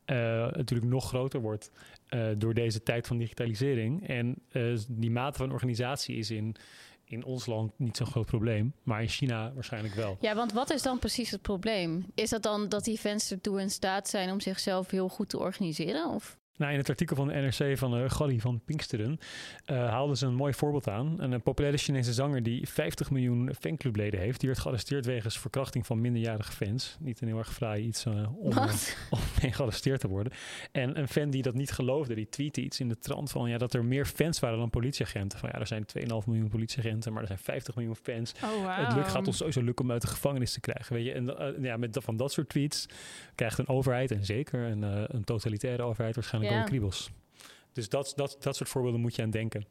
eh, 0.05 0.15
natuurlijk 0.51 0.89
nog 0.89 1.07
groter 1.07 1.41
wordt 1.41 1.71
eh, 2.07 2.27
door 2.37 2.53
deze 2.53 2.83
tijd 2.83 3.07
van 3.07 3.17
digitalisering. 3.17 4.07
En 4.07 4.35
eh, 4.49 4.77
die 4.87 5.11
mate 5.11 5.37
van 5.37 5.51
organisatie 5.51 6.17
is 6.17 6.31
in, 6.31 6.55
in 7.03 7.23
ons 7.23 7.45
land 7.45 7.71
niet 7.75 7.97
zo'n 7.97 8.07
groot 8.07 8.25
probleem, 8.25 8.73
maar 8.83 9.01
in 9.01 9.07
China 9.07 9.53
waarschijnlijk 9.53 9.93
wel. 9.93 10.17
Ja, 10.19 10.35
want 10.35 10.51
wat 10.51 10.71
is 10.71 10.81
dan 10.81 10.99
precies 10.99 11.31
het 11.31 11.41
probleem? 11.41 12.05
Is 12.15 12.29
dat 12.29 12.43
dan 12.43 12.69
dat 12.69 12.83
die 12.83 12.97
fans 12.97 13.31
ertoe 13.31 13.61
in 13.61 13.69
staat 13.69 14.09
zijn 14.09 14.31
om 14.31 14.39
zichzelf 14.39 14.89
heel 14.89 15.09
goed 15.09 15.29
te 15.29 15.39
organiseren? 15.39 16.09
Of? 16.09 16.38
Nou, 16.59 16.71
in 16.71 16.77
het 16.77 16.89
artikel 16.89 17.15
van 17.15 17.27
de 17.27 17.33
NRC 17.33 17.77
van 17.77 17.97
uh, 17.97 18.09
Galli 18.09 18.39
van 18.39 18.61
Pinksteren 18.65 19.19
eh, 19.65 19.89
haalden 19.89 20.17
ze 20.17 20.25
een 20.25 20.35
mooi 20.35 20.53
voorbeeld 20.53 20.89
aan. 20.89 21.15
Een, 21.17 21.41
populaire 21.41 21.77
Chinese 21.77 22.13
zanger 22.13 22.43
die 22.43 22.67
50 22.67 23.11
miljoen 23.11 23.51
fanclubleden 23.59 24.19
heeft. 24.19 24.39
Die 24.39 24.49
werd 24.49 24.61
gearresteerd 24.61 25.05
wegens 25.05 25.39
verkrachting 25.39 25.85
van 25.85 26.01
minderjarige 26.01 26.51
fans. 26.51 26.97
Niet 26.99 27.21
een 27.21 27.27
heel 27.27 27.37
erg 27.37 27.53
fraai 27.53 27.83
iets 27.83 28.05
eh, 28.05 28.13
om, 28.39 29.19
mee 29.41 29.51
gearresteerd 29.51 29.99
te 29.99 30.07
worden. 30.07 30.33
En 30.71 30.99
een 30.99 31.07
fan 31.07 31.29
die 31.29 31.41
dat 31.41 31.53
niet 31.53 31.71
geloofde, 31.71 32.15
die 32.15 32.29
tweette 32.29 32.61
iets 32.61 32.79
in 32.79 32.89
de 32.89 32.99
trant 32.99 33.31
van 33.31 33.49
ja, 33.49 33.57
dat 33.57 33.73
er 33.73 33.85
meer 33.85 34.05
fans 34.05 34.39
waren 34.39 34.57
dan 34.57 34.69
politieagenten. 34.69 35.39
Van 35.39 35.49
ja, 35.53 35.59
er 35.59 35.67
zijn 35.67 35.85
2,5 35.99 36.05
miljoen 36.25 36.49
politieagenten, 36.49 37.13
maar 37.13 37.21
er 37.21 37.27
zijn 37.27 37.39
50 37.39 37.75
miljoen 37.75 37.95
fans. 37.95 38.33
Oh, 38.43 38.85
Het 38.85 38.95
lukt, 38.95 39.09
gaat 39.09 39.27
ons 39.27 39.37
sowieso 39.37 39.63
lukken 39.63 39.85
om 39.85 39.91
uit 39.91 40.01
de 40.01 40.07
gevangenis 40.07 40.53
te 40.53 40.59
krijgen. 40.59 40.93
Weet 40.95 41.05
je? 41.05 41.11
En 41.11 41.55
ja, 41.61 41.77
met 41.77 41.97
van 42.01 42.17
dat 42.17 42.31
soort 42.31 42.49
tweets 42.49 42.85
krijgt 43.35 43.57
een 43.57 43.67
overheid, 43.67 44.11
en 44.11 44.25
zeker 44.25 44.59
een, 44.59 44.81
een 45.15 45.23
totalitaire 45.23 45.83
overheid, 45.83 46.15
waarschijnlijk 46.15 46.48
Ja. 46.53 46.63
kriebels. 46.63 47.09
Dus 47.73 47.89
dat, 47.89 48.13
dat, 48.15 48.37
dat 48.39 48.55
soort 48.55 48.69
voorbeelden 48.69 49.01
moet 49.01 49.15
je 49.15 49.21
aan 49.21 49.29
denken. 49.29 49.65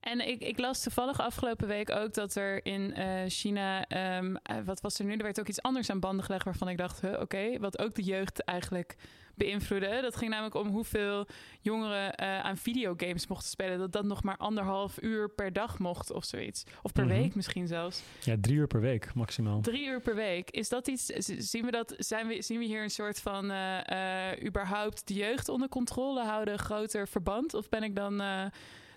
En 0.00 0.28
ik, 0.28 0.40
ik 0.40 0.58
las 0.58 0.82
toevallig 0.82 1.20
afgelopen 1.20 1.68
week 1.68 1.90
ook 1.90 2.14
dat 2.14 2.34
er 2.34 2.66
in 2.66 2.94
eh, 2.94 3.22
China, 3.26 3.86
ehm, 3.86 4.34
eh, 4.34 4.56
wat 4.64 4.80
was 4.80 4.98
er 4.98 5.04
nu? 5.04 5.12
Er 5.12 5.22
werd 5.22 5.40
ook 5.40 5.48
iets 5.48 5.62
anders 5.62 5.90
aan 5.90 6.00
banden 6.00 6.24
gelegd 6.24 6.44
waarvan 6.44 6.68
ik 6.68 6.78
dacht, 6.78 7.00
huh, 7.00 7.20
oké, 7.20 7.58
wat 7.58 7.78
ook 7.78 7.94
de 7.94 8.02
jeugd 8.02 8.44
eigenlijk 8.44 8.96
beïnvloedde. 9.36 10.00
Dat 10.02 10.16
ging 10.16 10.30
namelijk 10.30 10.54
om 10.54 10.68
hoeveel 10.68 11.26
jongeren 11.60 12.14
eh, 12.14 12.40
aan 12.40 12.56
videogames 12.56 13.26
mochten 13.26 13.48
spelen. 13.50 13.78
Dat 13.78 13.92
dat 13.92 14.04
nog 14.04 14.22
maar 14.22 14.36
anderhalf 14.36 15.02
uur 15.02 15.28
per 15.30 15.52
dag 15.52 15.78
mocht 15.78 16.10
of 16.12 16.24
zoiets. 16.24 16.64
Of 16.82 16.92
per 16.92 17.04
Mhm. 17.04 17.14
week 17.14 17.34
misschien 17.34 17.66
zelfs. 17.66 18.02
Ja, 18.20 18.36
drie 18.40 18.56
uur 18.56 18.66
per 18.66 18.80
week 18.80 19.14
maximaal. 19.14 19.60
Drie 19.60 19.86
uur 19.86 20.00
per 20.00 20.14
week. 20.14 20.50
Is 20.50 20.68
dat 20.68 20.88
iets? 20.88 21.06
Zien 21.50 21.64
we 21.64 21.70
dat? 21.70 21.94
Zijn 21.98 22.26
we, 22.26 22.42
zien 22.42 22.58
we 22.58 22.64
hier 22.64 22.82
een 22.82 22.90
soort 22.90 23.20
van 23.20 23.50
eh, 23.50 24.30
eh, 24.32 24.44
überhaupt 24.46 25.06
de 25.08 25.14
jeugd 25.14 25.48
onder 25.48 25.68
controle 25.68 26.22
houden, 26.24 26.58
groter 26.58 27.08
verband? 27.08 27.54
Of 27.54 27.68
ben 27.68 27.82
ik 27.82 27.96
dan 27.96 28.22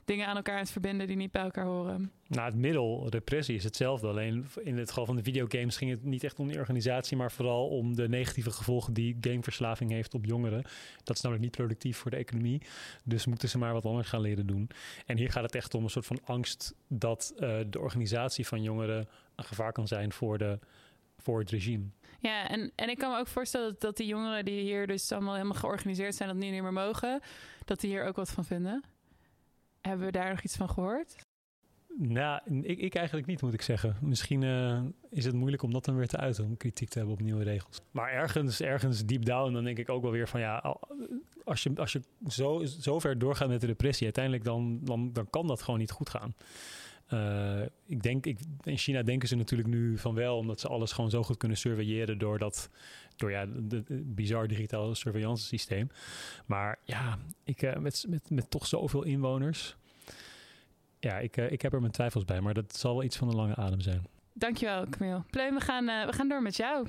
dingen 0.08 0.28
aan 0.28 0.36
elkaar 0.36 0.54
aan 0.54 0.62
het 0.62 0.72
verbinden 0.72 1.08
die 1.08 1.15
niet 1.15 1.32
bij 1.32 1.41
elkaar 1.41 1.65
horen? 1.65 2.12
Nou, 2.28 2.46
het 2.46 2.56
middel, 2.56 3.10
repressie, 3.10 3.56
is 3.56 3.63
hetzelfde. 3.63 4.08
Alleen 4.08 4.46
in 4.63 4.78
het 4.78 4.89
geval 4.89 5.06
van 5.06 5.15
de 5.15 5.24
videogames 5.24 5.78
ging 5.78 5.91
het 5.91 6.04
niet 6.04 6.24
echt 6.24 6.39
om 6.39 6.48
die 6.48 6.58
organisatie, 6.58 7.17
maar 7.17 7.32
vooral 7.32 7.67
om 7.67 7.96
de 7.96 8.10
negatieve 8.10 8.52
gevolgen 8.52 8.93
die 8.93 9.17
gameverslaving 9.22 9.91
heeft 9.91 10.13
op 10.13 10.26
jongeren. 10.26 10.63
Dat 11.04 11.15
is 11.15 11.22
namelijk 11.22 11.46
niet 11.46 11.56
productief 11.56 11.98
voor 11.98 12.12
de 12.12 12.17
economie. 12.17 12.62
Dus 13.04 13.26
moeten 13.26 13.50
ze 13.50 13.58
maar 13.58 13.74
wat 13.74 13.86
anders 13.86 14.10
gaan 14.10 14.22
leren 14.22 14.48
doen. 14.48 14.70
En 15.06 15.17
hier 15.17 15.32
gaat 15.32 15.43
het 15.43 15.56
echt 15.56 15.74
om 15.74 15.84
een 15.84 15.89
soort 15.89 16.06
van 16.06 16.20
angst 16.26 16.76
dat 16.88 17.34
eh, 17.39 17.58
de 17.70 17.80
organisatie 17.80 18.48
van 18.48 18.62
jongeren 18.62 19.08
een 19.36 19.43
gevaar 19.43 19.72
kan 19.72 19.88
zijn 19.88 20.12
voor, 20.13 20.38
de, 20.38 20.60
voor 21.17 21.39
het 21.39 21.50
regime. 21.50 21.86
Ja, 22.20 22.50
en, 22.50 22.72
en 22.76 22.89
ik 22.89 22.98
kan 22.98 23.12
me 23.12 23.17
ook 23.17 23.28
voorstellen 23.28 23.72
dat, 23.72 23.82
dat 23.82 23.98
die 23.98 24.08
jongeren 24.08 24.46
die 24.46 24.62
hier 24.62 24.88
dus 24.88 25.12
allemaal 25.12 25.34
helemaal 25.34 25.60
georganiseerd 25.60 26.15
zijn, 26.15 26.30
dat 26.30 26.38
niet 26.38 26.62
meer 26.62 26.74
mogen, 26.74 27.22
dat 27.65 27.80
die 27.80 27.89
hier 27.89 28.06
ook 28.06 28.15
wat 28.15 28.30
van 28.30 28.46
vinden. 28.46 28.84
Hebben 29.82 30.06
we 30.06 30.12
daar 30.12 30.30
nog 30.30 30.42
iets 30.42 30.56
van 30.56 30.70
gehoord? 30.70 31.16
Nou, 32.00 32.42
ik, 32.62 32.80
ik 32.80 32.96
eigenlijk 32.96 33.28
niet, 33.28 33.42
moet 33.42 33.54
ik 33.54 33.62
zeggen. 33.62 33.98
Misschien 34.02 34.44
eh, 34.44 34.82
is 35.10 35.26
het 35.26 35.36
moeilijk 35.36 35.63
om 35.63 35.72
dat 35.74 35.86
dan 35.86 35.96
weer 35.96 36.08
te 36.08 36.18
uiten, 36.18 36.46
om 36.46 36.58
kritiek 36.58 36.90
te 36.90 36.98
hebben 36.98 37.16
op 37.16 37.22
nieuwe 37.22 37.44
regels. 37.44 37.82
Maar 37.92 38.12
ergens, 38.12 38.62
ergens 38.62 39.06
deep 39.06 39.26
down, 39.26 39.54
dan 39.54 39.63
denk 39.63 39.78
ik 39.78 39.90
ook 39.90 40.02
wel 40.02 40.12
weer 40.12 40.28
van 40.28 40.40
ja, 40.40 40.58
al- 40.58 40.88
als 41.44 41.63
je, 41.63 41.72
als 41.76 41.92
je 41.92 42.02
zo, 42.28 42.66
zo 42.66 43.00
ver 43.00 43.20
doorgaat 43.20 43.48
met 43.48 43.62
de 43.62 43.68
repressie, 43.68 44.04
uiteindelijk 44.04 44.44
dan, 44.44 44.80
dan, 44.84 45.13
dan 45.13 45.30
kan 45.30 45.48
dat 45.48 45.62
gewoon 45.62 45.80
niet 45.80 45.92
goed 45.92 46.10
gaan. 46.10 46.36
Eh, 47.08 47.62
ik 47.86 48.04
denk, 48.04 48.26
ik, 48.26 48.40
in 48.63 48.78
China 48.78 49.04
denken 49.04 49.28
ze 49.28 49.36
natuurlijk 49.36 49.70
nu 49.70 49.98
van 49.98 50.13
wel, 50.13 50.38
omdat 50.38 50.60
ze 50.60 50.68
alles 50.68 50.92
gewoon 50.92 51.10
zo 51.10 51.24
goed 51.24 51.38
kunnen 51.38 51.58
surveilleren 51.58 52.18
door 52.18 52.38
dat, 52.38 52.70
door 53.18 53.32
ja, 53.32 53.48
het 53.70 54.16
bizar 54.16 54.48
digitaal 54.48 54.96
surveillance 54.96 55.46
systeem. 55.46 55.90
Maar 56.46 56.80
ja, 56.84 57.18
ik, 57.44 57.62
eh, 57.62 57.76
met, 57.76 58.06
met, 58.08 58.30
met 58.30 58.50
toch 58.50 58.68
zoveel 58.68 59.04
inwoners. 59.04 59.78
Ja, 61.00 61.18
ik, 61.18 61.38
eh, 61.38 61.52
ik 61.52 61.62
heb 61.62 61.74
er 61.74 61.80
mijn 61.80 61.92
twijfels 61.92 62.26
bij, 62.26 62.42
maar 62.42 62.54
dat 62.54 62.76
zal 62.76 62.94
wel 62.94 63.04
iets 63.04 63.18
van 63.18 63.28
een 63.28 63.36
lange 63.36 63.56
adem 63.56 63.82
zijn. 63.82 64.08
Dankjewel, 64.34 64.90
Camille. 64.90 65.24
Pleun, 65.30 65.54
we 65.54 65.60
gaan, 65.60 65.90
eh, 65.90 66.06
we 66.06 66.14
gaan 66.14 66.28
door 66.28 66.42
met 66.42 66.56
jou. 66.56 66.86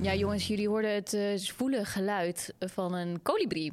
Ja, 0.00 0.14
jongens, 0.14 0.46
jullie 0.46 0.68
hoorden 0.68 0.94
het 0.94 1.12
eh, 1.12 1.36
zwoele 1.36 1.84
geluid 1.84 2.54
van 2.58 2.94
een 2.94 3.22
kolibrie. 3.22 3.72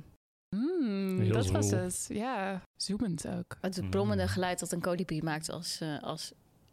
Heel 1.19 1.31
dat 1.33 1.49
was 1.51 1.71
het. 1.71 2.05
Ja, 2.09 2.61
zoemend 2.75 3.27
ook. 3.27 3.57
Het 3.61 3.81
Mm. 3.81 3.89
brommende 3.89 4.27
geluid 4.27 4.59
dat 4.59 4.71
een 4.71 4.81
kolibrie 4.81 5.23
maakt 5.23 5.49
als, 5.49 5.79
eh, 5.81 6.01
als 6.03 6.31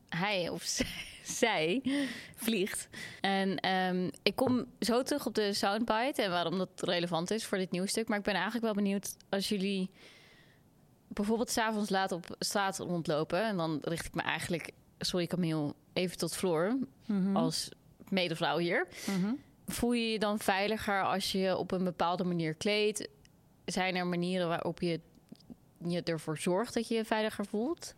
hij 0.09 0.49
of 0.49 0.63
zij 1.23 1.83
vliegt. 2.37 2.89
En 3.21 3.57
ehm, 3.57 4.09
ik 4.23 4.37
kom 4.37 4.67
zo 4.81 5.03
terug 5.03 5.27
op 5.27 5.35
de 5.35 5.53
soundbite 5.53 6.23
en 6.23 6.31
waarom 6.31 6.59
dat 6.59 6.71
relevant 6.77 7.31
is 7.31 7.45
voor 7.47 7.59
dit 7.59 7.71
nieuwstuk. 7.71 8.09
Maar 8.09 8.19
ik 8.19 8.25
ben 8.25 8.35
eigenlijk 8.35 8.65
wel 8.65 8.75
benieuwd 8.75 9.17
als 9.29 9.49
jullie 9.49 9.91
bijvoorbeeld 11.09 11.51
s'avonds 11.51 11.91
laat 11.91 12.13
op 12.13 12.37
straat 12.39 12.79
rondlopen. 12.79 13.45
En 13.45 13.57
dan 13.57 13.79
richt 13.83 14.07
ik 14.07 14.15
me 14.15 14.23
eigenlijk, 14.23 14.71
sorry 14.99 15.27
Camille, 15.27 15.75
even 15.93 16.17
tot 16.19 16.35
Floor 16.37 16.79
Mhm. 17.07 17.37
als 17.37 17.69
medevrouw 18.09 18.59
hier. 18.59 18.87
Mhm. 19.07 19.33
Voel 19.67 19.93
je 19.93 20.11
je 20.11 20.19
dan 20.19 20.39
veiliger 20.39 21.03
als 21.05 21.33
je 21.33 21.39
je 21.39 21.57
op 21.57 21.71
een 21.71 21.85
bepaalde 21.85 22.25
manier 22.25 22.55
kleedt? 22.55 23.09
Zijn 23.65 23.97
er 23.97 24.07
manieren 24.07 24.49
waarop 24.49 24.81
je 24.81 25.01
je 25.85 26.03
ervoor 26.03 26.39
zorgt 26.39 26.75
dat 26.75 26.89
je 26.89 26.95
je 26.95 27.05
veiliger 27.05 27.47
voelt? 27.47 27.95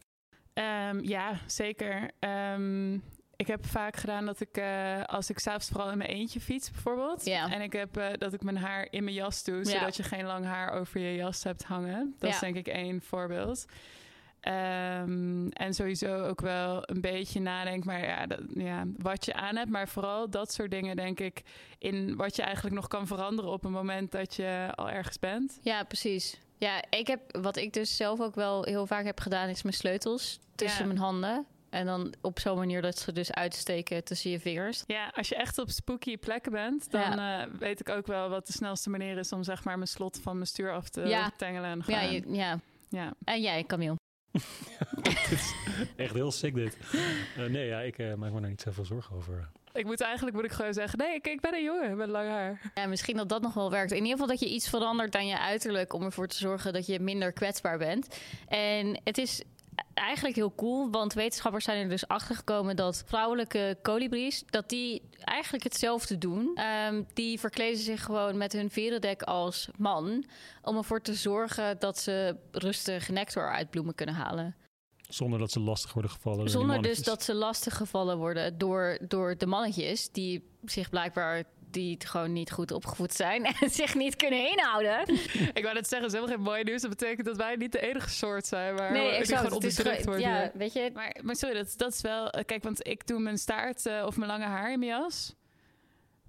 Ehm, 0.53 1.01
ja, 1.03 1.39
zeker. 1.47 2.11
Ehm, 2.19 2.95
ik 3.37 3.47
heb 3.47 3.67
vaak 3.67 3.97
gedaan 3.97 4.27
dat 4.27 4.41
ik, 4.41 4.57
eh, 4.57 5.03
als 5.05 5.31
ik 5.31 5.39
s'avonds 5.39 5.69
vooral 5.69 5.91
in 5.91 5.99
mijn 5.99 6.11
eentje 6.11 6.41
fiets 6.41 6.71
bijvoorbeeld. 6.71 7.23
En 7.47 7.61
ik 7.61 7.73
heb 7.73 7.97
eh, 7.97 8.09
dat 8.19 8.33
ik 8.33 8.43
mijn 8.43 8.57
haar 8.57 8.87
in 8.91 9.05
mijn 9.05 9.17
jas 9.17 9.45
doe, 9.45 9.65
zodat 9.65 9.97
je 9.97 10.03
geen 10.03 10.25
lang 10.25 10.45
haar 10.45 10.73
over 10.73 11.01
je 11.01 11.15
jas 11.17 11.43
hebt 11.45 11.65
hangen. 11.65 12.15
Dat 12.19 12.31
is 12.31 12.39
denk 12.39 12.57
ik 12.57 12.67
één 12.69 13.01
voorbeeld. 13.03 13.65
Ehm, 14.45 15.47
en 15.49 15.75
sowieso 15.75 16.25
ook 16.25 16.41
wel 16.41 16.83
een 16.91 17.01
beetje 17.01 17.41
nadenk, 17.41 17.85
maar 17.85 18.05
ja, 18.07 18.27
dat, 18.27 18.41
ja, 18.55 18.85
wat 18.99 19.25
je 19.25 19.35
aan 19.35 19.57
hebt. 19.57 19.71
Maar 19.71 19.89
vooral 19.89 20.31
dat 20.31 20.53
soort 20.53 20.71
dingen, 20.71 20.97
denk 20.97 21.21
ik, 21.21 21.43
in 21.79 22.17
wat 22.17 22.37
je 22.37 22.43
eigenlijk 22.43 22.75
nog 22.75 22.89
kan 22.89 23.07
veranderen 23.07 23.51
op 23.51 23.65
een 23.65 23.73
moment 23.73 24.13
dat 24.13 24.35
je 24.35 24.69
al 24.75 24.91
ergens 24.91 25.19
bent. 25.19 25.59
Ja, 25.63 25.83
precies. 25.85 26.39
Ja, 26.59 26.83
ik 26.91 27.07
heb, 27.07 27.37
wat 27.41 27.57
ik 27.57 27.73
dus 27.73 27.97
zelf 27.97 28.21
ook 28.21 28.35
wel 28.35 28.65
heel 28.65 28.87
vaak 28.87 29.05
heb 29.05 29.21
gedaan, 29.21 29.49
is 29.49 29.63
mijn 29.63 29.75
sleutels 29.75 30.39
tussen 30.55 30.81
Ja. 30.81 30.87
mijn 30.87 30.99
handen. 30.99 31.47
En 31.71 31.87
dan 31.87 32.15
op 32.21 32.39
zo'n 32.39 32.57
manier 32.59 32.83
dat 32.83 32.99
ze 32.99 33.13
dus 33.13 33.33
uitsteken 33.33 34.05
tussen 34.05 34.31
je 34.31 34.41
vingers. 34.41 34.83
Ja, 34.87 35.11
als 35.15 35.29
je 35.29 35.35
echt 35.37 35.59
op 35.59 35.71
spooky 35.71 36.17
plekken 36.17 36.53
bent, 36.53 36.91
dan 36.91 37.19
eh, 37.19 37.43
weet 37.59 37.81
ik 37.81 37.89
ook 37.89 38.07
wel 38.07 38.29
wat 38.29 38.47
de 38.47 38.53
snelste 38.53 38.91
manier 38.91 39.19
is 39.19 39.33
om 39.33 39.43
zeg 39.43 39.65
maar 39.65 39.77
mijn 39.77 39.89
slot 39.89 40.21
van 40.23 40.35
mijn 40.35 40.47
stuur 40.47 40.73
af 40.73 40.89
te 40.89 41.01
Ja. 41.01 41.31
tengelen. 41.37 41.71
En 41.71 41.83
Ja, 41.87 42.01
je- 42.01 42.23
ja. 42.33 42.59
ja. 42.89 43.13
En 43.25 43.41
jij, 43.43 43.65
Camille? 43.65 43.97
Dit 45.03 45.31
is 45.31 45.55
echt 45.97 46.15
heel 46.15 46.33
sick 46.33 46.55
dit. 46.55 46.77
Eh, 47.37 47.45
nee, 47.45 47.67
ja, 47.67 47.81
ik 47.81 47.99
eh, 47.99 48.15
maak 48.15 48.33
me 48.33 48.41
daar 48.41 48.51
niet 48.51 48.61
zoveel 48.61 48.85
zorgen 48.85 49.17
over. 49.17 49.49
Ik 49.73 49.85
moet 49.85 50.01
eigenlijk 50.01 50.37
moet 50.37 50.45
ik 50.45 50.53
gewoon 50.53 50.75
zeggen, 50.75 50.99
nee, 50.99 51.15
ik, 51.15 51.27
ik 51.27 51.41
ben 51.41 51.55
een 51.55 51.63
jongen 51.63 51.97
met 51.97 52.09
lang 52.09 52.29
haar. 52.29 52.73
Ja, 52.75 52.87
misschien 52.87 53.17
dat 53.17 53.29
dat 53.29 53.43
nog 53.43 53.55
wel 53.55 53.71
werkt. 53.71 53.91
In 53.91 53.97
ieder 53.97 54.13
geval 54.13 54.27
dat 54.27 54.41
je 54.41 54.55
iets 54.55 54.69
verandert 54.69 55.17
aan 55.17 55.27
je 55.27 55.39
uiterlijk 55.39 55.93
om 55.93 56.03
ervoor 56.03 56.27
te 56.27 56.37
zorgen 56.37 56.73
dat 56.73 56.87
je 56.87 57.01
minder 57.01 57.33
kwetsbaar 57.33 57.79
bent. 57.79 58.19
En 58.49 59.01
het 59.05 59.19
is 59.19 59.43
eigenlijk 59.95 60.37
heel 60.37 60.55
cool, 60.55 60.91
want 60.91 61.13
wetenschappers 61.13 61.65
zijn 61.65 61.83
er 61.83 61.89
dus 61.89 62.09
achter 62.09 62.37
gekomen 62.37 62.77
dat 62.77 63.03
vrouwelijke 63.07 63.79
kolibries 63.83 64.45
dat 64.47 64.69
die 64.69 65.03
eigenlijk 65.19 65.65
hetzelfde 65.65 66.19
doen. 66.19 66.51
Ehm, 66.55 67.03
die 67.15 67.41
verkleden 67.41 67.81
zich 67.81 68.03
gewoon 68.03 68.37
met 68.37 68.53
hun 68.53 68.71
verendek 68.71 69.23
als 69.23 69.69
man 69.77 70.25
om 70.63 70.77
ervoor 70.77 71.01
te 71.01 71.15
zorgen 71.15 71.79
dat 71.79 71.99
ze 71.99 72.37
rustig 72.51 73.09
nectar 73.09 73.53
uit 73.53 73.71
bloemen 73.71 73.95
kunnen 73.95 74.15
halen. 74.15 74.57
Zonder 75.09 75.39
dat 75.39 75.51
ze 75.51 75.61
lastig 75.61 75.93
worden 75.93 76.11
gevallen. 76.11 76.51
Zonder 76.51 76.83
dus 76.83 77.03
dat 77.03 77.23
ze 77.23 77.35
lastig 77.35 77.77
gevallen 77.77 78.19
worden 78.19 78.59
door, 78.59 78.99
door 79.09 79.37
de 79.39 79.47
mannetjes 79.47 80.11
die 80.11 80.51
zich 80.65 80.91
blijkbaar 80.91 81.45
die 81.75 81.95
het 81.95 82.05
gewoon 82.05 82.33
niet 82.33 82.51
goed 82.51 82.71
opgevoed 82.73 83.13
zijn 83.13 83.45
en 83.61 83.71
zich 83.71 83.95
niet 83.95 84.17
kunnen 84.17 84.51
inhouden. 84.51 85.15
Ik 85.55 85.63
wou 85.63 85.75
net 85.75 85.89
zeggen, 85.89 86.09
is 86.09 86.15
helemaal 86.15 86.37
geen 86.37 86.45
mooi 86.45 86.63
nieuws. 86.63 86.81
Dat 86.81 86.91
betekent 86.91 87.27
dat 87.27 87.37
wij 87.37 87.57
niet 87.57 87.73
de 87.73 87.81
enige 87.81 88.11
soort 88.11 88.47
zijn 88.47 88.77
waar 88.77 88.93
Nee, 88.93 89.09
die 89.09 89.19
exact. 89.19 89.39
gewoon 89.41 89.55
onderdrukt 89.55 90.05
worden. 90.05 90.29
ja, 90.29 90.51
weet 90.55 90.73
je, 90.73 90.91
Maar, 90.95 91.17
maar 91.23 91.37
sorry, 91.37 91.55
dat, 91.55 91.75
dat 91.77 91.93
is 91.93 92.01
wel... 92.01 92.31
Kijk, 92.47 92.63
want 92.63 92.87
ik 92.87 93.07
doe 93.07 93.19
mijn 93.21 93.39
staart 93.39 93.87
eh, 93.87 94.03
of 94.07 94.17
mijn 94.17 94.31
lange 94.31 94.45
haar 94.45 94.73
in 94.73 94.79
mijn 94.79 94.91
jas. 94.91 95.35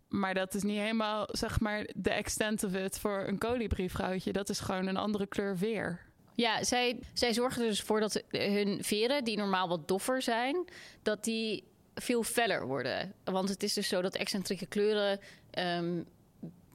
Maar 0.07 0.33
dat 0.33 0.53
is 0.53 0.63
niet 0.63 0.79
helemaal, 0.79 1.27
zeg 1.31 1.59
maar, 1.59 1.87
de 1.95 2.09
extent 2.09 2.63
of 2.63 2.73
it 2.73 2.99
voor 2.99 3.23
een 3.27 3.37
kolibrievrouwtje. 3.37 4.31
Dat 4.31 4.49
is 4.49 4.59
gewoon 4.59 4.87
een 4.87 4.97
andere 4.97 5.27
kleur 5.27 5.57
weer. 5.57 5.99
Ja, 6.35 6.63
zij, 6.63 6.99
zij 7.13 7.33
zorgen 7.33 7.61
dus 7.61 7.81
voor 7.81 7.99
dat 7.99 8.23
hun 8.29 8.83
veren, 8.83 9.23
die 9.23 9.37
normaal 9.37 9.67
wat 9.67 9.87
doffer 9.87 10.21
zijn, 10.21 10.65
dat 11.01 11.23
die 11.23 11.63
veel 11.95 12.23
feller 12.23 12.67
worden. 12.67 13.13
Want 13.23 13.49
het 13.49 13.63
is 13.63 13.73
dus 13.73 13.87
zo 13.87 14.01
dat 14.01 14.15
excentrieke 14.15 14.65
kleuren 14.65 15.19
ehm, 15.51 16.01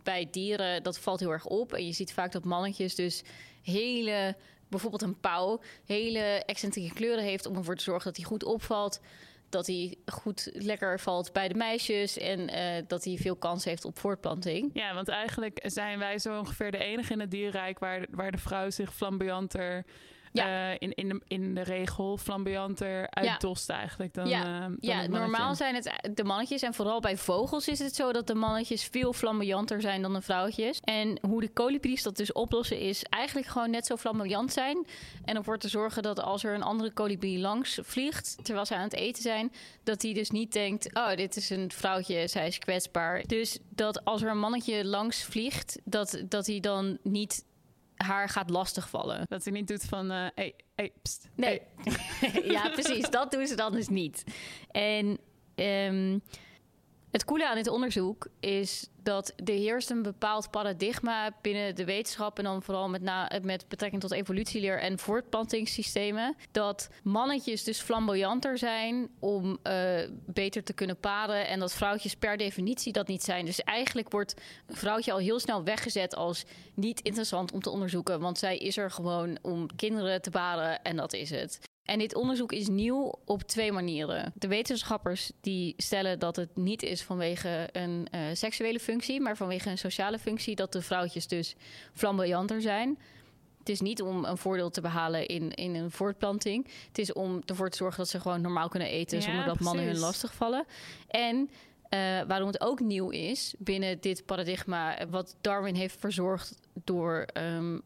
bij 0.02 0.28
dieren, 0.30 0.82
dat 0.82 0.98
valt 0.98 1.20
heel 1.20 1.30
erg 1.30 1.46
op. 1.46 1.72
En 1.72 1.86
je 1.86 1.92
ziet 1.92 2.12
vaak 2.12 2.32
dat 2.32 2.44
mannetjes 2.44 2.94
dus 2.94 3.22
hele, 3.62 4.36
bijvoorbeeld 4.68 5.02
een 5.02 5.20
pauw, 5.20 5.60
hele 5.84 6.42
excentrieke 6.46 6.94
kleuren 6.94 7.24
heeft 7.24 7.46
om 7.46 7.56
ervoor 7.56 7.76
te 7.76 7.82
zorgen 7.82 8.04
dat 8.04 8.16
hij 8.16 8.24
goed 8.24 8.44
opvalt. 8.44 9.00
Dat 9.48 9.66
hij 9.66 9.96
goed 10.06 10.50
lekker 10.52 11.00
valt 11.00 11.32
bij 11.32 11.48
de 11.48 11.54
meisjes 11.54 12.18
en 12.18 12.48
eh, 12.48 12.82
dat 12.86 13.04
hij 13.04 13.16
veel 13.16 13.36
kans 13.36 13.64
heeft 13.64 13.84
op 13.84 13.98
voortplanting. 13.98 14.70
Ja, 14.74 14.94
want 14.94 15.08
eigenlijk 15.08 15.60
zijn 15.62 15.98
wij 15.98 16.18
zo 16.18 16.38
ongeveer 16.38 16.70
de 16.70 16.78
enige 16.78 17.12
in 17.12 17.20
het 17.20 17.30
dierrijk... 17.30 17.78
waar, 17.78 18.06
waar 18.10 18.30
de 18.30 18.38
vrouw 18.38 18.70
zich 18.70 18.94
flamboyanter... 18.94 19.84
Ja. 20.32 20.70
eh, 20.70 20.76
in, 20.78 20.94
in, 20.94 21.08
de, 21.08 21.20
in 21.26 21.54
de 21.54 21.62
regel 21.62 22.16
flamboyanter 22.16 23.10
uitdost 23.10 23.70
eigenlijk 23.70 24.14
dan, 24.14 24.28
Ja. 24.28 24.44
eh, 24.44 24.60
dan 24.60 24.76
Ja, 24.80 25.06
normaal 25.06 25.54
zijn 25.54 25.74
het 25.74 25.92
de 26.14 26.24
mannetjes. 26.24 26.62
En 26.62 26.74
vooral 26.74 27.00
bij 27.00 27.16
vogels 27.16 27.68
is 27.68 27.78
het 27.78 27.94
zo 27.94 28.12
dat 28.12 28.26
de 28.26 28.34
mannetjes 28.34 28.84
veel 28.84 29.12
flamboyanter 29.12 29.80
zijn 29.80 30.02
dan 30.02 30.12
de 30.12 30.20
vrouwtjes. 30.20 30.80
En 30.80 31.18
hoe 31.28 31.40
de 31.40 31.48
kolibries 31.48 32.02
dat 32.02 32.16
dus 32.16 32.32
oplossen 32.32 32.78
is 32.78 33.02
eigenlijk 33.04 33.46
gewoon 33.46 33.70
net 33.70 33.86
zo 33.86 33.96
flamboyant 33.96 34.52
zijn. 34.52 34.86
En 35.24 35.36
ervoor 35.36 35.58
te 35.58 35.68
zorgen 35.68 36.02
dat 36.02 36.20
als 36.20 36.44
er 36.44 36.54
een 36.54 36.62
andere 36.62 36.90
kolibrie 36.92 37.38
langs 37.38 37.78
vliegt, 37.82 38.36
terwijl 38.42 38.66
zij 38.66 38.76
aan 38.76 38.82
het 38.82 38.94
eten 38.94 39.22
zijn, 39.22 39.52
dat 39.82 40.00
die 40.00 40.14
dus 40.14 40.30
niet 40.30 40.52
denkt, 40.52 40.94
oh, 40.96 41.14
dit 41.14 41.36
is 41.36 41.50
een 41.50 41.70
vrouwtje, 41.72 42.28
zij 42.28 42.46
is 42.46 42.58
kwetsbaar. 42.58 43.22
Dus 43.26 43.58
dat 43.68 44.04
als 44.04 44.22
er 44.22 44.30
een 44.30 44.38
mannetje 44.38 44.84
langs 44.84 45.22
vliegt, 45.24 45.78
dat, 45.84 46.22
dat 46.28 46.46
hij 46.46 46.60
dan 46.60 46.98
niet 47.02 47.44
haar 48.04 48.28
gaat 48.28 48.50
lastigvallen. 48.50 49.26
Dat 49.28 49.44
hij 49.44 49.52
niet 49.52 49.68
doet 49.68 49.84
van... 49.84 50.10
eh 50.10 50.26
hey, 50.34 50.54
hey, 50.74 50.92
pst, 51.02 51.28
Nee. 51.34 51.60
hey. 52.20 52.42
ja, 52.52 52.68
precies. 52.68 53.10
Dat 53.10 53.30
doen 53.30 53.46
ze 53.46 53.54
dan 53.56 53.72
dus 53.72 53.88
niet. 53.88 54.24
En 54.70 55.18
ehm, 55.54 56.18
het 57.10 57.24
coole 57.24 57.48
aan 57.48 57.56
dit 57.56 57.68
onderzoek 57.68 58.28
is 58.40 58.88
dat 59.02 59.32
er 59.44 59.54
heerst 59.54 59.90
een 59.90 60.02
bepaald 60.02 60.50
paradigma 60.50 61.30
binnen 61.42 61.74
de 61.74 61.84
wetenschap 61.84 62.38
en 62.38 62.44
dan 62.44 62.62
vooral 62.62 62.88
met, 62.88 63.02
na, 63.02 63.30
met 63.42 63.68
betrekking 63.68 64.02
tot 64.02 64.12
evolutieleer 64.12 64.80
en 64.80 64.98
voortplantingssystemen. 64.98 66.36
Dat 66.50 66.88
mannetjes 67.02 67.64
dus 67.64 67.80
flamboyanter 67.80 68.58
zijn 68.58 69.08
om 69.18 69.58
eh, 69.62 70.00
beter 70.26 70.64
te 70.64 70.72
kunnen 70.72 71.00
paren 71.00 71.48
en 71.48 71.60
dat 71.60 71.74
vrouwtjes 71.74 72.14
per 72.14 72.36
definitie 72.36 72.92
dat 72.92 73.06
niet 73.06 73.22
zijn. 73.22 73.44
Dus 73.44 73.60
eigenlijk 73.60 74.10
wordt 74.10 74.34
een 74.66 74.76
vrouwtje 74.76 75.12
al 75.12 75.18
heel 75.18 75.40
snel 75.40 75.64
weggezet 75.64 76.14
als 76.14 76.44
niet 76.74 77.00
interessant 77.00 77.52
om 77.52 77.60
te 77.60 77.70
onderzoeken, 77.70 78.20
want 78.20 78.38
zij 78.38 78.58
is 78.58 78.76
er 78.76 78.90
gewoon 78.90 79.38
om 79.42 79.76
kinderen 79.76 80.22
te 80.22 80.30
baren 80.30 80.82
en 80.82 80.96
dat 80.96 81.12
is 81.12 81.30
het. 81.30 81.60
En 81.90 81.98
dit 81.98 82.14
onderzoek 82.14 82.52
is 82.52 82.68
nieuw 82.68 83.14
op 83.24 83.42
twee 83.42 83.72
manieren. 83.72 84.32
De 84.34 84.48
wetenschappers 84.48 85.32
die 85.40 85.74
stellen 85.76 86.18
dat 86.18 86.36
het 86.36 86.56
niet 86.56 86.82
is 86.82 87.02
vanwege 87.02 87.68
een 87.72 88.08
eh, 88.10 88.20
seksuele 88.32 88.80
functie, 88.80 89.20
maar 89.20 89.36
vanwege 89.36 89.70
een 89.70 89.78
sociale 89.78 90.18
functie, 90.18 90.54
dat 90.56 90.72
de 90.72 90.82
vrouwtjes 90.82 91.26
dus 91.26 91.54
flamboyanter 91.94 92.60
zijn. 92.60 92.98
Het 93.58 93.68
is 93.68 93.80
niet 93.80 94.02
om 94.02 94.24
een 94.24 94.36
voordeel 94.36 94.70
te 94.70 94.80
behalen 94.80 95.26
in, 95.26 95.54
in 95.54 95.74
een 95.74 95.90
voortplanting. 95.90 96.68
Het 96.86 96.98
is 96.98 97.12
om 97.12 97.42
ervoor 97.46 97.70
te 97.70 97.76
zorgen 97.76 97.98
dat 97.98 98.08
ze 98.08 98.20
gewoon 98.20 98.40
normaal 98.40 98.68
kunnen 98.68 98.88
eten 98.88 99.18
Ja, 99.18 99.24
zonder 99.24 99.44
dat 99.44 99.60
mannen 99.60 99.84
hun 99.84 99.92
precies. 99.92 100.08
lastigvallen. 100.08 100.64
En 101.08 101.50
eh, 101.88 101.98
waarom 102.26 102.46
het 102.46 102.60
ook 102.60 102.80
nieuw 102.80 103.08
is 103.08 103.54
binnen 103.58 104.00
dit 104.00 104.26
paradigma, 104.26 105.08
wat 105.08 105.36
Darwin 105.40 105.74
heeft 105.74 105.96
verzorgd 105.98 106.54
door 106.84 107.26
ehm, 107.32 107.78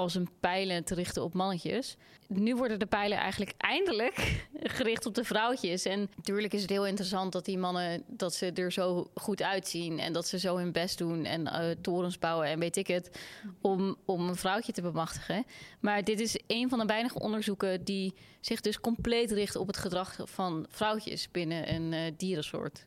als 0.00 0.14
een 0.14 0.28
pijlen 0.40 0.84
te 0.84 0.94
richten 0.94 1.22
op 1.22 1.34
mannetjes. 1.34 1.96
Nu 2.28 2.56
worden 2.56 2.78
de 2.78 2.86
pijlen 2.86 3.18
eigenlijk 3.18 3.52
eindelijk 3.56 4.46
gericht 4.78 5.06
op 5.06 5.14
de 5.14 5.24
vrouwtjes. 5.24 5.84
En 5.84 6.10
natuurlijk 6.16 6.52
is 6.52 6.60
het 6.60 6.70
heel 6.70 6.86
interessant 6.86 7.32
dat 7.32 7.44
die 7.44 7.58
mannen 7.58 8.02
dat 8.06 8.34
ze 8.34 8.52
er 8.52 8.72
zo 8.72 9.10
goed 9.14 9.42
uitzien 9.42 9.98
en 9.98 10.12
dat 10.12 10.26
ze 10.26 10.38
zo 10.38 10.56
hun 10.56 10.72
best 10.72 10.98
doen 10.98 11.24
en 11.24 11.46
eh, 11.46 11.70
torens 11.80 12.18
bouwen 12.18 12.46
en 12.46 12.58
weet 12.58 12.76
ik 12.76 12.86
het, 12.86 13.18
om, 13.60 13.96
om 14.04 14.28
een 14.28 14.36
vrouwtje 14.36 14.72
te 14.72 14.82
bemachtigen. 14.82 15.44
Maar 15.80 16.04
dit 16.04 16.20
is 16.20 16.40
een 16.46 16.68
van 16.68 16.78
de 16.78 16.86
weinige 16.86 17.18
onderzoeken 17.18 17.84
die 17.84 18.14
zich 18.40 18.60
dus 18.60 18.80
compleet 18.80 19.30
richt 19.30 19.56
op 19.56 19.66
het 19.66 19.76
gedrag 19.76 20.16
van 20.24 20.66
vrouwtjes 20.68 21.30
binnen 21.30 21.74
een 21.74 21.92
eh, 21.92 22.12
dierensoort. 22.16 22.86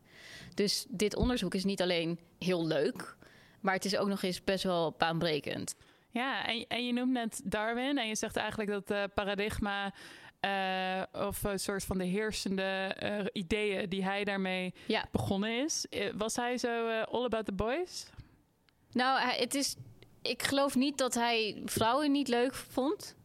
Dus 0.53 0.85
dit 0.89 1.15
onderzoek 1.15 1.53
is 1.53 1.63
niet 1.63 1.81
alleen 1.81 2.19
heel 2.39 2.67
leuk, 2.67 3.15
maar 3.59 3.73
het 3.73 3.85
is 3.85 3.97
ook 3.97 4.07
nog 4.07 4.21
eens 4.21 4.43
best 4.43 4.63
wel 4.63 4.95
baanbrekend. 4.97 5.75
Ja, 6.11 6.45
en, 6.45 6.65
en 6.67 6.85
je 6.85 6.93
noemt 6.93 7.11
net 7.11 7.41
Darwin 7.43 7.97
en 7.97 8.07
je 8.07 8.15
zegt 8.15 8.35
eigenlijk 8.35 8.69
dat 8.69 8.91
eh, 8.91 9.03
paradigma 9.13 9.93
eh, 10.39 11.01
of 11.11 11.43
een 11.43 11.59
soort 11.59 11.83
van 11.83 11.97
de 11.97 12.03
heersende 12.05 12.93
eh, 12.97 13.25
ideeën 13.33 13.89
die 13.89 14.03
hij 14.03 14.23
daarmee 14.23 14.73
Ja. 14.87 15.05
begonnen 15.11 15.63
is. 15.63 15.85
Was 16.17 16.35
hij 16.35 16.57
zo 16.57 17.01
all 17.01 17.23
about 17.23 17.45
the 17.45 17.51
boys? 17.53 18.09
Nou, 18.91 19.19
het 19.21 19.55
is. 19.55 19.75
Ik 20.21 20.43
geloof 20.43 20.75
niet 20.75 20.97
dat 20.97 21.13
hij 21.13 21.61
vrouwen 21.65 22.11
niet 22.11 22.27
leuk 22.27 22.53
vond. 22.53 23.15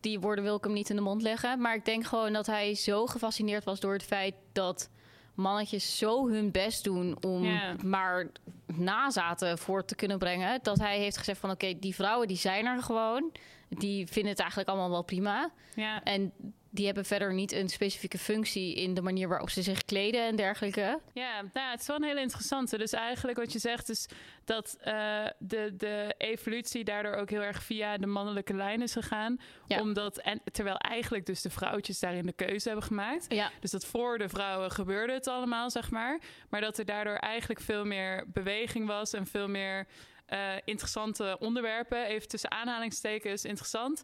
Die 0.00 0.20
woorden 0.20 0.44
wil 0.44 0.56
ik 0.56 0.64
hem 0.64 0.72
niet 0.72 0.90
in 0.90 0.96
de 0.96 1.02
mond 1.02 1.22
leggen. 1.22 1.60
Maar 1.60 1.74
ik 1.74 1.84
denk 1.84 2.04
gewoon 2.06 2.32
dat 2.32 2.46
hij 2.46 2.74
zo 2.74 3.06
gefascineerd 3.06 3.64
was 3.64 3.80
door 3.80 3.92
het 3.92 4.04
feit 4.04 4.34
dat 4.52 4.90
mannetjes 5.36 5.98
zo 5.98 6.28
hun 6.28 6.50
best 6.50 6.84
doen 6.84 7.16
om 7.22 7.60
maar 7.84 8.26
nazaten 8.74 9.58
voor 9.58 9.84
te 9.84 9.94
kunnen 9.94 10.18
brengen. 10.18 10.58
Dat 10.62 10.78
hij 10.78 10.98
heeft 10.98 11.16
gezegd 11.16 11.40
van 11.40 11.50
oké, 11.50 11.78
die 11.78 11.94
vrouwen 11.94 12.28
die 12.28 12.36
zijn 12.36 12.66
er 12.66 12.82
gewoon. 12.82 13.32
Die 13.68 14.06
vinden 14.06 14.30
het 14.30 14.40
eigenlijk 14.40 14.68
allemaal 14.68 14.90
wel 14.90 15.02
prima. 15.02 15.50
Ja. 15.74 16.02
En 16.02 16.32
die 16.70 16.86
hebben 16.86 17.04
verder 17.04 17.34
niet 17.34 17.52
een 17.52 17.68
specifieke 17.68 18.18
functie 18.18 18.74
in 18.74 18.94
de 18.94 19.02
manier 19.02 19.28
waarop 19.28 19.50
ze 19.50 19.62
zich 19.62 19.84
kleden 19.84 20.26
en 20.26 20.36
dergelijke. 20.36 21.00
Ja, 21.12 21.42
nou, 21.52 21.70
het 21.70 21.80
is 21.80 21.86
wel 21.86 21.96
een 21.96 22.02
hele 22.02 22.20
interessante. 22.20 22.78
Dus 22.78 22.92
eigenlijk 22.92 23.38
wat 23.38 23.52
je 23.52 23.58
zegt 23.58 23.88
is 23.88 24.06
dat 24.44 24.76
eh, 24.80 25.26
de, 25.38 25.74
de 25.76 26.14
evolutie 26.18 26.84
daardoor 26.84 27.14
ook 27.14 27.30
heel 27.30 27.42
erg 27.42 27.62
via 27.62 27.98
de 27.98 28.06
mannelijke 28.06 28.54
lijn 28.54 28.82
is 28.82 28.92
gegaan. 28.92 29.40
Ja. 29.66 29.80
Omdat, 29.80 30.18
en, 30.18 30.40
terwijl 30.52 30.76
eigenlijk 30.76 31.26
dus 31.26 31.42
de 31.42 31.50
vrouwtjes 31.50 31.98
daarin 31.98 32.26
de 32.26 32.32
keuze 32.32 32.68
hebben 32.68 32.86
gemaakt. 32.86 33.26
Ja. 33.28 33.50
Dus 33.60 33.70
dat 33.70 33.86
voor 33.86 34.18
de 34.18 34.28
vrouwen 34.28 34.70
gebeurde 34.70 35.12
het 35.12 35.26
allemaal, 35.26 35.70
zeg 35.70 35.90
maar. 35.90 36.20
Maar 36.48 36.60
dat 36.60 36.78
er 36.78 36.84
daardoor 36.84 37.16
eigenlijk 37.16 37.60
veel 37.60 37.84
meer 37.84 38.24
beweging 38.32 38.86
was 38.86 39.12
en 39.12 39.26
veel 39.26 39.48
meer 39.48 39.86
eh, 40.26 40.54
interessante 40.64 41.36
onderwerpen, 41.40 42.04
even 42.04 42.28
tussen 42.28 42.50
aanhalingstekens 42.50 43.44
interessant, 43.44 44.02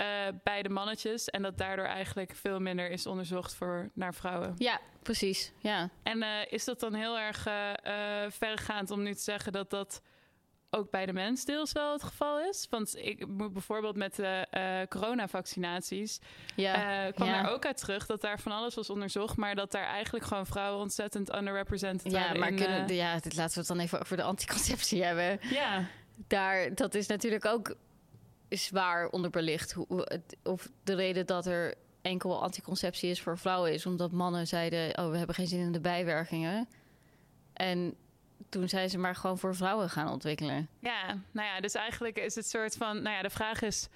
eh, 0.00 0.06
bij 0.42 0.62
de 0.62 0.68
mannetjes. 0.68 1.28
En 1.28 1.42
dat 1.42 1.58
daardoor 1.58 1.84
eigenlijk 1.84 2.34
veel 2.36 2.60
minder 2.60 2.90
is 2.90 3.06
onderzocht 3.06 3.54
voor, 3.54 3.90
naar 3.94 4.14
vrouwen. 4.14 4.54
Ja, 4.58 4.80
precies. 5.02 5.52
Ja. 5.58 5.88
En 6.02 6.22
eh, 6.22 6.28
is 6.52 6.64
dat 6.64 6.80
dan 6.80 6.94
heel 6.94 7.18
erg 7.18 7.46
eh, 7.46 7.72
verregaand 8.28 8.90
om 8.90 9.02
nu 9.02 9.14
te 9.14 9.22
zeggen 9.22 9.52
dat 9.52 9.70
dat 9.70 10.02
ook 10.70 10.90
bij 10.90 11.06
de 11.06 11.12
mens 11.12 11.44
deels 11.44 11.72
wel 11.72 11.92
het 11.92 12.02
geval 12.02 12.40
is? 12.40 12.66
Want 12.70 12.96
ik 12.96 13.26
moet 13.26 13.52
bijvoorbeeld 13.52 13.96
met 13.96 14.16
de 14.16 14.46
eh, 14.50 14.80
coronavaccinaties 14.88 16.18
Ja. 16.56 17.10
kwam 17.10 17.28
ja. 17.28 17.42
daar 17.42 17.52
ook 17.52 17.66
uit 17.66 17.76
terug 17.76 18.06
dat 18.06 18.20
daar 18.20 18.40
van 18.40 18.52
alles 18.52 18.74
was 18.74 18.90
onderzocht, 18.90 19.36
maar 19.36 19.54
dat 19.54 19.72
daar 19.72 19.84
eigenlijk 19.86 20.24
gewoon 20.24 20.46
vrouwen 20.46 20.80
ontzettend 20.80 21.34
underrepresented 21.34 22.12
Ja, 22.12 22.20
waren. 22.20 22.38
maar 22.40 22.48
in, 22.48 22.56
kunnen, 22.56 22.94
ja, 22.94 23.18
dit, 23.18 23.36
laten 23.36 23.54
we 23.54 23.58
het 23.58 23.68
dan 23.68 23.78
even 23.78 24.00
over 24.00 24.16
de 24.16 24.22
anticonceptie 24.22 25.04
hebben. 25.08 25.38
ja, 25.42 25.84
Daar, 26.26 26.74
dat 26.74 26.94
is 26.94 27.06
natuurlijk 27.06 27.44
ook 27.44 27.76
zwaar 28.50 29.08
onderbelicht. 29.08 29.76
Of 30.42 30.70
de 30.84 30.94
reden 30.94 31.26
dat 31.26 31.46
er 31.46 31.74
enkel 32.02 32.42
anticonceptie 32.42 33.10
is 33.10 33.20
voor 33.20 33.38
vrouwen 33.38 33.72
is 33.72 33.86
omdat 33.86 34.12
mannen 34.12 34.46
zeiden: 34.46 34.98
Oh, 34.98 35.10
we 35.10 35.16
hebben 35.16 35.34
geen 35.34 35.46
zin 35.46 35.60
in 35.60 35.72
de 35.72 35.80
bijwerkingen. 35.80 36.68
En 37.52 37.94
toen 38.48 38.68
zijn 38.68 38.90
ze 38.90 38.98
maar 38.98 39.14
gewoon 39.14 39.38
voor 39.38 39.54
vrouwen 39.54 39.90
gaan 39.90 40.08
ontwikkelen. 40.08 40.68
ja, 40.78 41.18
nou 41.30 41.46
ja, 41.48 41.60
dus 41.60 41.74
eigenlijk 41.74 42.18
is 42.18 42.34
het 42.34 42.46
soort 42.48 42.76
van, 42.76 43.02
nou 43.02 43.16
ja, 43.16 43.22
de 43.22 43.30
vraag 43.30 43.62
is. 43.62 43.88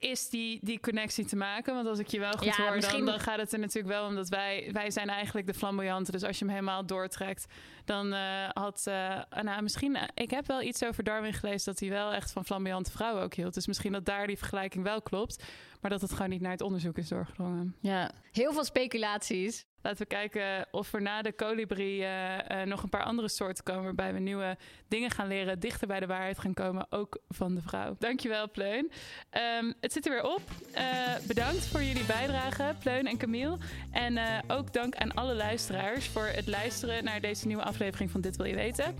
Is 0.00 0.28
die, 0.28 0.58
die 0.62 0.80
connectie 0.80 1.24
te 1.24 1.36
maken? 1.36 1.74
Want 1.74 1.86
als 1.88 1.98
ik 1.98 2.06
je 2.06 2.18
wel 2.18 2.32
goed 2.32 2.44
Ja, 2.56 2.62
hoor, 2.64 2.74
misschien- 2.74 2.96
dan, 3.04 3.06
dan 3.06 3.20
gaat 3.20 3.38
het 3.38 3.52
er 3.52 3.58
natuurlijk 3.58 3.94
wel 3.94 4.06
om 4.06 4.14
dat 4.14 4.28
wij, 4.28 4.68
wij 4.72 4.90
zijn 4.90 5.08
eigenlijk 5.08 5.46
de 5.46 5.54
flamboyanten. 5.54 6.12
Dus 6.12 6.22
als 6.24 6.38
je 6.38 6.44
hem 6.44 6.54
helemaal 6.54 6.86
doortrekt, 6.86 7.46
dan 7.84 8.12
eh, 8.12 8.48
had... 8.52 8.82
eh, 8.86 9.20
nou, 9.42 9.62
misschien... 9.62 9.96
eh, 9.96 10.02
ik 10.14 10.30
heb 10.30 10.46
wel 10.46 10.62
iets 10.62 10.84
over 10.84 11.04
Darwin 11.04 11.32
gelezen 11.32 11.72
dat 11.72 11.80
hij 11.80 11.88
wel 11.88 12.12
echt 12.12 12.32
van 12.32 12.44
flamboyante 12.44 12.90
vrouwen 12.90 13.22
ook 13.22 13.34
hield. 13.34 13.54
Dus 13.54 13.66
misschien 13.66 13.92
dat 13.92 14.04
daar 14.04 14.26
die 14.26 14.38
vergelijking 14.38 14.84
wel 14.84 15.02
klopt. 15.02 15.44
Maar 15.80 15.90
dat 15.90 16.00
het 16.00 16.12
gewoon 16.12 16.30
niet 16.30 16.40
naar 16.40 16.50
het 16.50 16.60
onderzoek 16.60 16.98
is 16.98 17.08
doorgedrongen. 17.08 17.76
Ja, 17.80 18.10
heel 18.32 18.52
veel 18.52 18.64
speculaties. 18.64 19.66
Laten 19.82 20.02
we 20.02 20.06
kijken 20.06 20.66
of 20.70 20.92
er 20.92 21.02
na 21.02 21.22
de 21.22 21.32
kolibrie 21.32 22.02
eh, 22.02 22.62
eh, 22.62 22.68
nog 22.68 22.82
een 22.82 22.88
paar 22.88 23.02
andere 23.02 23.28
soorten 23.28 23.64
komen... 23.64 23.84
waarbij 23.84 24.12
we 24.12 24.18
nieuwe 24.18 24.56
dingen 24.88 25.10
gaan 25.10 25.26
leren, 25.26 25.60
dichter 25.60 25.86
bij 25.86 26.00
de 26.00 26.06
waarheid 26.06 26.38
gaan 26.38 26.54
komen, 26.54 26.86
ook 26.90 27.18
van 27.28 27.54
de 27.54 27.62
vrouw. 27.62 27.96
Dankjewel, 27.98 28.50
Pleun. 28.50 28.90
Ehm, 29.30 29.72
het 29.80 29.92
zit 29.92 30.06
er 30.06 30.12
weer 30.12 30.34
op. 30.34 30.42
Eh, 30.72 30.84
bedankt 31.26 31.66
voor 31.66 31.82
jullie 31.82 32.04
bijdrage, 32.04 32.74
Pleun 32.78 33.06
en 33.06 33.16
Camille. 33.16 33.58
En 33.90 34.18
ook 34.46 34.72
dank 34.72 34.96
aan 34.96 35.14
alle 35.14 35.34
luisteraars 35.34 36.08
voor 36.08 36.26
het 36.26 36.46
luisteren 36.46 37.04
naar 37.04 37.20
deze 37.20 37.46
nieuwe 37.46 37.62
aflevering 37.62 38.10
van 38.10 38.20
Dit 38.20 38.36
Wil 38.36 38.46
Je 38.46 38.54
Weten. 38.54 38.96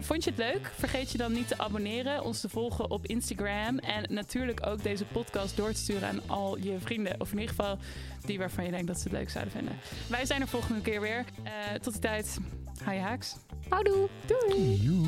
Vond 0.00 0.24
je 0.24 0.30
het 0.30 0.38
leuk? 0.38 0.66
Vergeet 0.66 1.12
je 1.12 1.18
dan 1.18 1.32
niet 1.32 1.48
te 1.48 1.58
abonneren, 1.58 2.22
ons 2.22 2.40
te 2.40 2.48
volgen 2.48 2.90
op 2.90 3.06
Instagram... 3.06 3.78
en 3.78 4.14
natuurlijk 4.14 4.66
ook 4.66 4.82
deze 4.82 5.04
podcast 5.04 5.56
door 5.56 5.72
te 5.72 5.78
sturen 5.78 5.95
aan 6.02 6.28
al 6.28 6.58
je 6.58 6.76
vrienden. 6.80 7.20
Of 7.20 7.32
in 7.32 7.38
ieder 7.38 7.54
geval 7.54 7.78
die 8.20 8.38
waarvan 8.38 8.64
je 8.64 8.70
denkt 8.70 8.86
dat 8.86 8.96
ze 8.96 9.02
het 9.02 9.12
leuk 9.12 9.30
zouden 9.30 9.52
vinden. 9.52 9.74
Wij 10.08 10.26
zijn 10.26 10.40
er 10.40 10.48
volgende 10.48 10.80
keer 10.80 11.00
weer. 11.00 11.24
Eh, 11.42 11.52
tot 11.80 11.92
die 11.92 12.02
tijd, 12.02 12.38
je 12.84 12.90
haaks. 12.98 13.36
Houdoe. 13.68 14.08
Doei! 14.26 14.76
Joe. 14.82 15.06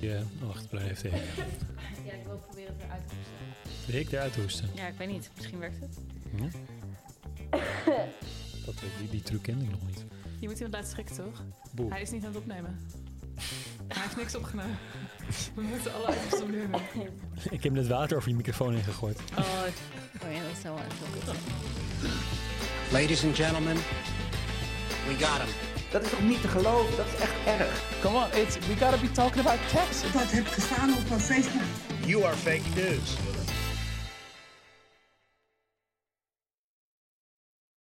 Ja, 0.00 0.22
wacht, 0.40 0.68
blijf 0.68 1.00
hik. 1.02 1.12
Ja, 2.04 2.12
ik 2.12 2.24
wil 2.24 2.36
proberen 2.36 2.74
het 2.74 2.82
eruit 2.84 3.08
te 3.08 3.14
hoesten. 3.14 3.86
De 3.86 3.92
hik 3.92 4.12
eruit 4.12 4.36
hoesten. 4.36 4.68
Ja, 4.74 4.86
ik 4.86 4.94
weet 4.98 5.08
niet. 5.08 5.30
Misschien 5.36 5.58
werkt 5.58 5.80
het. 5.80 5.98
Dat, 8.66 8.74
die, 8.98 9.08
die 9.10 9.22
truc 9.22 9.42
kende 9.42 9.64
ik 9.64 9.70
nog 9.70 9.86
niet. 9.86 10.04
Je 10.40 10.46
moet 10.48 10.54
iemand 10.56 10.74
laten 10.74 10.90
schrikken, 10.90 11.16
toch? 11.16 11.42
Boe. 11.72 11.90
Hij 11.90 12.02
is 12.02 12.10
niet 12.10 12.24
aan 12.24 12.28
het 12.28 12.36
opnemen. 12.36 12.78
Hij 13.88 14.02
heeft 14.02 14.16
niks 14.16 14.34
opgenomen. 14.34 14.78
We 15.54 15.62
moeten 15.62 15.94
alle 15.94 16.16
items 16.16 16.42
opnieuw 16.42 16.70
doen. 16.70 17.08
Ik 17.50 17.62
heb 17.62 17.72
net 17.72 17.88
water 17.88 18.16
over 18.16 18.28
je 18.28 18.34
microfoon 18.34 18.74
ingegooid. 18.74 19.18
Oh, 19.38 19.44
oh 20.24 20.32
ja, 20.32 20.42
dat 20.42 20.62
zou 20.62 20.74
wel. 20.74 21.34
Ladies 23.00 23.24
and 23.24 23.36
gentlemen, 23.36 23.76
we 25.06 25.24
got 25.24 25.38
him. 25.38 25.48
Dat 25.90 26.02
is 26.02 26.10
toch 26.10 26.22
niet 26.22 26.40
te 26.40 26.48
geloven? 26.48 26.96
Dat 26.96 27.06
is 27.06 27.20
echt 27.20 27.32
erg. 27.46 27.82
Come 28.02 28.16
on, 28.16 28.40
it's 28.40 28.58
we 28.58 28.76
gotta 28.76 28.96
be 28.96 29.10
talking 29.10 29.46
about 29.46 29.58
text. 29.72 30.02
Dat 30.12 30.30
heb 30.30 30.46
ik 30.46 30.52
gestaan 30.52 30.90
op 30.90 31.10
eh, 31.10 31.16
Facebook. 31.16 31.62
You 32.06 32.24
are 32.24 32.36
fake 32.36 32.68
news. 32.74 33.16